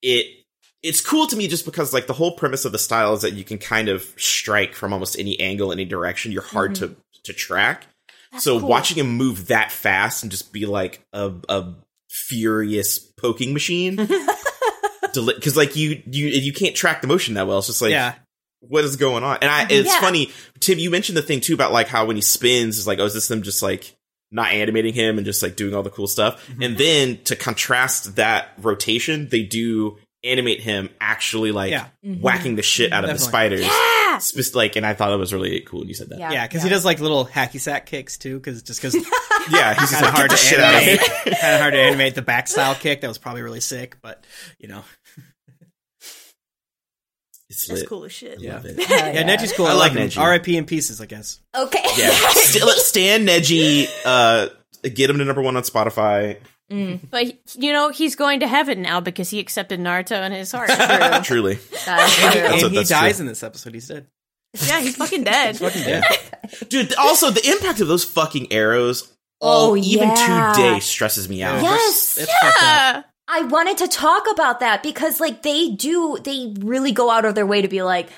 [0.01, 0.27] it
[0.85, 3.33] it's cool to me just because like the whole premise of the style is that
[3.33, 6.31] you can kind of strike from almost any angle, any direction.
[6.33, 6.95] You're hard to
[7.25, 7.87] to track.
[8.39, 8.69] So cool.
[8.69, 11.75] watching him move that fast and just be like a a
[12.11, 13.97] furious poking machine
[15.15, 17.59] because like you you you can't track the motion that well.
[17.59, 18.15] It's just like yeah.
[18.61, 19.39] what is going on?
[19.43, 20.01] And I it's Yeah.
[20.01, 20.79] funny, Tim.
[20.79, 23.15] You mentioned the thing too about like how when he spins, is like oh, is
[23.15, 23.97] this them just like
[24.31, 26.45] not animating him and just like doing all the cool stuff?
[26.49, 26.63] Mm-hmm.
[26.63, 31.87] And then to contrast that rotation, they do animate him actually like Yeah.
[32.03, 33.61] whacking the shit out of the spiders.
[33.61, 34.19] Yeah!
[34.19, 36.19] Spec- like, and I thought it was really cool when you said that.
[36.19, 36.33] Yeah.
[36.33, 38.95] Yeah, because he does like little hacky sack kicks too, because just because
[39.51, 41.01] Yeah, he's kind of hard hard to shit animate,
[41.41, 43.03] kind of hard to animate the back style kick.
[43.03, 44.25] That was probably really sick, but
[44.59, 44.83] you know,
[47.51, 47.89] It's That's lit.
[47.89, 48.39] cool as shit.
[48.39, 48.55] I Yeah.
[48.55, 48.83] love it.
[48.83, 49.67] Hell yeah, Neji's cool.
[49.67, 50.09] I I, like like.
[50.09, 50.19] Neji.
[50.21, 50.57] R.I.P.
[50.57, 51.41] in pieces, I guess.
[51.55, 51.83] Okay.
[51.97, 54.49] Yeah, St- let Stan Neji, uh,
[54.83, 56.39] get him to number one on Spotify.
[56.73, 57.01] Mm.
[57.11, 60.71] But, you know, he's going to heaven now because he accepted Naruto in his heart.
[61.25, 61.55] Truly,
[61.87, 62.31] That's true.
[62.31, 63.23] That's and what- he dies true.
[63.23, 63.75] in this episode.
[63.75, 64.07] He's dead.
[64.67, 65.59] yeah, he's fucking dead.
[65.59, 66.05] Fucking dead.
[66.69, 66.95] dude.
[66.95, 69.13] Also, the impact of those fucking arrows.
[69.41, 70.53] all Oh, even yeah.
[70.57, 71.61] today stresses me out.
[71.63, 72.19] Yes.
[72.19, 72.63] it's- it's.
[72.63, 73.03] Yeah.
[73.27, 77.35] I wanted to talk about that because, like, they do, they really go out of
[77.35, 78.09] their way to be like,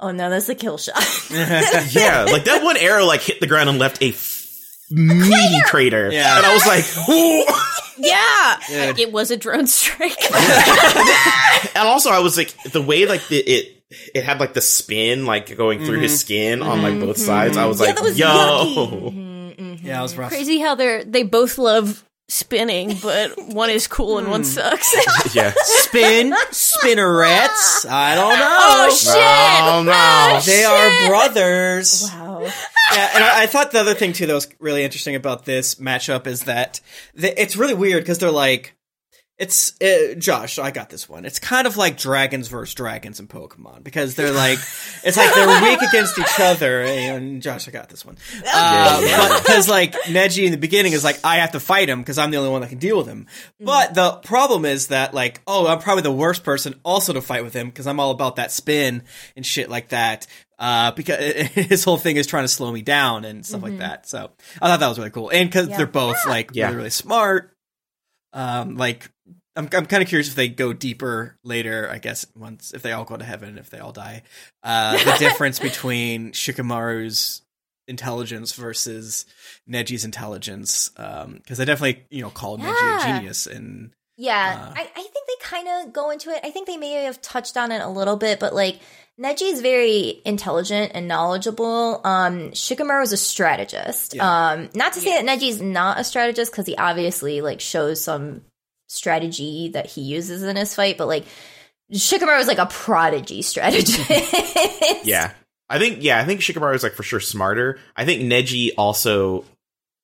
[0.00, 0.96] oh no, that's a kill shot.
[1.30, 4.43] yeah, like that one arrow like hit the ground and left a f-
[4.90, 6.10] meaty crater.
[6.12, 6.36] Yeah.
[6.36, 7.44] and I was like, "Ooh."
[7.96, 8.60] Yeah.
[8.68, 8.98] Dude.
[8.98, 10.18] It was a drone strike.
[11.76, 13.84] and also I was like, the way like the, it
[14.14, 16.18] it had like the spin like going through his mm-hmm.
[16.18, 17.26] skin on like both mm-hmm.
[17.26, 17.56] sides.
[17.56, 18.26] I was Yeah, like, was yo.
[18.26, 19.30] yucky.
[19.54, 19.86] Mm-hmm.
[19.86, 20.30] Yeah, it was rough.
[20.30, 24.46] Crazy how they're they both love spinning, but one is cool and one mm.
[24.46, 25.34] sucks.
[25.34, 25.52] Yeah.
[25.62, 27.86] Spin spinnerets.
[27.88, 28.58] I don't oh, know.
[28.60, 29.14] oh shit!
[29.14, 29.92] Oh, no.
[29.94, 32.10] Oh, they are brothers.
[32.12, 32.50] wow.
[32.92, 35.76] Yeah, and I, I thought the other thing too that was really interesting about this
[35.76, 36.80] matchup is that
[37.14, 38.74] the, it's really weird because they're like,
[39.36, 40.60] it's uh, Josh.
[40.60, 41.24] I got this one.
[41.24, 44.60] It's kind of like dragons versus dragons in Pokemon because they're like,
[45.02, 46.82] it's like they're weak against each other.
[46.82, 48.16] And Josh, I got this one.
[48.46, 52.16] Uh, Because like Neji in the beginning is like, I have to fight him because
[52.16, 53.26] I'm the only one that can deal with him.
[53.58, 57.42] But the problem is that like, oh, I'm probably the worst person also to fight
[57.42, 59.02] with him because I'm all about that spin
[59.34, 60.28] and shit like that.
[60.58, 61.18] Uh, because
[61.54, 64.08] his whole thing is trying to slow me down and stuff like that.
[64.08, 64.30] So
[64.62, 65.30] I thought that was really cool.
[65.30, 65.78] And because Yeah.
[65.78, 66.66] they're both like Yeah.
[66.66, 67.50] really, really smart.
[68.32, 69.10] Um, like
[69.56, 71.88] I'm, I'm kind of curious if they go deeper later.
[71.90, 74.22] I guess once if they all go to heaven, if they all die,
[74.62, 77.42] uh, the difference between Shikamaru's
[77.86, 79.26] intelligence versus
[79.70, 80.90] Neji's intelligence.
[80.96, 85.02] Um, because they definitely you know call Neji a genius and Yeah, Uh, I, I
[85.02, 86.40] think they kind of go into it.
[86.42, 88.80] I think they may have touched on it a little bit, but like
[89.20, 92.00] Neji is very intelligent and knowledgeable.
[92.04, 94.14] Um, Shikamaru is a strategist.
[94.14, 94.50] Yeah.
[94.50, 98.00] Um, not to say that Neji is not a strategist because he obviously like shows
[98.02, 98.42] some
[98.88, 101.24] strategy that he uses in his fight, but like
[101.92, 104.10] Shikamaru is like a prodigy strategist.
[105.06, 105.32] Yeah.
[105.68, 107.78] I think yeah, I think Shikamaru is like for sure smarter.
[107.96, 109.44] I think Neji also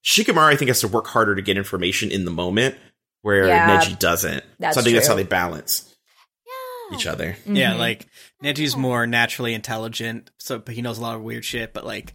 [0.05, 2.75] Shikamaru I think has to work harder to get information in the moment
[3.23, 3.77] where Yeah.
[3.81, 4.43] Neji doesn't.
[4.57, 5.87] That's so I think that's how they balance
[6.93, 7.37] each other.
[7.45, 7.77] yeah, Mhm.
[7.79, 8.05] like
[8.43, 11.73] Neji's more naturally intelligent, so but he knows a lot of weird shit.
[11.73, 12.13] But like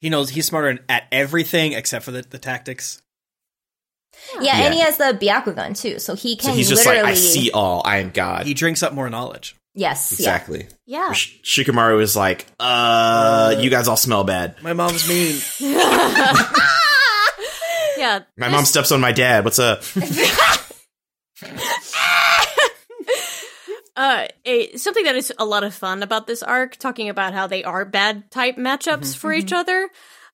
[0.00, 3.00] he knows he's smarter at everything except for the, the tactics.
[4.40, 4.64] yeah, Yeah.
[4.66, 7.50] and he has the Byakugan too, so he can So he's just like I see
[7.52, 8.46] all, I am God.
[8.46, 9.54] He drinks up more knowledge.
[9.74, 10.66] yes, exactly.
[10.86, 11.12] Yeah.
[11.12, 14.60] Sh- Shikamaru is like, uh, you guys all smell bad.
[14.62, 15.40] My mom's mean.
[17.98, 18.20] yeah.
[18.36, 19.44] My mom steps on my dad.
[19.44, 19.82] What's up?
[23.98, 27.48] Uh, a, something that is a lot of fun about this arc, talking about how
[27.48, 29.88] they are bad type matchups for each other.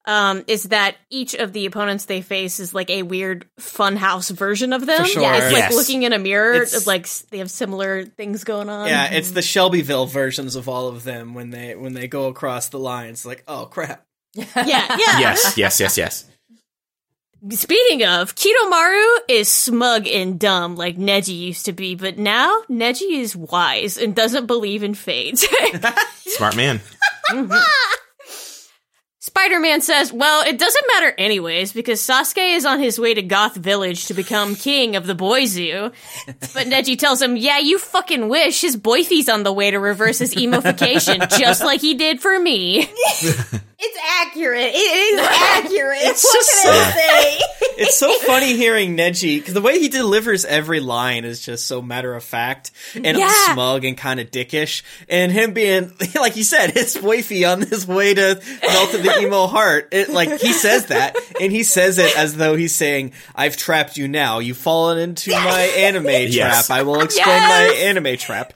[0.07, 4.75] um, is that each of the opponents they face is like a weird funhouse version
[4.75, 4.99] of them.
[4.99, 5.23] For sure.
[5.23, 5.75] Yeah, it's like Yes.
[5.75, 8.87] looking in a mirror, It's- like they have similar things going on.
[8.87, 12.69] Yeah, it's the Shelbyville versions of all of them when they when they go across
[12.69, 13.25] the lines.
[13.25, 14.05] Like, oh crap.
[14.35, 14.97] yeah, yeah.
[14.99, 16.27] Yes, yes, yes, yes.
[17.51, 23.21] Speaking of, Kidomaru is smug and dumb like Neji used to be, but now Neji
[23.21, 25.39] is wise and doesn't believe in fate.
[26.21, 26.81] Smart man.
[29.25, 33.23] Spider Man says, Well, it doesn't matter anyways, because Sasuke is on his way to
[33.23, 35.93] Goth Village to become king of the Boy Zoo.
[36.27, 38.61] But Neji tells him, Yeah, you fucking wish.
[38.61, 42.87] His boyfie's on the way to reverse his emofication, just like he did for me.
[43.87, 43.99] It's
[44.29, 44.71] accurate.
[44.73, 45.99] It is accurate.
[46.01, 47.41] It's what just can I say?
[47.77, 51.83] It's so funny hearing Neji because the way he delivers every line is just so
[51.83, 53.53] matter of fact and Yeah.
[53.53, 54.85] smug and kind of dickish.
[55.09, 59.47] And him being like you said, his wifey on his way to melt the emo
[59.47, 59.89] heart.
[59.93, 63.97] It like he says that, and he says it as though he's saying, "I've trapped
[63.97, 64.39] you now.
[64.41, 66.67] You've fallen into my anime Yes.
[66.67, 66.79] trap.
[66.79, 67.49] I will explain Yes.
[67.71, 68.55] my anime trap."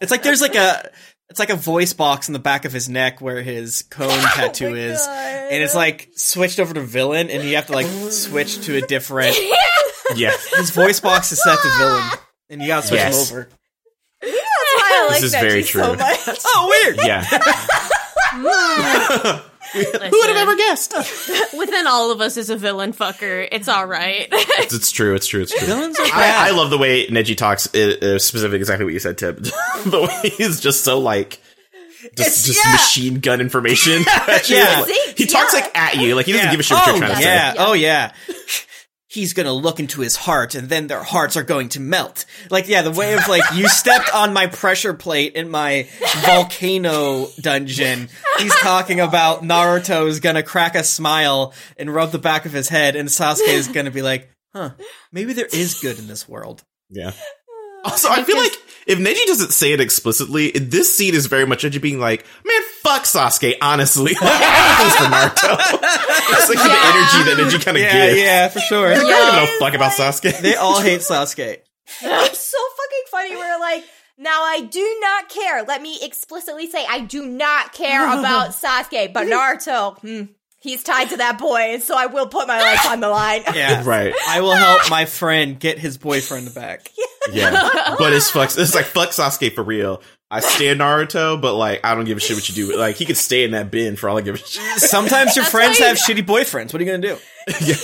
[0.00, 0.90] It's like there's like a.
[1.30, 4.32] It's like a voice box in the back of his neck where his cone oh
[4.36, 5.16] tattoo Oh is, God.
[5.50, 8.80] and it's like switched over to villain, and you have to like switch to a
[8.82, 9.36] different.
[10.14, 10.32] Yeah.
[10.56, 12.10] His voice box is set to villain,
[12.50, 13.30] and you gotta switch Yes.
[13.30, 13.48] him over.
[14.20, 14.32] That's
[14.76, 16.38] why I like is Neji very so much.
[16.44, 16.98] Oh, weird.
[16.98, 17.24] Yeah.
[19.74, 20.94] Who would have ever guessed?
[21.58, 23.48] Within all of us is a villain fucker.
[23.50, 24.28] It's all right.
[24.30, 25.14] It's, it's true.
[25.14, 25.42] It's true.
[25.42, 25.66] It's true.
[25.66, 26.46] Villains are bad.
[26.46, 27.74] I, I love the way Neji talks.
[27.74, 29.38] Uh, uh, specific, exactly what you said, Tip.
[29.38, 31.40] the way he's just so like.
[32.16, 32.72] Just, It's- just yeah.
[32.72, 34.02] machine gun information.
[34.48, 34.80] Yeah.
[34.82, 35.60] Like, he talks Yeah.
[35.60, 36.50] like at you, like he doesn't Yeah.
[36.50, 37.54] give a shit what oh, you're trying to yeah.
[37.58, 38.12] Oh yeah.
[39.14, 42.26] He's gonna look into his heart, and then their hearts are going to melt.
[42.50, 45.86] Like, yeah, the way of like you stepped on my pressure plate in my
[46.26, 48.08] volcano dungeon.
[48.38, 52.68] He's talking about Naruto is gonna crack a smile and rub the back of his
[52.68, 54.70] head, and Sasuke is gonna be like, "Huh,
[55.12, 57.12] maybe there is good in this world." Yeah.
[57.84, 61.64] Also, I feel like if Neji doesn't say it explicitly, this scene is very much
[61.64, 65.56] Neji being like, "Man, fuck Sasuke." Honestly, This for Naruto.
[66.36, 68.20] It's like the energy that Neji kind of Yeah, gives.
[68.20, 68.92] yeah, for sure.
[68.92, 70.40] I don't give no fuck about Sasuke.
[70.40, 71.58] They all hate Sasuke.
[72.02, 73.36] It's so fucking funny.
[73.36, 73.84] We're like,
[74.18, 75.62] now I do not care.
[75.64, 80.22] Let me explicitly say, I do not care about Sasuke, but Naruto, hmm,
[80.64, 83.42] he's tied to that boy, and so I will put my life on the line.
[83.54, 84.12] Yeah, right.
[84.28, 86.90] I will help my friend get his boyfriend back.
[87.32, 88.50] Yeah, but it's fuck.
[88.58, 90.02] It's like fuck Sasuke for real.
[90.30, 92.76] I stand Naruto, but like I don't give a shit what you do.
[92.76, 94.60] Like he could stay in that bin for all I give a shit.
[94.78, 96.74] Sometimes your friends why have shitty boyfriends.
[96.74, 97.16] What are you gonna do?
[97.48, 97.76] yeah.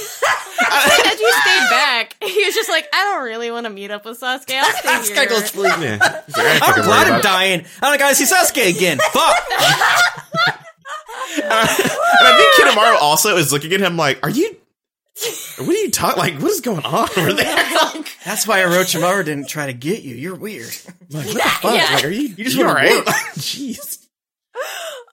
[0.72, 2.16] As you stayed back.
[2.22, 4.52] He was just like, I don't really want to meet up with Sasuke.
[4.54, 5.16] I'll stay This here.
[5.16, 5.72] guy goes sleep.
[5.80, 5.96] Yeah.
[6.02, 7.64] Like, I ain't I'm glad I'm dying.
[7.80, 8.98] I don't gotta see Sasuke again.
[9.10, 10.66] Fuck.
[11.36, 14.56] And I think Kidomaru also is looking at him like, "Are you?
[15.58, 16.18] What are you talking?
[16.18, 17.56] Like, what is going on over there?
[18.24, 20.14] That's why Orochimaru didn't try to get you.
[20.14, 20.74] You're weird.
[21.10, 21.74] Like, what the fuck?
[21.74, 21.94] Yeah.
[21.94, 22.28] Like, are you?
[22.28, 23.04] You just you wanna alright?
[23.36, 24.06] Jeez.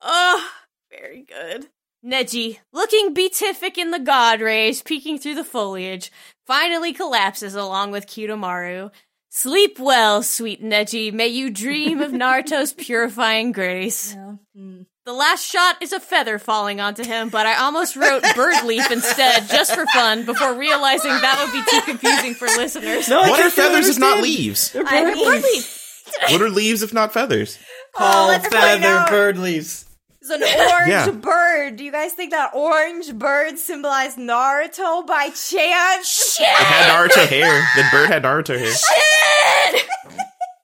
[0.01, 0.49] Oh,
[0.91, 1.67] very good.
[2.05, 6.11] Neji, looking beatific in the god rays, peeking through the foliage,
[6.45, 8.91] finally collapses along with Kidomaru.
[9.29, 11.11] Sleep well, sweet Neji.
[11.11, 14.15] May you dream of Naruto's purifying grace.
[14.55, 14.83] Hmm.
[15.07, 18.91] The last shot is a feather falling onto him, but I almost wrote bird leaf
[18.91, 23.07] instead, just for fun, before realizing that would be too confusing for listeners.
[23.07, 24.21] No, What are feathers if not understand.
[24.21, 24.75] leaves?
[24.75, 26.03] I mean, Bird leaf.
[26.29, 27.57] What are leaves if not feathers?
[27.95, 29.85] Oh, Called feather bird leaves.
[30.19, 31.09] It's an orange Yeah.
[31.11, 31.77] bird.
[31.77, 36.37] Do you guys think that orange bird symbolized Naruto by chance?
[36.37, 37.65] It had Naruto hair.
[37.77, 38.73] The bird had Naruto hair.
[38.73, 39.87] Shit!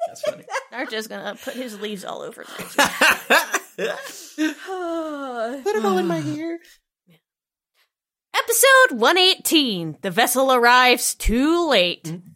[0.05, 0.43] That's funny.
[0.73, 3.59] Naruto's gonna put his leaves all over Neji.
[4.37, 6.59] Put it all in my hair.
[8.35, 9.97] Episode 118.
[10.01, 12.05] The vessel arrives too late.
[12.05, 12.27] Mm-hmm.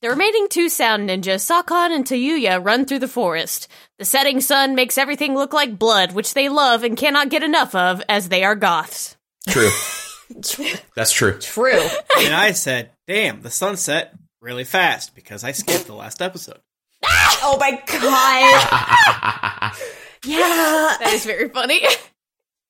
[0.00, 3.66] The remaining two sound ninjas, Sakon and Tayuya, run through the forest.
[3.98, 7.74] The setting sun makes everything look like blood, which they love and cannot get enough
[7.74, 9.16] of, as they are goths.
[9.48, 9.70] True.
[10.94, 11.38] That's true.
[11.40, 11.88] True.
[12.18, 16.60] And I said, "Damn, the sunset really fast because I skipped the last episode."
[17.40, 19.72] Oh my god.
[20.24, 20.96] yeah.
[21.00, 21.80] That is very funny.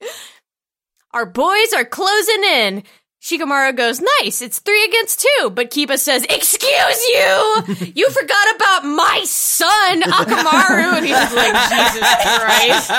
[1.12, 2.82] Our boys are closing in.
[3.20, 5.50] Shikamaru goes, nice, it's three against two.
[5.50, 7.90] But Kiba says, excuse you!
[7.94, 10.96] You forgot about my son, Akamaru.
[10.98, 12.90] And he's just like, Jesus Christ.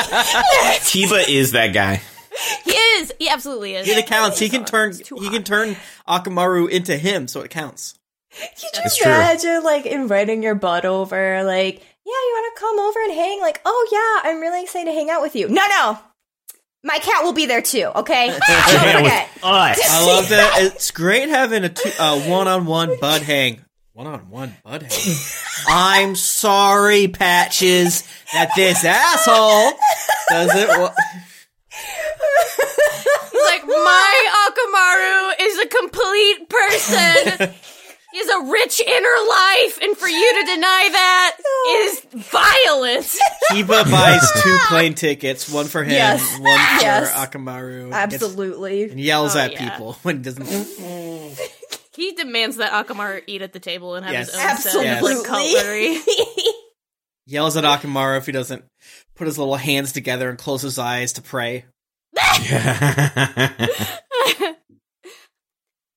[0.92, 2.02] Kiba is that guy.
[2.66, 3.14] He is.
[3.18, 3.88] He absolutely is.
[3.88, 4.40] It counts.
[4.40, 4.94] He can turn.
[4.94, 5.78] He can turn
[6.08, 7.98] Akamaru into him, so it counts.
[8.32, 9.12] Can you It's just true.
[9.12, 13.40] imagine like inviting your butt over, like, yeah, you wanna come over and hang?
[13.42, 13.88] Like, oh
[14.24, 15.48] yeah, I'm really excited to hang out with you.
[15.48, 16.00] No, no.
[16.84, 17.92] My cat will be there too.
[17.96, 18.28] Okay.
[18.32, 19.30] Don't Hang out with forget.
[19.44, 20.58] I love that.
[20.62, 23.66] It's great having a two, uh, one-on-one bud hang.
[23.94, 25.16] One-on-one bud hang.
[25.68, 29.74] I'm sorry, Patches, that this asshole
[30.30, 30.80] doesn't.
[30.80, 30.94] Wa-
[33.46, 37.54] like, my Akamaru is a complete person.
[38.12, 41.38] He has a rich inner life, and for you to deny that
[41.70, 43.20] is violence.
[43.52, 46.22] Kiba buys two plane tickets, one for him, Yes.
[46.40, 47.14] one for Yes.
[47.14, 47.92] Akamaru.
[47.92, 48.90] Gets- Absolutely.
[48.90, 49.70] and yells Oh, at yeah.
[49.70, 50.48] people when he doesn't.
[51.96, 54.32] He demands that Akamaru eat at the table and have Yes.
[54.34, 55.16] his own set of Absolutely.
[55.16, 55.98] like, cutlery.
[57.28, 58.64] yells at Akamaru if he doesn't
[59.16, 61.66] put his little hands together and close his eyes to pray.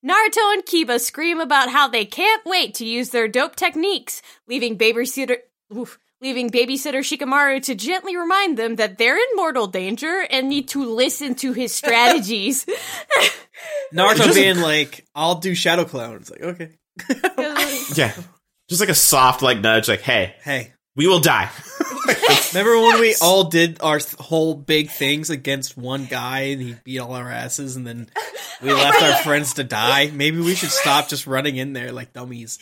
[0.05, 4.77] Naruto and Kiba scream about how they can't wait to use their dope techniques, leaving
[4.77, 5.37] babysitter
[5.77, 10.69] oof, leaving babysitter Shikamaru to gently remind them that they're in mortal danger and need
[10.69, 12.67] to listen to his strategies.
[13.95, 16.71] Naruto being like, "I'll do Shadow Clone." It's like, okay,
[17.95, 18.13] yeah.
[18.69, 20.73] Just like a soft like nudge, like, hey, hey.
[20.97, 21.51] We will die.
[22.53, 26.77] Remember when we all did our th- whole big things against one guy and he
[26.85, 28.11] beat all our asses and then
[28.61, 30.11] we left our friends to die?
[30.13, 32.59] Maybe we should stop just running in there like dummies.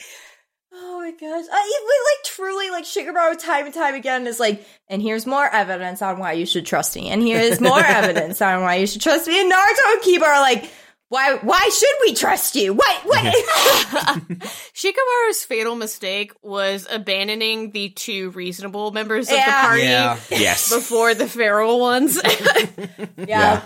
[0.72, 1.44] Oh my gosh.
[1.44, 5.26] Uh, I even like truly like Shikamaru time and time again is like, and here's
[5.26, 7.08] more evidence on why you should trust me.
[7.08, 9.40] And here is more evidence on why you should trust me.
[9.40, 10.70] And Naruto and Kiba are like,
[11.10, 12.72] why why should we trust you?
[12.72, 13.24] What what
[14.74, 20.18] Shikamaru's fatal mistake was abandoning the two reasonable members of the party Yeah.
[20.30, 20.72] yes.
[20.72, 22.18] before the feral ones.
[23.16, 23.62] Yeah.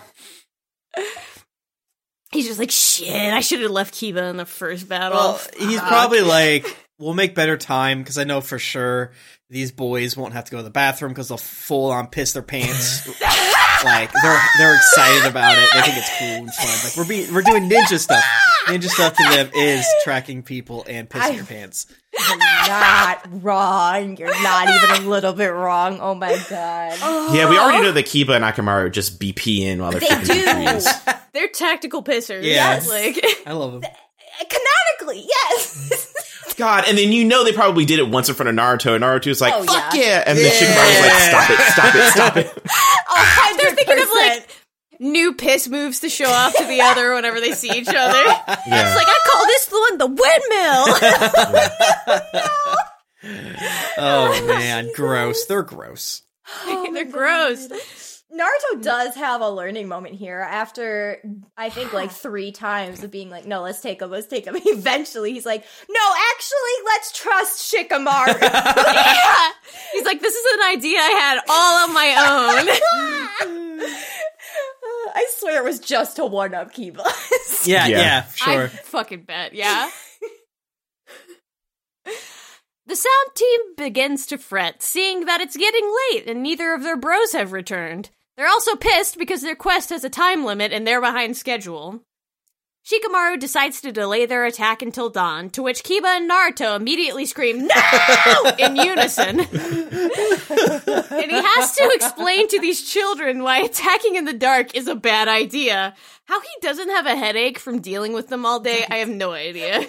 [2.33, 5.19] He's just like, shit, I should have left Kiba in the first battle.
[5.19, 9.13] Well, he's Fuck." probably like, we'll make better time because I know for sure
[9.51, 12.43] these boys won't have to go to the bathroom because they'll full on piss their
[12.43, 13.07] pants.
[13.85, 15.69] Like they're they're excited about it.
[15.75, 16.85] They think it's cool and fun.
[16.85, 18.25] Like we're being we're doing ninja stuff.
[18.67, 21.87] Ninja stuff to them is tracking people and pissing I- your pants.
[22.17, 24.17] You're not wrong.
[24.17, 25.99] You're not even a little bit wrong.
[26.01, 27.35] Oh my god.
[27.35, 30.45] Yeah, we already know that Kiba and Akamaru just be peeing while they're They do.
[30.47, 31.23] BPs.
[31.33, 32.45] They're tactical pissers.
[32.45, 32.89] Yes.
[32.89, 33.83] Like, I love them.
[33.83, 36.13] Uh, canonically, yes.
[36.55, 39.05] God, and then you know they probably did it once in front of Naruto, and
[39.05, 40.01] Naruto's like, Oh, fuck yeah.
[40.01, 40.25] yeah.
[40.27, 42.53] And then Shikamaru's like, stop it, stop it, stop it.
[43.17, 44.49] Oh, A they're thinking of like
[45.01, 47.95] new piss moves to show off to the other whenever they see each other.
[47.97, 48.45] Yeah.
[48.49, 50.07] It's like, I call this the one the
[52.07, 52.75] windmill.
[53.97, 55.47] Oh man, gross.
[55.47, 56.23] They're gross.
[56.67, 57.69] They're gross.
[58.35, 58.83] Naruto mm.
[58.83, 61.19] does have a learning moment here after
[61.57, 64.57] I think like three times of being like, no, let's take him, let's take him.
[64.65, 68.41] Eventually he's like, no, actually, let's trust Shikamaru.
[68.43, 69.51] yeah.
[69.93, 72.69] He's like, this is an idea I had all on my own.
[75.15, 77.05] I swear it was just to one up Kiba.
[77.67, 77.99] Yeah, Yeah.
[77.99, 78.65] yeah, sure.
[78.65, 79.91] I fucking bet, yeah.
[82.87, 86.97] the sound team begins to fret, seeing that it's getting late and neither of their
[86.97, 88.11] bros have returned.
[88.37, 92.03] They're also pissed because their quest has a time limit and they're behind schedule.
[92.85, 97.67] Shikamaru decides to delay their attack until dawn, to which Kiba and Naruto immediately scream,
[97.67, 98.55] No!
[98.59, 99.41] in unison.
[99.41, 99.49] and
[101.31, 105.29] he has to explain to these children why attacking in the dark is a bad
[105.29, 105.95] idea.
[106.27, 109.33] How he doesn't have a headache from dealing with them all day, I have no
[109.33, 109.87] idea.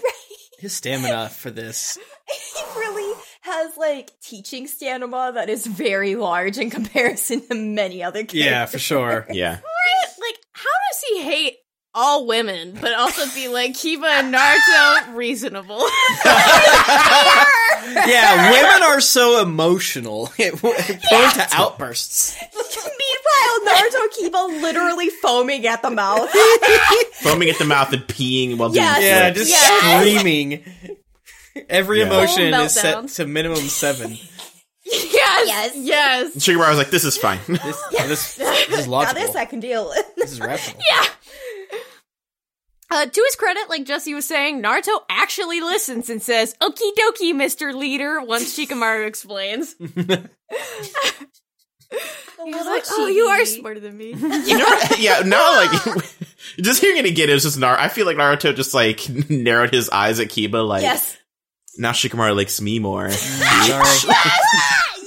[0.60, 1.98] His stamina for this.
[2.56, 8.20] he really has like teaching stamina that is very large in comparison to many other
[8.20, 8.40] characters.
[8.44, 9.26] Yeah, for sure.
[9.32, 9.52] Yeah.
[9.54, 10.08] Right?
[10.20, 11.58] Like, how does he hate
[11.94, 15.86] all women, but also be like Kiba and Naruto reasonable?
[18.08, 22.36] Yeah, women are so emotional, prone to outbursts.
[22.42, 26.30] Meanwhile, Naruto Kiba literally foaming at the mouth.
[27.22, 28.96] Foaming at the mouth and peeing while Yes.
[28.98, 30.00] doing Yeah, just Yes.
[30.02, 30.64] screaming.
[31.70, 32.08] Every Yeah.
[32.08, 34.12] emotion is set to minimum seven.
[34.84, 35.72] yes, Yes.
[35.76, 36.36] yes.
[36.36, 37.40] Shikamaru's like, this is fine.
[37.48, 39.22] This, this, this is now logical.
[39.26, 40.16] this I can deal with.
[40.16, 40.82] this is rational.
[40.90, 41.06] Yeah.
[42.92, 47.34] Uh, to his credit, like Jesse was saying, Naruto actually listens and says, Okie dokie,
[47.34, 47.74] Mr.
[47.74, 49.76] Leader, once Shikamaru explains.
[49.80, 49.98] He's
[52.66, 54.12] like, oh, you are smarter than me.
[54.14, 55.72] You know, yeah, now like
[56.58, 57.80] just hearing it again, it was just Naruto.
[57.80, 61.18] I feel like Naruto just like narrowed his eyes at Kiba, like Yes.
[61.78, 63.10] Now Shikamaru likes me more.
[63.10, 64.14] Sorry.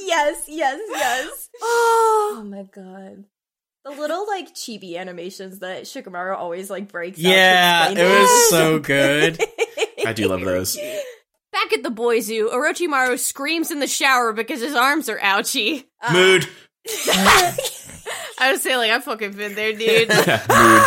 [0.05, 1.49] yes, yes, yes.
[1.61, 2.37] Oh.
[2.39, 3.25] oh my god.
[3.85, 8.79] The little like chibi animations that Shikamaru always like breaks out Yeah, it was so
[8.81, 9.43] good.
[10.05, 10.77] I do love those.
[11.53, 15.89] Back at the boy zoo, Orochimaru screams in the shower because his arms are ouchy.
[16.13, 16.47] Mood.
[18.41, 20.09] I would say like I fucking been there, dude.
[20.09, 20.83] Mood.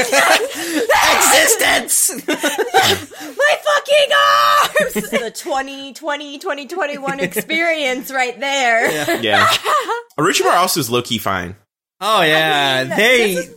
[1.16, 2.10] Existence.
[2.26, 5.10] My fucking arms!
[5.10, 9.20] the 2020, 2021 experience right there.
[9.20, 9.46] Yeah.
[10.18, 11.56] Orochimaru also is low key fine.
[12.00, 13.54] Oh yeah, mean, they is-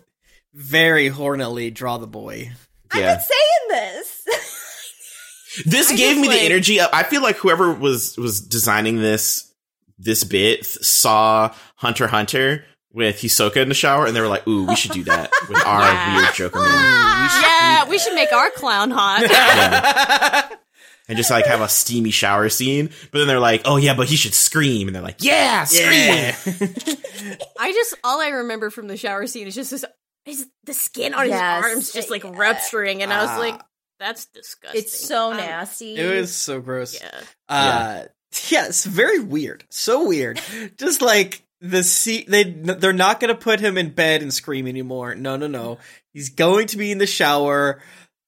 [0.54, 2.52] very hornily draw the boy.
[2.92, 4.20] I've been saying this.
[5.66, 6.80] This I gave just, me the like- energy.
[6.80, 9.54] Of, I feel like whoever was was designing this
[10.00, 14.66] this bit saw Hunter Hunter with Hisoka in the shower, and they were like, "Ooh,
[14.66, 16.16] we should do that with our Yeah.
[16.18, 19.24] weird Joker man." yeah, we should make our clown hot.
[19.30, 20.50] Yeah.
[21.10, 24.08] And just like have a steamy shower scene, but then they're like, "Oh yeah, but
[24.08, 27.36] he should scream," and they're like, "Yeah, scream!" Yeah.
[27.60, 29.84] I just all I remember from the shower scene is just this
[30.26, 31.66] is the skin on Yes.
[31.66, 32.32] his arms just like Yeah.
[32.34, 33.38] rupturing, and I was Ah.
[33.38, 33.62] like,
[34.00, 34.80] that's disgusting.
[34.82, 35.98] It's so Um, nasty.
[35.98, 36.98] It was so gross.
[36.98, 37.20] Yeah.
[37.50, 38.04] Uh,
[38.48, 39.66] yeah, it's very weird.
[39.70, 40.40] So weird.
[40.78, 44.68] Just like the se- they they're not going to put him in bed and scream
[44.68, 45.16] anymore.
[45.16, 45.78] No, no, no.
[46.12, 47.82] He's going to be in the shower,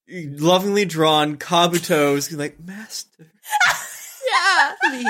[0.09, 1.35] lovingly drawn.
[1.35, 3.09] Kabuto's like, Master,
[4.31, 4.71] Yeah.
[4.89, 5.05] please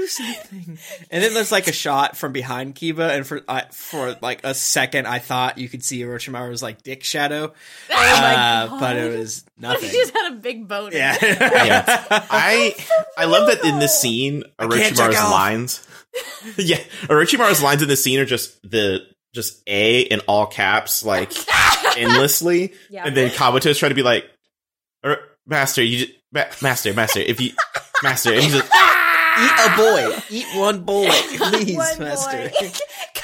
[0.00, 0.78] do something.
[1.10, 4.54] And then there's like a shot from behind Kiba, and for uh, for like a
[4.54, 7.52] second, I thought you could see Orochimaru's like dick shadow,
[7.90, 8.80] Oh my uh, God.
[8.80, 9.90] but it was What if nothing.
[9.90, 10.96] he just had a big boner?
[10.96, 11.16] Yeah.
[11.20, 12.74] I
[13.16, 15.86] I love that in this scene, can't Orochimaru's lines.
[16.56, 19.00] yeah, Orochimaru's lines in this scene are just the
[19.34, 21.32] just A in all caps, like
[21.96, 23.04] endlessly, Yeah.
[23.06, 24.24] and then Kabuto's trying to be like,
[25.04, 27.52] "Er, "Master, you just, ma- master, master, if you,
[28.02, 28.70] master," and he's just,
[29.38, 30.16] Eat a boy.
[30.30, 32.50] Eat one boy, please, One master.
[32.60, 32.70] boy.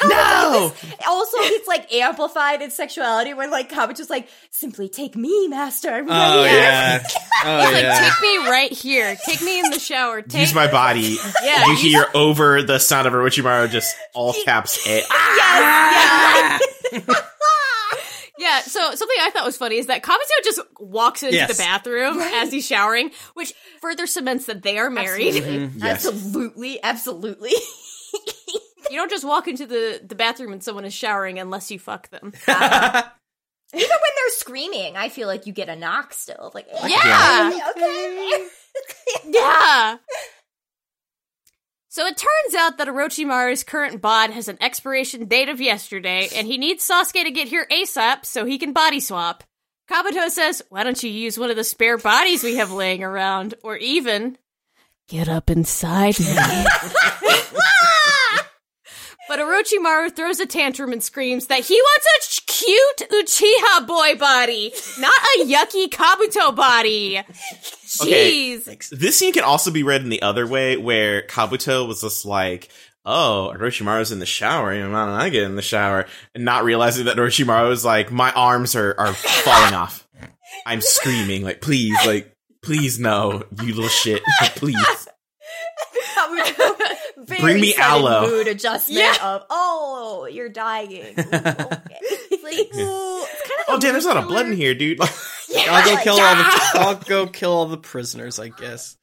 [0.09, 0.73] No!
[0.75, 5.91] is- also, it's like amplified in sexuality when like Kabuto's like, simply take me, master.
[5.91, 7.03] I'm Oh right yeah.
[7.45, 9.17] Oh He's like, take me right here.
[9.27, 10.23] Take me in the shower.
[10.23, 14.87] Take "Use my body." Yeah, you hear over the sound of Orochimaru just all caps
[14.87, 14.97] A.
[14.99, 16.59] Yes, yeah.
[17.09, 17.29] Ah!
[18.53, 21.57] Yeah, so something I thought was funny is that Kabuto just walks into Yes.
[21.57, 25.37] the bathroom as he's showering, which further cements that they are married.
[25.37, 25.59] Absolutely.
[25.59, 25.65] Mm-hmm.
[25.79, 25.85] Mm-hmm.
[25.85, 26.07] Yes.
[26.07, 27.53] Absolutely, absolutely.
[28.91, 32.11] You don't just walk into the, the bathroom and someone is showering unless you fuck
[32.11, 32.31] them.
[32.47, 36.51] Even when they're screaming, I feel like you get a knock still.
[36.53, 37.59] Like, Yeah.
[37.71, 38.47] okay.
[39.25, 39.97] Yeah.
[41.93, 46.47] So it turns out that Orochimaru's current bod has an expiration date of yesterday, and
[46.47, 49.45] he needs Sasuke to get here ASAP so he can body swap.
[49.91, 53.57] Kabuto says, Why don't you use one of the spare bodies we have laying around?
[53.63, 54.39] Or even,
[55.07, 56.35] Get up inside me.
[59.33, 64.15] but Orochimaru throws a tantrum and screams that he wants a ch- cute Uchiha boy
[64.19, 67.23] body, not a yucky Kabuto body.
[68.01, 68.57] Okay.
[68.57, 68.89] Jeez.
[68.89, 72.71] This scene can also be read in the other way, where Kabuto was just like,
[73.05, 76.65] "Oh, Orochimaru's in the shower, and why don't I get in the shower?" and not
[76.65, 80.09] realizing that Orochimaru is like, "My arms are are falling off.
[80.65, 84.23] I'm screaming, like, please, like, please, no, you little shit,
[84.57, 85.07] please."
[86.39, 86.97] Kabuto,
[87.27, 88.29] very Bring me aloe.
[88.29, 89.17] Mood adjustment Yeah.
[89.23, 91.15] of oh, you're dying.
[91.19, 91.39] okay.
[92.43, 95.01] Like, Oh, damn, there's a lot of blood in here, dude.
[95.57, 96.45] I'll go like, kill all the.
[96.75, 98.39] I'll go kill all the prisoners.
[98.39, 98.97] I guess.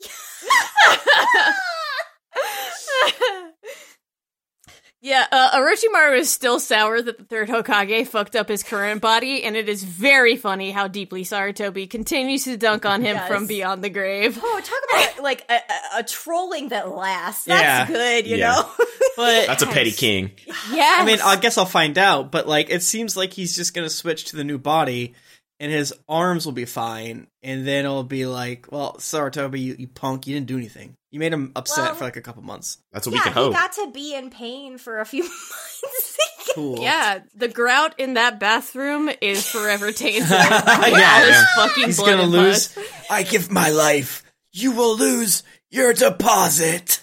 [5.02, 9.44] Yeah, uh, Orochimaru is still sour that the third Hokage fucked up his current body,
[9.46, 13.28] and it is very funny how deeply Sarutobi continues to dunk on him Yes.
[13.30, 14.38] from beyond the grave.
[14.42, 14.80] oh, talk
[15.14, 17.46] about like a, a, a trolling that lasts.
[17.46, 17.88] That's Yeah.
[17.88, 18.52] good, you Yeah.
[18.52, 18.70] know.
[19.16, 20.32] But That's a petty king.
[20.72, 22.32] Yeah, I mean, I guess I'll find out.
[22.32, 25.14] But like, it seems like he's just gonna switch to the new body,
[25.60, 27.28] and his arms will be fine.
[27.44, 30.96] And then it'll be like, well, Sarutobi, you, you punk, you didn't do anything.
[31.12, 32.78] You made him upset Well- for like a couple months.
[32.92, 36.18] That's what we yeah, can he got to be in pain for a few months.
[36.56, 36.80] Cool.
[36.82, 40.30] yeah, the grout in that bathroom is forever tainted.
[40.30, 41.46] Yeah, All yeah.
[41.56, 42.70] fucking He's gonna lose.
[42.70, 42.86] pus.
[43.10, 44.24] I give my life.
[44.52, 47.02] You will lose your deposit.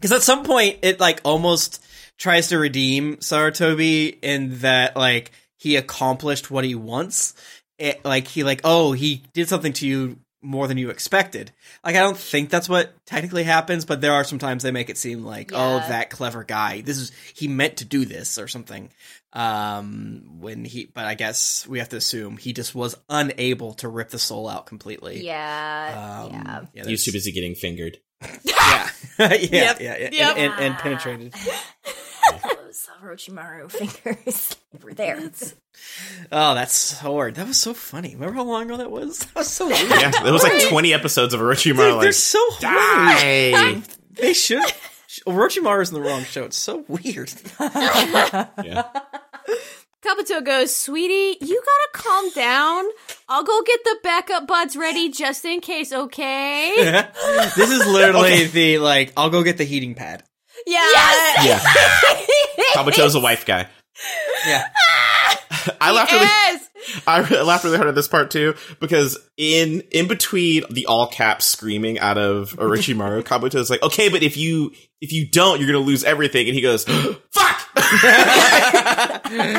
[0.00, 1.84] Because at some point, it like almost
[2.18, 7.34] tries to redeem Sarutobi in that like he accomplished what he wants.
[7.78, 11.50] It, like he like oh he did something to you more than you expected.
[11.84, 14.98] Like I don't think that's what technically happens, but there are sometimes they make it
[14.98, 16.80] seem like oh that clever guy.
[16.80, 18.90] This is he meant to do this or something.
[19.32, 23.88] Um when he but I guess we have to assume he just was unable to
[23.88, 25.24] rip the soul out completely.
[25.24, 26.60] yeah, Um, yeah.
[26.74, 27.98] yeah, He was too busy getting fingered.
[28.44, 29.50] yeah, yeah, Yep.
[29.50, 30.36] yeah, yeah, Yep.
[30.36, 31.34] And, and, and penetrated.
[32.32, 33.70] Those Orochimaru
[34.04, 35.20] fingers were there.
[36.32, 37.36] Oh, that sword.
[37.36, 38.14] That was so funny.
[38.16, 39.18] Remember how long ago that was?
[39.26, 39.88] That was so weird.
[39.88, 41.64] Yeah, there was like 20 episodes of Orochimaru.
[41.64, 42.60] Dude, they're like, so hard.
[42.62, 43.82] die.
[44.14, 44.64] They should.
[45.24, 46.44] Orochimaru's in the wrong show.
[46.44, 47.32] It's so weird.
[47.60, 48.88] Yeah.
[50.04, 52.84] Kabuto goes, Sweetie, you gotta calm down.
[53.28, 56.74] I'll go get the backup buds ready just in case, okay?
[57.56, 59.12] this is literally the like.
[59.16, 60.24] I'll go get the heating pad.
[60.66, 60.88] Yeah.
[61.44, 61.58] Yeah.
[62.74, 63.68] Kabuto's a wife guy.
[64.46, 64.64] Yeah.
[65.80, 66.26] I laughed really!
[67.06, 71.44] I laughed really hard at this part too because in in between the all caps
[71.44, 75.84] screaming out of Orochimaru, Kabuto's like, "Okay, but if you if you don't, you're gonna
[75.84, 76.84] lose everything." And he goes,
[77.32, 77.68] "Fuck!"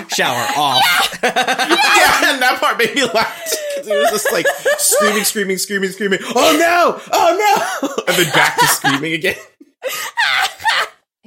[0.09, 0.83] Shower off.
[1.21, 4.45] yeah, and that part made me laugh because he was just like
[4.77, 6.19] screaming, screaming, screaming, screaming.
[6.23, 7.01] Oh no!
[7.11, 7.35] Oh
[7.81, 8.03] no!
[8.07, 9.35] And then back to screaming again.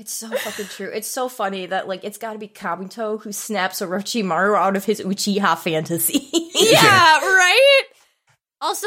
[0.02, 0.90] It's so fucking true.
[0.92, 4.84] It's so funny that like it's got to be Kabuto who snaps Orochimaru out of
[4.84, 6.28] his Uchiha fantasy.
[6.54, 7.82] Yeah, right?
[8.60, 8.86] Also,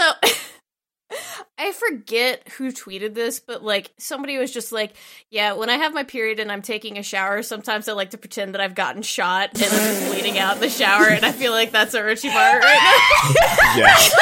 [1.58, 4.96] I forget who tweeted this, but like somebody was just like,
[5.30, 8.18] yeah, when I have my period and I'm taking a shower, sometimes I like to
[8.18, 11.32] pretend that I've gotten shot and I'm just bleeding out in the shower, and I
[11.32, 13.78] feel like that's Orochimaru right now.
[13.78, 14.16] Yes.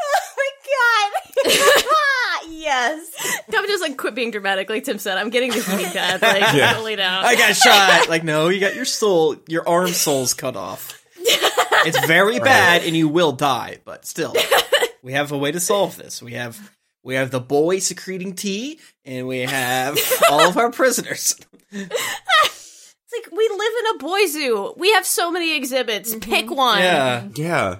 [0.00, 2.50] oh my god.
[2.70, 3.42] Yes.
[3.54, 5.18] I'm just like quit being dramatic, like Tim said.
[5.18, 6.72] I'm getting this heating pad, like Yeah.
[6.72, 7.24] totally down.
[7.24, 8.08] I got shot.
[8.08, 10.96] Like, no, you got your soul, your arm soles cut off.
[11.82, 13.78] It's very bad, and you will die.
[13.84, 14.34] But still,
[15.02, 16.22] we have a way to solve this.
[16.22, 16.58] We have
[17.02, 19.98] we have the boy secreting tea, and we have
[20.30, 21.36] all of our prisoners.
[21.72, 24.74] It's like we live in a boy zoo.
[24.76, 26.14] We have so many exhibits.
[26.14, 26.54] Pick mm-hmm.
[26.54, 26.78] one.
[26.80, 27.76] Yeah, Yeah.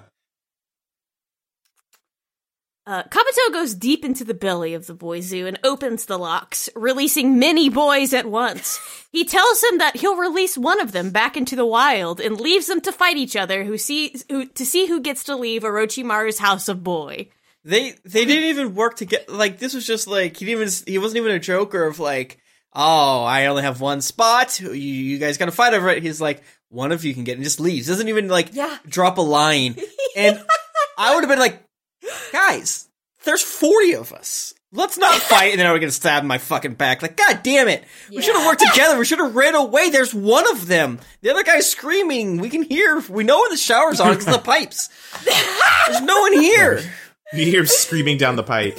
[2.91, 6.69] Uh, Kabuto goes deep into the belly of the boy zoo and opens the locks,
[6.75, 8.79] releasing many boys at once.
[9.13, 12.67] He tells him that he'll release one of them back into the wild and leaves
[12.67, 16.39] them to fight each other who sees who, to see who gets to leave Orochimaru's
[16.39, 17.27] house of boy.
[17.65, 20.73] they they didn't even work to get Like this was just like he didn't even
[20.87, 22.37] he wasn't even a joker of like,
[22.73, 24.61] oh, I only have one spot.
[24.61, 26.03] You, you guys got to fight over it.
[26.03, 27.87] He's like, one of you can get, and just leaves.
[27.87, 28.77] Doesn't even like Yeah.
[28.87, 29.75] drop a line.
[30.15, 30.41] And
[30.97, 31.61] I would have been like,
[32.31, 32.87] guys,
[33.23, 34.53] there's 40 of us.
[34.73, 35.51] Let's not fight.
[35.51, 37.01] And then I would get stabbed in my fucking back.
[37.01, 37.83] Like, god damn it.
[38.09, 38.97] We should have worked together.
[38.97, 39.89] We should have ran away.
[39.89, 40.99] There's one of them.
[41.21, 42.37] The other guy's screaming.
[42.37, 42.99] We can hear.
[43.09, 44.89] We know where the shower's on because the pipes.
[45.25, 46.81] There's no one here.
[47.33, 48.77] You hear him screaming down the pipe.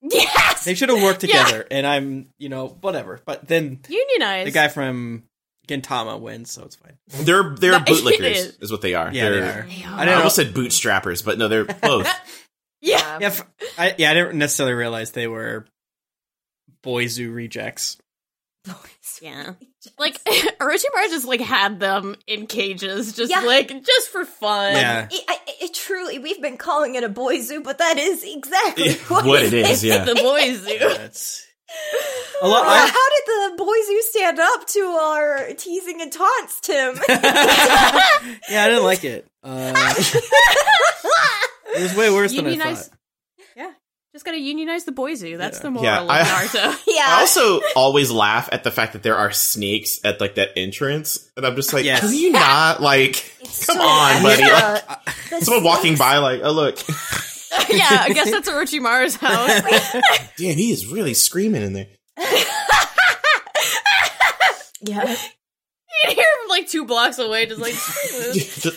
[0.00, 1.66] Yes, They should have worked together.
[1.70, 3.20] And I'm, you know, whatever.
[3.26, 4.46] But then unionize.
[4.46, 5.24] the guy from
[5.68, 6.98] Gintama wins, so it's fine.
[7.24, 8.56] They're they're That- bootlickers, is.
[8.60, 8.72] is.
[8.72, 9.12] what they are.
[9.12, 9.66] Yeah, they're, they are.
[9.68, 9.98] They I are.
[10.00, 12.06] I don't almost said bootstrappers, but no, they're both.
[12.80, 13.18] yeah.
[13.20, 13.46] Yeah, f-
[13.78, 15.66] I, yeah, I didn't necessarily realize they were
[16.82, 17.96] Boy Zoo rejects.
[19.20, 19.54] Yeah.
[19.98, 23.40] Like Orochimaru just like had them in cages, just Yeah.
[23.40, 24.74] like just for fun.
[24.74, 25.08] Yeah.
[25.10, 28.86] It, I, it truly, we've been calling it a boy zoo, but that is exactly
[28.90, 30.04] Yeah, what, what it is, yeah.
[30.04, 30.78] The boy zoo.
[30.78, 31.44] That's
[32.42, 32.64] a lot.
[32.66, 36.94] How I, did the boy zoo stand up to our teasing and taunts, Tim?
[37.08, 39.26] yeah, I didn't like it.
[39.42, 39.94] Uh,
[41.76, 42.88] it was way worse than I Unionize.
[42.88, 42.98] thought.
[43.56, 43.70] Yeah.
[44.12, 45.36] Just gotta unionize the boy zoo.
[45.38, 45.62] That's Yeah.
[45.62, 46.78] the moral Yeah, of I- Naruto.
[46.86, 47.04] yeah.
[47.06, 51.30] I also always laugh at the fact that there are snakes at like that entrance,
[51.36, 52.00] and I'm just like, Yes.
[52.00, 53.16] can you not like?
[53.40, 54.42] It's Come so on, buddy.
[54.42, 54.84] bad.
[54.88, 56.78] Like, The someone walking by, like, oh look,
[57.70, 59.62] yeah, I guess that's Orochimaru's house.
[60.38, 61.86] damn, he is really screaming in there.
[64.80, 65.10] Yeah.
[65.10, 67.74] You can hear him like two blocks away, just like.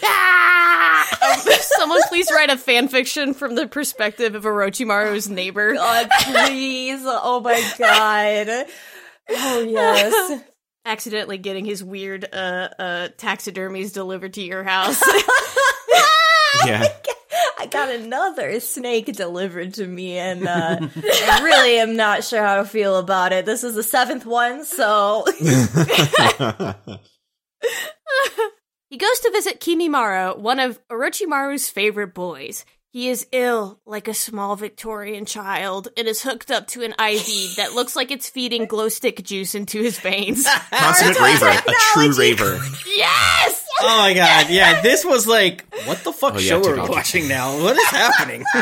[0.03, 1.33] Ah!
[1.33, 5.73] Um, someone please write a fan fiction from the perspective of Orochimaru's neighbor.
[5.73, 7.01] God, please.
[7.05, 8.67] Oh my god.
[9.29, 10.43] Oh, yes.
[10.85, 15.01] Accidentally getting his weird uh uh taxidermies delivered to your house.
[16.65, 16.85] yeah,
[17.59, 22.57] I got another snake delivered to me, and uh, I really am not sure how
[22.57, 23.45] to feel about it.
[23.45, 25.25] This is the seventh one, so
[28.89, 32.63] He goes to visit Kimimaro, one of Orochimaru's favorite boys.
[32.91, 37.57] He is ill, like a small Victorian child, and is hooked up to an IV
[37.57, 40.47] that looks like it's feeding glow stick juice into his veins.
[40.71, 42.57] consummate raver, a true raver.
[42.95, 43.64] yes!
[43.81, 44.49] Oh my god!
[44.49, 47.61] Yeah, this was like, what the fuck Oh, yeah, show are we watching now?
[47.61, 48.43] What is happening?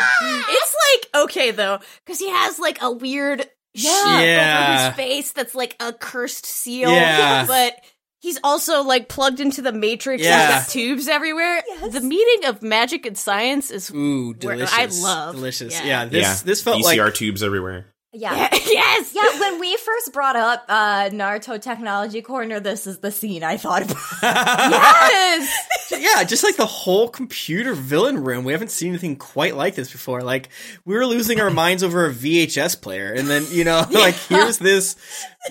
[0.45, 0.75] It's
[1.13, 3.41] like, okay though, because he has like a weird
[3.75, 4.65] sheet Yeah.
[4.75, 6.91] over his face that's like a cursed seal.
[6.91, 7.45] Yeah.
[7.47, 7.75] But
[8.19, 10.59] he's also like plugged into the matrix Yeah.
[10.59, 11.63] and tubes everywhere.
[11.67, 11.93] Yes.
[11.93, 15.03] The meeting of magic and science is Ooh, Where- delicious!
[15.03, 15.73] I love- delicious.
[15.73, 15.85] yeah.
[15.85, 17.87] Yeah, this yeah, this felt ECR like tubes everywhere.
[18.15, 18.49] Yeah.
[18.67, 19.11] yes.
[19.15, 23.57] Yeah, when we first brought up uh, Naruto Technology Corner, this is the scene I
[23.57, 23.97] thought about.
[24.73, 25.91] Yes.
[25.91, 28.43] yeah, just like the whole computer villain room.
[28.45, 30.21] We haven't seen anything quite like this before.
[30.21, 30.49] Like
[30.85, 34.59] we were losing our minds over a VHS player, and then you know, like here's
[34.59, 34.95] this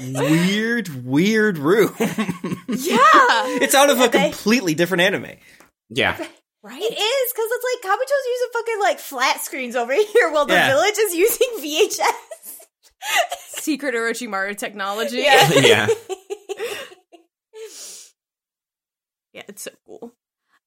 [0.01, 1.95] weird, weird room.
[1.99, 2.07] yeah.
[2.69, 5.27] it's out of a they- completely different anime.
[5.91, 6.17] Yeah.
[6.65, 6.81] Right?
[6.81, 10.55] It is, because it's like Kabuto's using fucking like flat screens over here while the
[10.55, 10.69] Yeah.
[10.69, 12.42] village is using VHS.
[13.47, 15.19] Secret Orochimaru technology.
[15.19, 15.49] Yeah.
[15.63, 15.87] Yeah.
[19.33, 20.13] Yeah, it's so cool.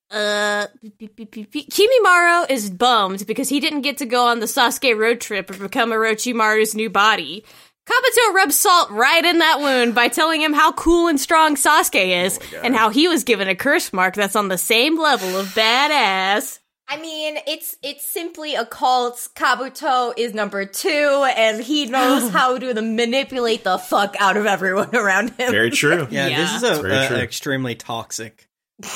[0.09, 1.69] Uh, beep, beep, beep, beep.
[1.69, 5.57] Kimimaro is bummed because he didn't get to go on the Sasuke road trip or
[5.57, 7.45] become Orochimaru's new body.
[7.87, 12.25] Kabuto rubs salt right in that wound by telling him how cool and strong Sasuke
[12.25, 15.47] is, and how he was given a curse mark that's on the same level of
[15.49, 16.59] badass.
[16.87, 19.15] I mean, it's it's simply a cult.
[19.35, 24.95] Kabuto is number two, and he knows how to manipulate the fuck out of everyone
[24.95, 25.51] around him.
[25.51, 26.07] Very true.
[26.11, 26.37] Yeah, Yeah.
[26.37, 28.47] this is a, a- an extremely toxic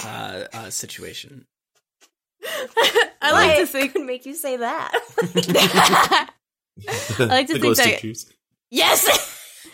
[0.05, 1.47] uh, uh, situation.
[3.21, 3.93] I like to What think.
[3.93, 4.91] could make you say that.
[5.27, 6.27] I
[7.25, 8.31] like to the think glow that- juice.
[8.69, 9.65] yes.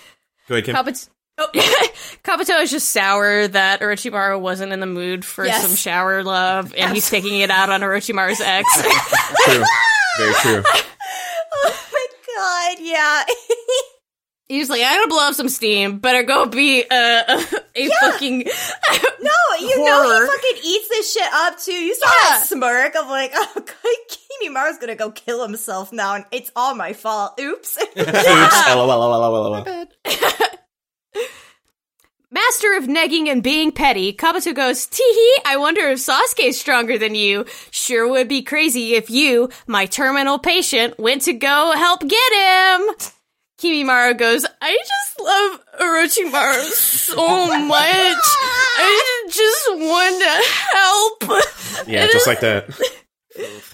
[0.47, 0.75] Go ahead, Kim.
[0.75, 1.09] Kabuto.
[1.37, 1.47] Oh,
[2.23, 5.65] Kabuto is just sour that Orochimaru wasn't in the mood for Yes.
[5.65, 8.67] some shower love, and he's taking it out on Orochimaru's ex.
[9.43, 9.63] true.
[10.17, 10.63] Very true.
[11.65, 12.07] oh my
[12.37, 13.23] god, yeah.
[14.47, 15.99] he's like, "I'm gonna blow up some steam.
[15.99, 16.95] Better go be uh,
[17.27, 17.43] a,
[17.75, 21.73] a fucking No, you know he fucking eats this shit up too.
[21.73, 22.29] You saw Yeah.
[22.29, 26.75] that smirk of like, oh, God, Kimimaro's gonna go kill himself now, and it's all
[26.75, 27.37] my fault.
[27.41, 27.77] Oops.
[27.77, 27.95] Oops.
[27.97, 29.65] LOL, LOL, LOL.
[32.31, 37.15] Master of negging and being petty." Kabuto goes, "Teehee, I wonder if Sasuke's stronger than
[37.15, 37.45] you.
[37.71, 42.95] Sure would be crazy if you, my terminal patient, went to go help get him."
[43.57, 47.77] Kimimaro goes, I just love Orochimaru so oh much.
[47.79, 50.33] I just want to
[50.77, 51.87] help.
[51.87, 52.69] Yeah, just like that.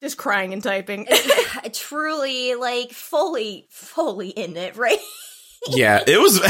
[0.00, 1.08] Just crying and typing.
[1.72, 5.00] Truly, like, fully, fully in it, right?
[5.68, 6.40] Yeah, it was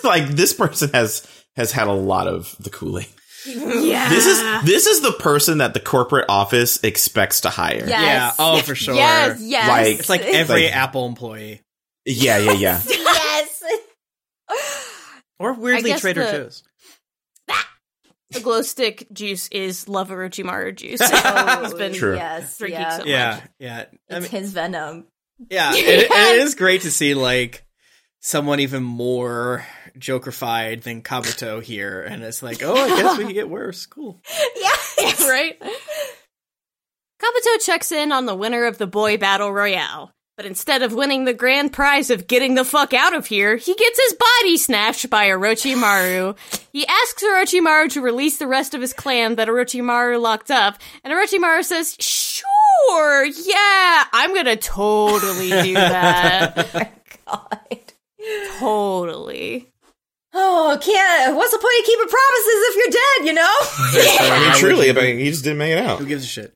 [0.04, 3.06] like this person has has had a lot of the Kool Aid.
[3.46, 4.08] yeah.
[4.08, 7.86] This is this is the person that the corporate office expects to hire.
[7.88, 8.02] Yeah.
[8.02, 8.94] Yeah, oh for sure.
[8.94, 9.40] Yes.
[9.40, 9.68] Yes.
[9.68, 11.62] Like- It's like every Like- Apple employee.
[12.04, 12.80] yeah, yeah, yeah.
[12.88, 13.62] yes.
[15.38, 16.62] Or weirdly Trader the- Joe's.
[18.30, 21.00] the glow stick juice is love Orochimaru juice.
[21.02, 22.14] Oh, He's been True.
[22.16, 22.58] Yes.
[22.58, 22.98] drinking yeah.
[22.98, 23.84] some- Yeah, yeah.
[24.10, 25.06] I It's mean, his venom.
[25.48, 27.64] yeah, it, it is great to see like
[28.20, 29.64] someone even more
[29.98, 33.86] Jokerfied than Kabuto here, and it's like, oh, I guess we could get worse.
[33.86, 34.20] Cool.
[34.56, 34.76] Yeah.
[35.30, 35.58] right?
[37.20, 40.12] Kabuto checks in on the winner of the boy battle royale.
[40.36, 43.74] But instead of winning the grand prize of getting the fuck out of here, he
[43.74, 46.36] gets his body snatched by Orochimaru.
[46.72, 51.12] he asks Orochimaru to release the rest of his clan that Orochimaru locked up, and
[51.12, 56.92] Orochimaru says, Sure, yeah, I'm gonna totally do that.
[57.32, 57.89] Oh God.
[58.58, 59.70] Totally.
[60.32, 61.36] Oh, can't.
[61.36, 63.26] What's the point of keeping promises if you're dead?
[63.26, 63.56] You know.
[64.34, 65.98] I mean, truly, but he just didn't make it out.
[65.98, 66.54] Who gives a shit?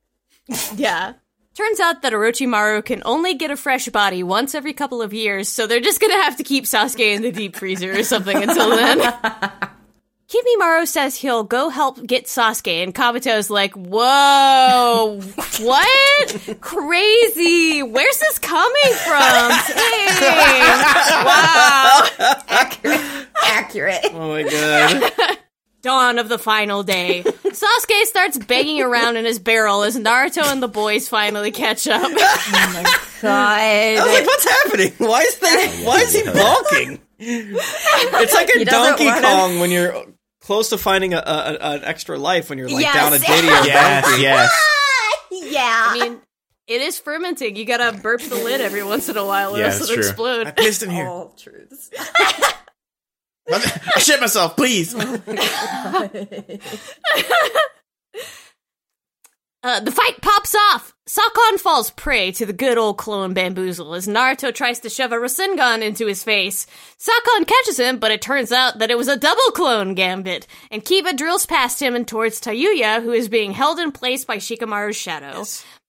[0.76, 1.14] Yeah.
[1.54, 5.48] Turns out that Orochimaru can only get a fresh body once every couple of years,
[5.48, 8.70] so they're just gonna have to keep Sasuke in the deep freezer or something until
[8.70, 9.00] then.
[10.28, 15.20] Kimimaro says he'll go help get Sasuke, and Kabuto's like, Whoa,
[15.60, 16.58] what?
[16.60, 17.82] Crazy.
[17.82, 19.50] Where's this coming from?
[19.76, 21.24] Dang.
[21.24, 22.06] Wow.
[22.48, 23.00] Accurate.
[23.44, 24.00] Accurate.
[24.12, 25.12] Oh my god.
[25.82, 27.22] Dawn of the final day.
[27.24, 32.00] Sasuke starts banging around in his barrel as Naruto and the boys finally catch up.
[32.02, 32.82] Oh my
[33.20, 33.30] god.
[33.30, 34.92] I was like, what's happening?
[34.96, 35.82] Why is that?
[35.84, 37.00] Why is he bonking?
[37.18, 40.04] It's like a Donkey wanna- Kong when you're
[40.40, 42.94] close to finding a, a, an extra life when you're like Yes.
[42.94, 44.50] down a ditty or Yes, yes.
[45.52, 45.86] yeah.
[45.90, 46.20] I mean,
[46.66, 47.56] it is fermenting.
[47.56, 49.94] You gotta burp the lid every once in a while or Yeah, else it's it'll
[49.96, 50.04] true.
[50.04, 50.56] I explode.
[50.56, 51.06] pissed in here.
[51.06, 51.90] all truths.
[53.50, 54.94] I shit myself, please.
[59.62, 60.93] Uh, the fight pops off.
[61.06, 65.16] Sakon falls prey to the good old clone bamboozle as Naruto tries to shove a
[65.16, 66.66] Rasengan into his face.
[66.96, 70.82] Sakon catches him, but it turns out that it was a double clone gambit, and
[70.82, 74.96] Kiba drills past him and towards Tayuya, who is being held in place by Shikamaru's
[74.96, 75.44] shadow.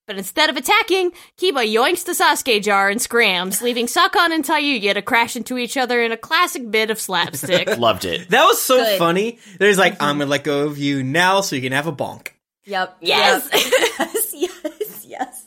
[0.05, 4.95] But instead of attacking, Kiba yoinks the Sasuke jar and scrams, leaving Sakon and Tayuya
[4.95, 7.77] to crash into each other in a classic bit of slapstick.
[7.77, 8.29] Loved it.
[8.31, 8.99] That was so Good.
[8.99, 9.39] funny.
[9.59, 10.03] There's like, mm-hmm.
[10.03, 12.31] I'm gonna let go of you now so you can have a bonk.
[12.65, 12.97] Yep.
[12.99, 13.49] Yes.
[13.53, 13.63] Yep.
[13.99, 14.33] yes.
[14.35, 15.05] Yes.
[15.07, 15.45] Yes.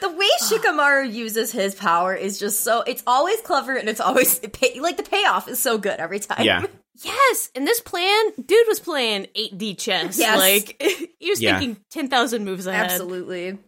[0.00, 4.00] The way Shikamaru Shikamaru uses his power is just so it's always clever and it's
[4.00, 6.44] always pay, like the payoff is so good every time.
[6.44, 6.66] Yeah.
[7.00, 10.18] Yes, and this plan, dude was playing 8D chess.
[10.18, 10.38] Yes.
[10.38, 10.82] Like
[11.18, 11.58] he was Yeah.
[11.58, 12.90] thinking 10,000 moves ahead.
[12.90, 13.58] absolutely.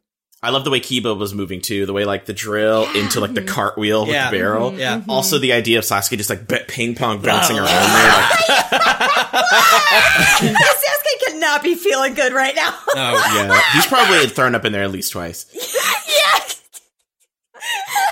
[0.43, 3.35] I love the way Kiba was moving too, the way like the drill into like
[3.35, 3.55] the mm-hmm.
[3.55, 4.71] cartwheel with the barrel.
[4.71, 4.81] Mm-hmm.
[4.81, 5.03] Yeah.
[5.07, 7.65] Also, the idea of Sasuke just like ping pong bouncing oh.
[7.65, 8.09] around there.
[8.09, 8.41] Like,
[10.41, 12.75] Sasuke cannot be feeling good right now.
[12.89, 15.47] Oh, yeah, he's probably thrown up in there at least twice.
[16.09, 16.63] Yes!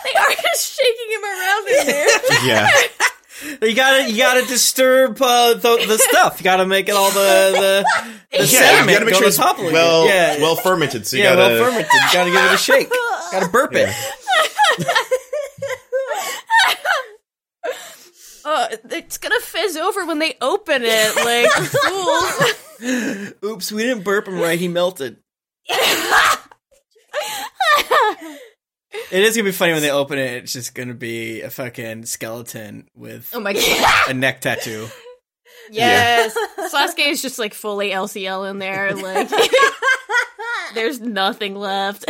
[0.05, 2.09] they are just shaking him around in there.
[2.45, 2.71] Yeah,
[3.63, 6.41] You gotta, you gotta disturb uh, the, the stuff.
[6.41, 7.85] You gotta make it all the
[8.31, 8.81] the, the yeah.
[8.85, 10.07] You gotta make go sure to it's the top a well.
[10.07, 11.07] Yeah, well fermented.
[11.07, 11.55] So you yeah, gotta.
[11.55, 11.93] well fermented.
[11.93, 12.91] You gotta give it a shake.
[13.33, 13.89] gotta burp it.
[18.51, 21.17] Uh, it's gonna fizz over when they open it.
[21.17, 21.51] Like,
[22.81, 23.35] fools.
[23.45, 24.59] Oops, we didn't burp him right.
[24.59, 25.19] He melted.
[29.11, 30.45] It is gonna be funny when they open it.
[30.45, 34.11] It's just gonna be a fucking skeleton with Oh my god.
[34.11, 34.87] a neck tattoo.
[35.71, 36.35] Yes.
[36.73, 38.95] Sasuke is just like fully LCL in there.
[38.95, 39.29] Like,
[40.75, 42.07] there's nothing left.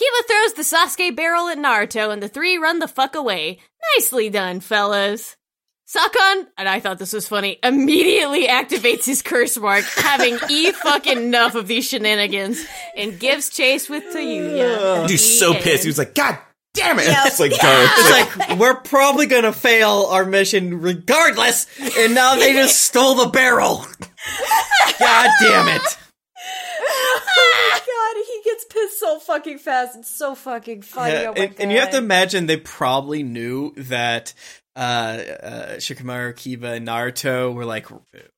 [0.00, 3.58] Kiba throws the Sasuke barrel at Naruto, and the three run the fuck away.
[3.96, 5.36] Nicely done, fellas.
[5.84, 11.18] Sakon, and I thought this was funny, immediately activates his curse mark, having e fucking
[11.18, 12.64] enough of these shenanigans,
[12.96, 15.06] and gives chase with Tayuya.
[15.08, 15.82] Dude's so The pissed.
[15.82, 16.38] He was like, "God
[16.74, 17.24] damn it!" Yeah.
[17.26, 17.58] It's like, go.
[17.60, 21.66] It's like we're probably gonna fail our mission regardless,
[21.98, 23.84] and now they just stole the barrel.
[24.98, 25.82] God damn it!
[26.82, 27.20] oh
[27.72, 29.96] my god, he gets pissed so fucking fast.
[29.96, 31.14] It's so fucking funny.
[31.14, 34.34] Yeah, oh my and, and you have to imagine they probably knew that
[34.76, 37.86] uh, uh, Shikamaru, Kiba, and Naruto were like,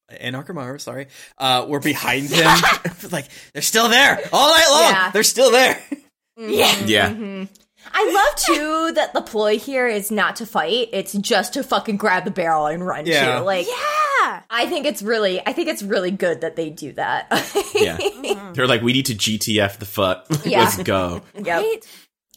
[0.09, 1.09] and Akamaru, sorry,
[1.39, 2.47] uh, were behind him.
[3.11, 4.93] like they're still there all night long.
[4.93, 5.11] Yeah.
[5.11, 5.81] They're still there.
[6.37, 6.77] Yeah.
[6.87, 7.47] yeah.
[7.93, 11.97] I love too that the ploy here is not to fight; it's just to fucking
[11.97, 13.39] grab the barrel and run Yeah.
[13.39, 13.45] too.
[13.45, 14.43] Like, Yeah.
[14.51, 17.27] I think it's really, I think it's really good that they do that.
[17.75, 17.99] Yeah.
[18.55, 20.27] They're like, we need to GTF the fuck.
[20.45, 20.61] Yeah.
[20.61, 21.23] Let's go.
[21.35, 21.47] Yep.
[21.47, 21.79] Right?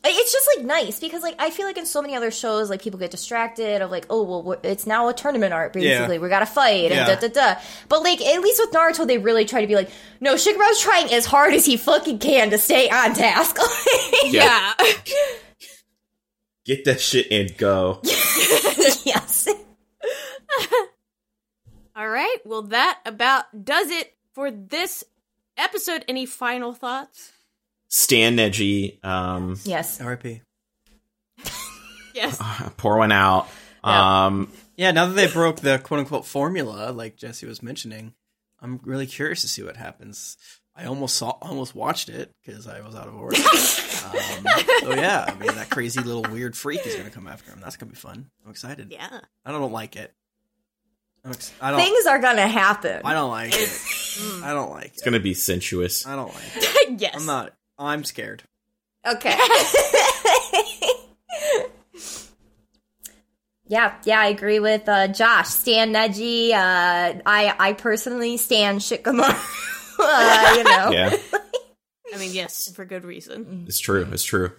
[0.08, 2.82] It's just like nice because like I feel like in so many other shows like
[2.82, 6.22] people get distracted of like oh well it's now a tournament art basically Yeah.
[6.22, 7.16] we gotta fight and Yeah.
[7.16, 7.60] da da da
[7.90, 9.90] but like at least with Naruto they really try to be like
[10.22, 13.58] no Shikamaru's trying as hard as he fucking can to stay on task
[14.26, 14.74] Yeah.
[16.66, 18.00] Get that shit and go.
[18.04, 19.48] yes
[21.96, 22.38] All right.
[22.44, 25.04] Well, that about does it for this
[25.58, 26.04] episode.
[26.10, 27.32] Any final thoughts?
[27.96, 30.42] Stan Neji, um, yes R.I.P.
[32.14, 32.42] Yes.
[32.76, 33.48] pour one out.
[33.86, 34.26] Yeah.
[34.26, 38.14] Um, Yeah, now that they broke the quote unquote formula, like Jesse was mentioning,
[38.62, 40.36] I'm really curious to see what happens.
[40.76, 43.38] I almost saw, almost watched it because I was out of order.
[43.42, 44.46] um,
[44.82, 47.62] so yeah, I mean that crazy little weird freak is gonna come after him.
[47.62, 48.30] That's gonna be fun.
[48.44, 48.92] I'm excited.
[48.92, 49.22] Yeah.
[49.46, 50.14] I don't like it.
[51.24, 51.80] I'm ex- I don't.
[51.80, 53.82] things are gonna happen I don't like it.
[54.44, 54.98] I don't like it's it.
[54.98, 56.06] It's gonna be sensuous.
[56.06, 57.00] I don't like it.
[57.02, 57.16] yes.
[57.18, 57.54] I'm not.
[57.78, 58.44] I'm scared.
[59.08, 59.38] okay
[63.68, 65.48] Yeah, yeah, I agree with uh, Josh.
[65.48, 66.52] Stan Neji.
[66.52, 69.96] Uh, I, I personally stand Shikamaru.
[70.00, 71.16] uh, you know, Yeah,
[72.14, 73.66] I mean, yes, for good reason.
[73.68, 74.08] it's true.
[74.12, 74.52] It's true.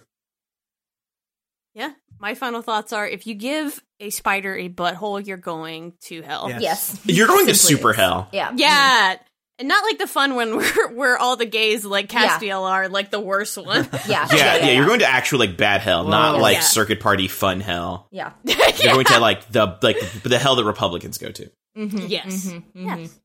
[1.73, 1.91] Yeah.
[2.19, 6.49] My final thoughts are: if you give a spider a butthole, you're going to hell.
[6.49, 6.59] Yeah.
[6.59, 8.27] yes, You're going to super hell.
[8.33, 9.15] yeah, Yeah.
[9.59, 12.37] And not like the fun one where, where all the gays like Yeah.
[12.37, 13.89] Castiel are like the worst one.
[14.07, 16.61] yeah, Yeah, yeah, You're going to actual like bad hell, not like Yeah.
[16.61, 18.07] circuit party fun hell.
[18.11, 18.33] yeah.
[18.43, 21.49] You're going to like the like the hell that Republicans go to.
[21.77, 22.45] Mhm, Yes.
[22.47, 22.99] mhm, mhm.
[23.01, 23.19] Yes.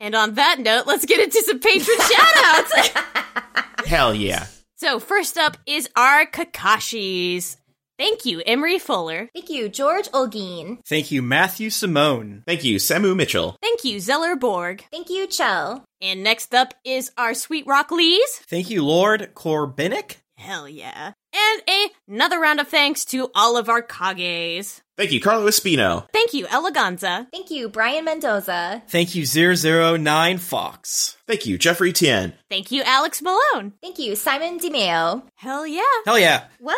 [0.00, 3.86] And on that note, let's get into some patron shoutouts.
[3.86, 4.46] Hell yeah.
[4.76, 7.56] so first up is our Kakashis.
[7.98, 9.28] Thank you, Emery Fuller.
[9.34, 10.78] Thank you, George Olguin.
[10.84, 12.42] Thank you, Matthew Simone.
[12.46, 13.56] Thank you, Samu Mitchell.
[13.62, 14.84] Thank you, Zeller Borg.
[14.90, 15.84] Thank you, Chell.
[16.00, 18.40] And next up is our Sweet Rock Lees.
[18.48, 20.16] Thank you, Lord Corbinic.
[20.36, 21.12] Hell yeah.
[21.32, 24.80] And a- another round of thanks to all of our Kages.
[24.96, 26.06] Thank you, Carlo Espino.
[26.12, 27.28] Thank you, Eleganza.
[27.32, 28.82] Thank you, Brian Mendoza.
[28.88, 31.16] Thank you, 009 Fox.
[31.26, 32.34] Thank you, Jeffrey Tien.
[32.50, 33.72] Thank you, Alex Malone.
[33.80, 35.22] Thank you, Simon DiMeo.
[35.36, 35.82] Hell yeah.
[36.04, 36.44] Hell yeah.
[36.60, 36.76] Well,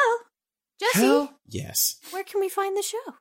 [0.81, 1.97] Jesse, Hell Yes.
[2.11, 3.15] Where can we find the show?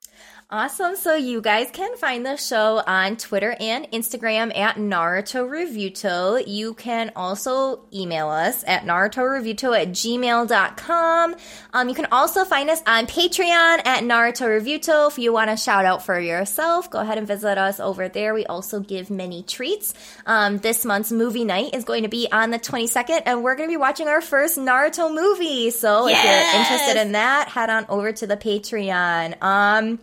[0.51, 0.95] Awesome.
[0.95, 6.43] So you guys can find the show on Twitter and Instagram at Naruto Reviewto.
[6.45, 11.35] You can also email us at narutoreviewto at gmail.com.
[11.73, 15.09] Um, you can also find us on Patreon at Naruto Reviewto.
[15.09, 18.35] If you want to shout out for yourself, go ahead and visit us over there.
[18.35, 19.95] We also give many treats.
[20.27, 23.67] Um, this month's movie night is going to be on the 22nd, and we're going
[23.67, 25.71] to be watching our first Naruto movie.
[25.71, 29.41] So if you're interested in that, head on over to the Patreon.
[29.41, 29.97] Um,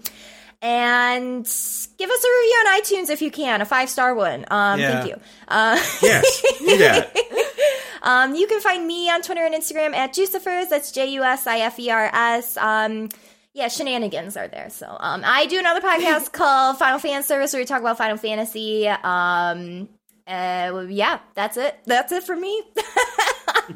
[0.63, 4.45] and give us a review on iTunes if you can, a five star one.
[4.51, 5.01] Um, Yeah.
[5.03, 5.21] Thank you.
[5.49, 6.43] Uh, Yes.
[6.59, 7.17] Do that.
[8.03, 10.69] um, you can find me on Twitter and Instagram at Jusifers.
[10.69, 12.57] That's J U S I F E R S.
[12.57, 13.09] Um,
[13.55, 14.71] yeah, shenanigans are there.
[14.71, 18.17] So um, I do another podcast called Final Fan Service where we talk about Final
[18.17, 18.89] Fantasy.
[18.89, 19.89] Um,
[20.27, 21.77] uh, yeah, that's it.
[21.85, 22.63] That's it for me.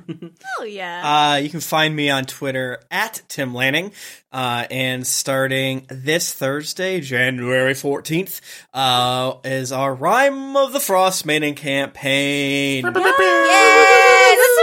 [0.59, 1.33] Oh yeah.
[1.33, 3.93] Uh, you can find me on Twitter at Tim Lanning.
[4.33, 8.41] Uh, and starting this Thursday, January 14th,
[8.75, 12.85] uh, is our Rime of the Frost maiden campaign.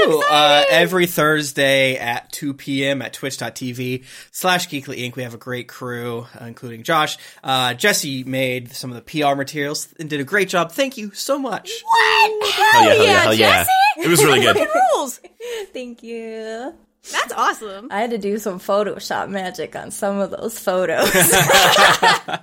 [0.06, 0.22] Woo!
[0.22, 3.02] Uh, every Thursday at 2 p.m.
[3.02, 5.16] at twitch.tv slash geekly inc.
[5.16, 7.18] We have a great crew, uh, including Josh.
[7.44, 10.72] Uh, Jesse made some of the PR materials and did a great job.
[10.72, 11.72] Thank you so much.
[11.84, 12.54] what?
[12.54, 13.66] Hell yeah, hell yeah, hell yeah.
[13.98, 14.56] It was really good.
[14.94, 15.20] Rules.
[15.74, 16.74] Thank you.
[17.12, 17.90] That's awesome.
[17.92, 21.12] I had to do some Photoshop magic on some of those photos.
[21.12, 22.40] hey,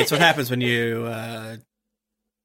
[0.00, 1.56] it's what happens when you uh,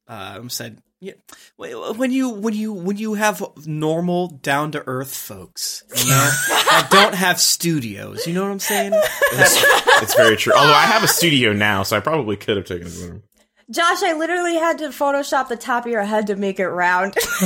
[0.07, 1.14] um, said yeah,
[1.56, 6.90] when you when you when you have normal down to earth folks, you know, that
[6.91, 8.28] don't have studios.
[8.28, 8.91] You know what I'm saying?
[8.94, 9.64] It's,
[10.03, 10.53] it's very true.
[10.53, 12.94] Although I have a studio now, so I probably could have taken it.
[12.94, 13.23] with
[13.72, 17.14] Josh, I literally had to Photoshop the top of your head to make it round.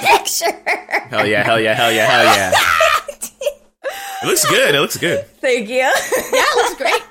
[0.00, 0.50] Picture.
[1.08, 2.52] Hell yeah, hell yeah, hell yeah, hell yeah.
[4.22, 4.74] It looks good.
[4.74, 5.24] It looks good.
[5.40, 5.76] Thank you.
[5.76, 7.02] Yeah, it looks great.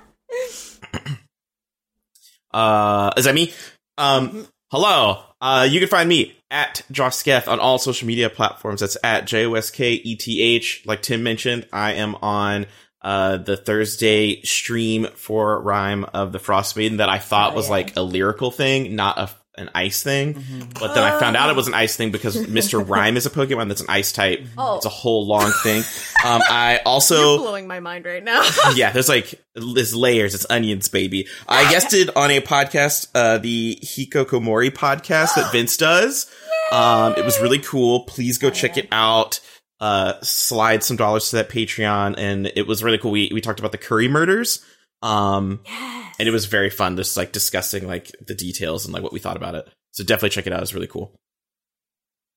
[2.53, 3.53] Uh, is that me?
[3.97, 5.23] Um, hello.
[5.39, 8.81] Uh, you can find me at Josh Sketh on all social media platforms.
[8.81, 10.83] That's at J O S K E T H.
[10.85, 12.65] Like Tim mentioned, I am on
[13.01, 17.65] uh the Thursday stream for Rime of the Frost Maiden that I thought Oh, was
[17.65, 17.71] yeah.
[17.71, 20.43] like a lyrical thing, not a an ice thing.
[20.79, 22.87] But then I found out it was an ice thing because Mr.
[22.87, 24.45] Rime is a Pokemon that's an ice type.
[24.57, 24.77] Oh.
[24.77, 25.83] It's a whole long thing.
[26.25, 28.47] Um, I You're also blowing my mind right now.
[28.75, 30.33] yeah, there's like there's layers.
[30.33, 31.27] It's onions, baby.
[31.47, 36.31] I guested on a podcast, uh, the Hikikomori podcast that Vince does.
[36.71, 38.05] Um, it was really cool.
[38.05, 39.41] Please go check it out.
[39.81, 43.11] Uh, slide some dollars to that Patreon, and it was really cool.
[43.11, 44.63] We we talked about the Curry murders.
[45.01, 46.15] Um, yes.
[46.19, 49.19] and it was very fun, just like discussing like the details and like what we
[49.19, 49.67] thought about it.
[49.91, 50.61] So definitely check it out.
[50.61, 51.13] It's really cool.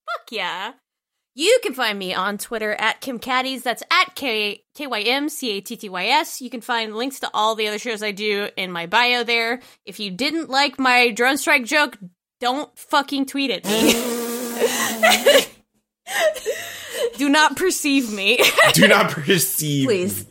[0.07, 0.73] Fuck yeah.
[1.37, 3.65] You can find me on Twitter at Kim Caddies.
[3.65, 6.41] That's at K K Y M C A T T Y S.
[6.41, 9.61] You can find links to all the other shows I do in my bio there.
[9.85, 11.99] If you didn't like my drone strike joke,
[12.41, 13.95] don't fucking tweet at me.
[17.17, 18.39] do not perceive me.
[18.73, 19.87] Do not perceive.
[19.87, 20.27] Please.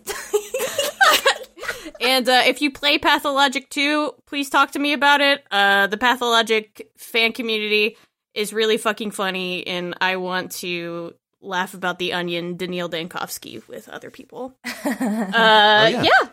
[2.03, 5.43] And uh, if you play Pathologic 2, please talk to me about it.
[5.49, 7.95] Uh, the Pathologic fan community
[8.33, 13.87] is really fucking funny, and I want to laugh about the onion Daniil Dankovsky with
[13.89, 14.57] other people.
[14.85, 16.03] Uh, yeah.
[16.03, 16.29] yeah.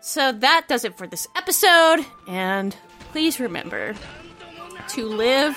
[0.00, 2.76] So that does it for this episode, and
[3.12, 3.94] please remember
[4.88, 5.56] to live,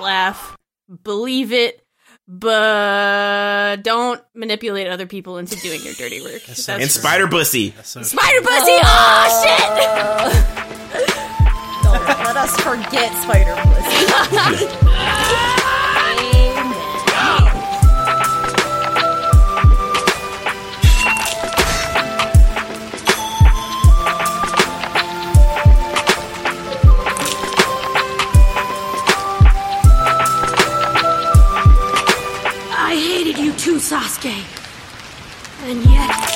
[0.00, 0.56] laugh,
[1.02, 1.84] believe it,
[2.28, 6.42] but don't manipulate other people into doing your dirty work.
[6.44, 7.74] That's so That's And Spider Bussy.
[7.82, 8.78] So Spider Pussy!
[8.84, 9.58] Oh, shit!
[11.82, 15.44] Don't let us forget Spider Pussy.
[34.08, 34.42] Sasuke.
[35.68, 36.27] And yet,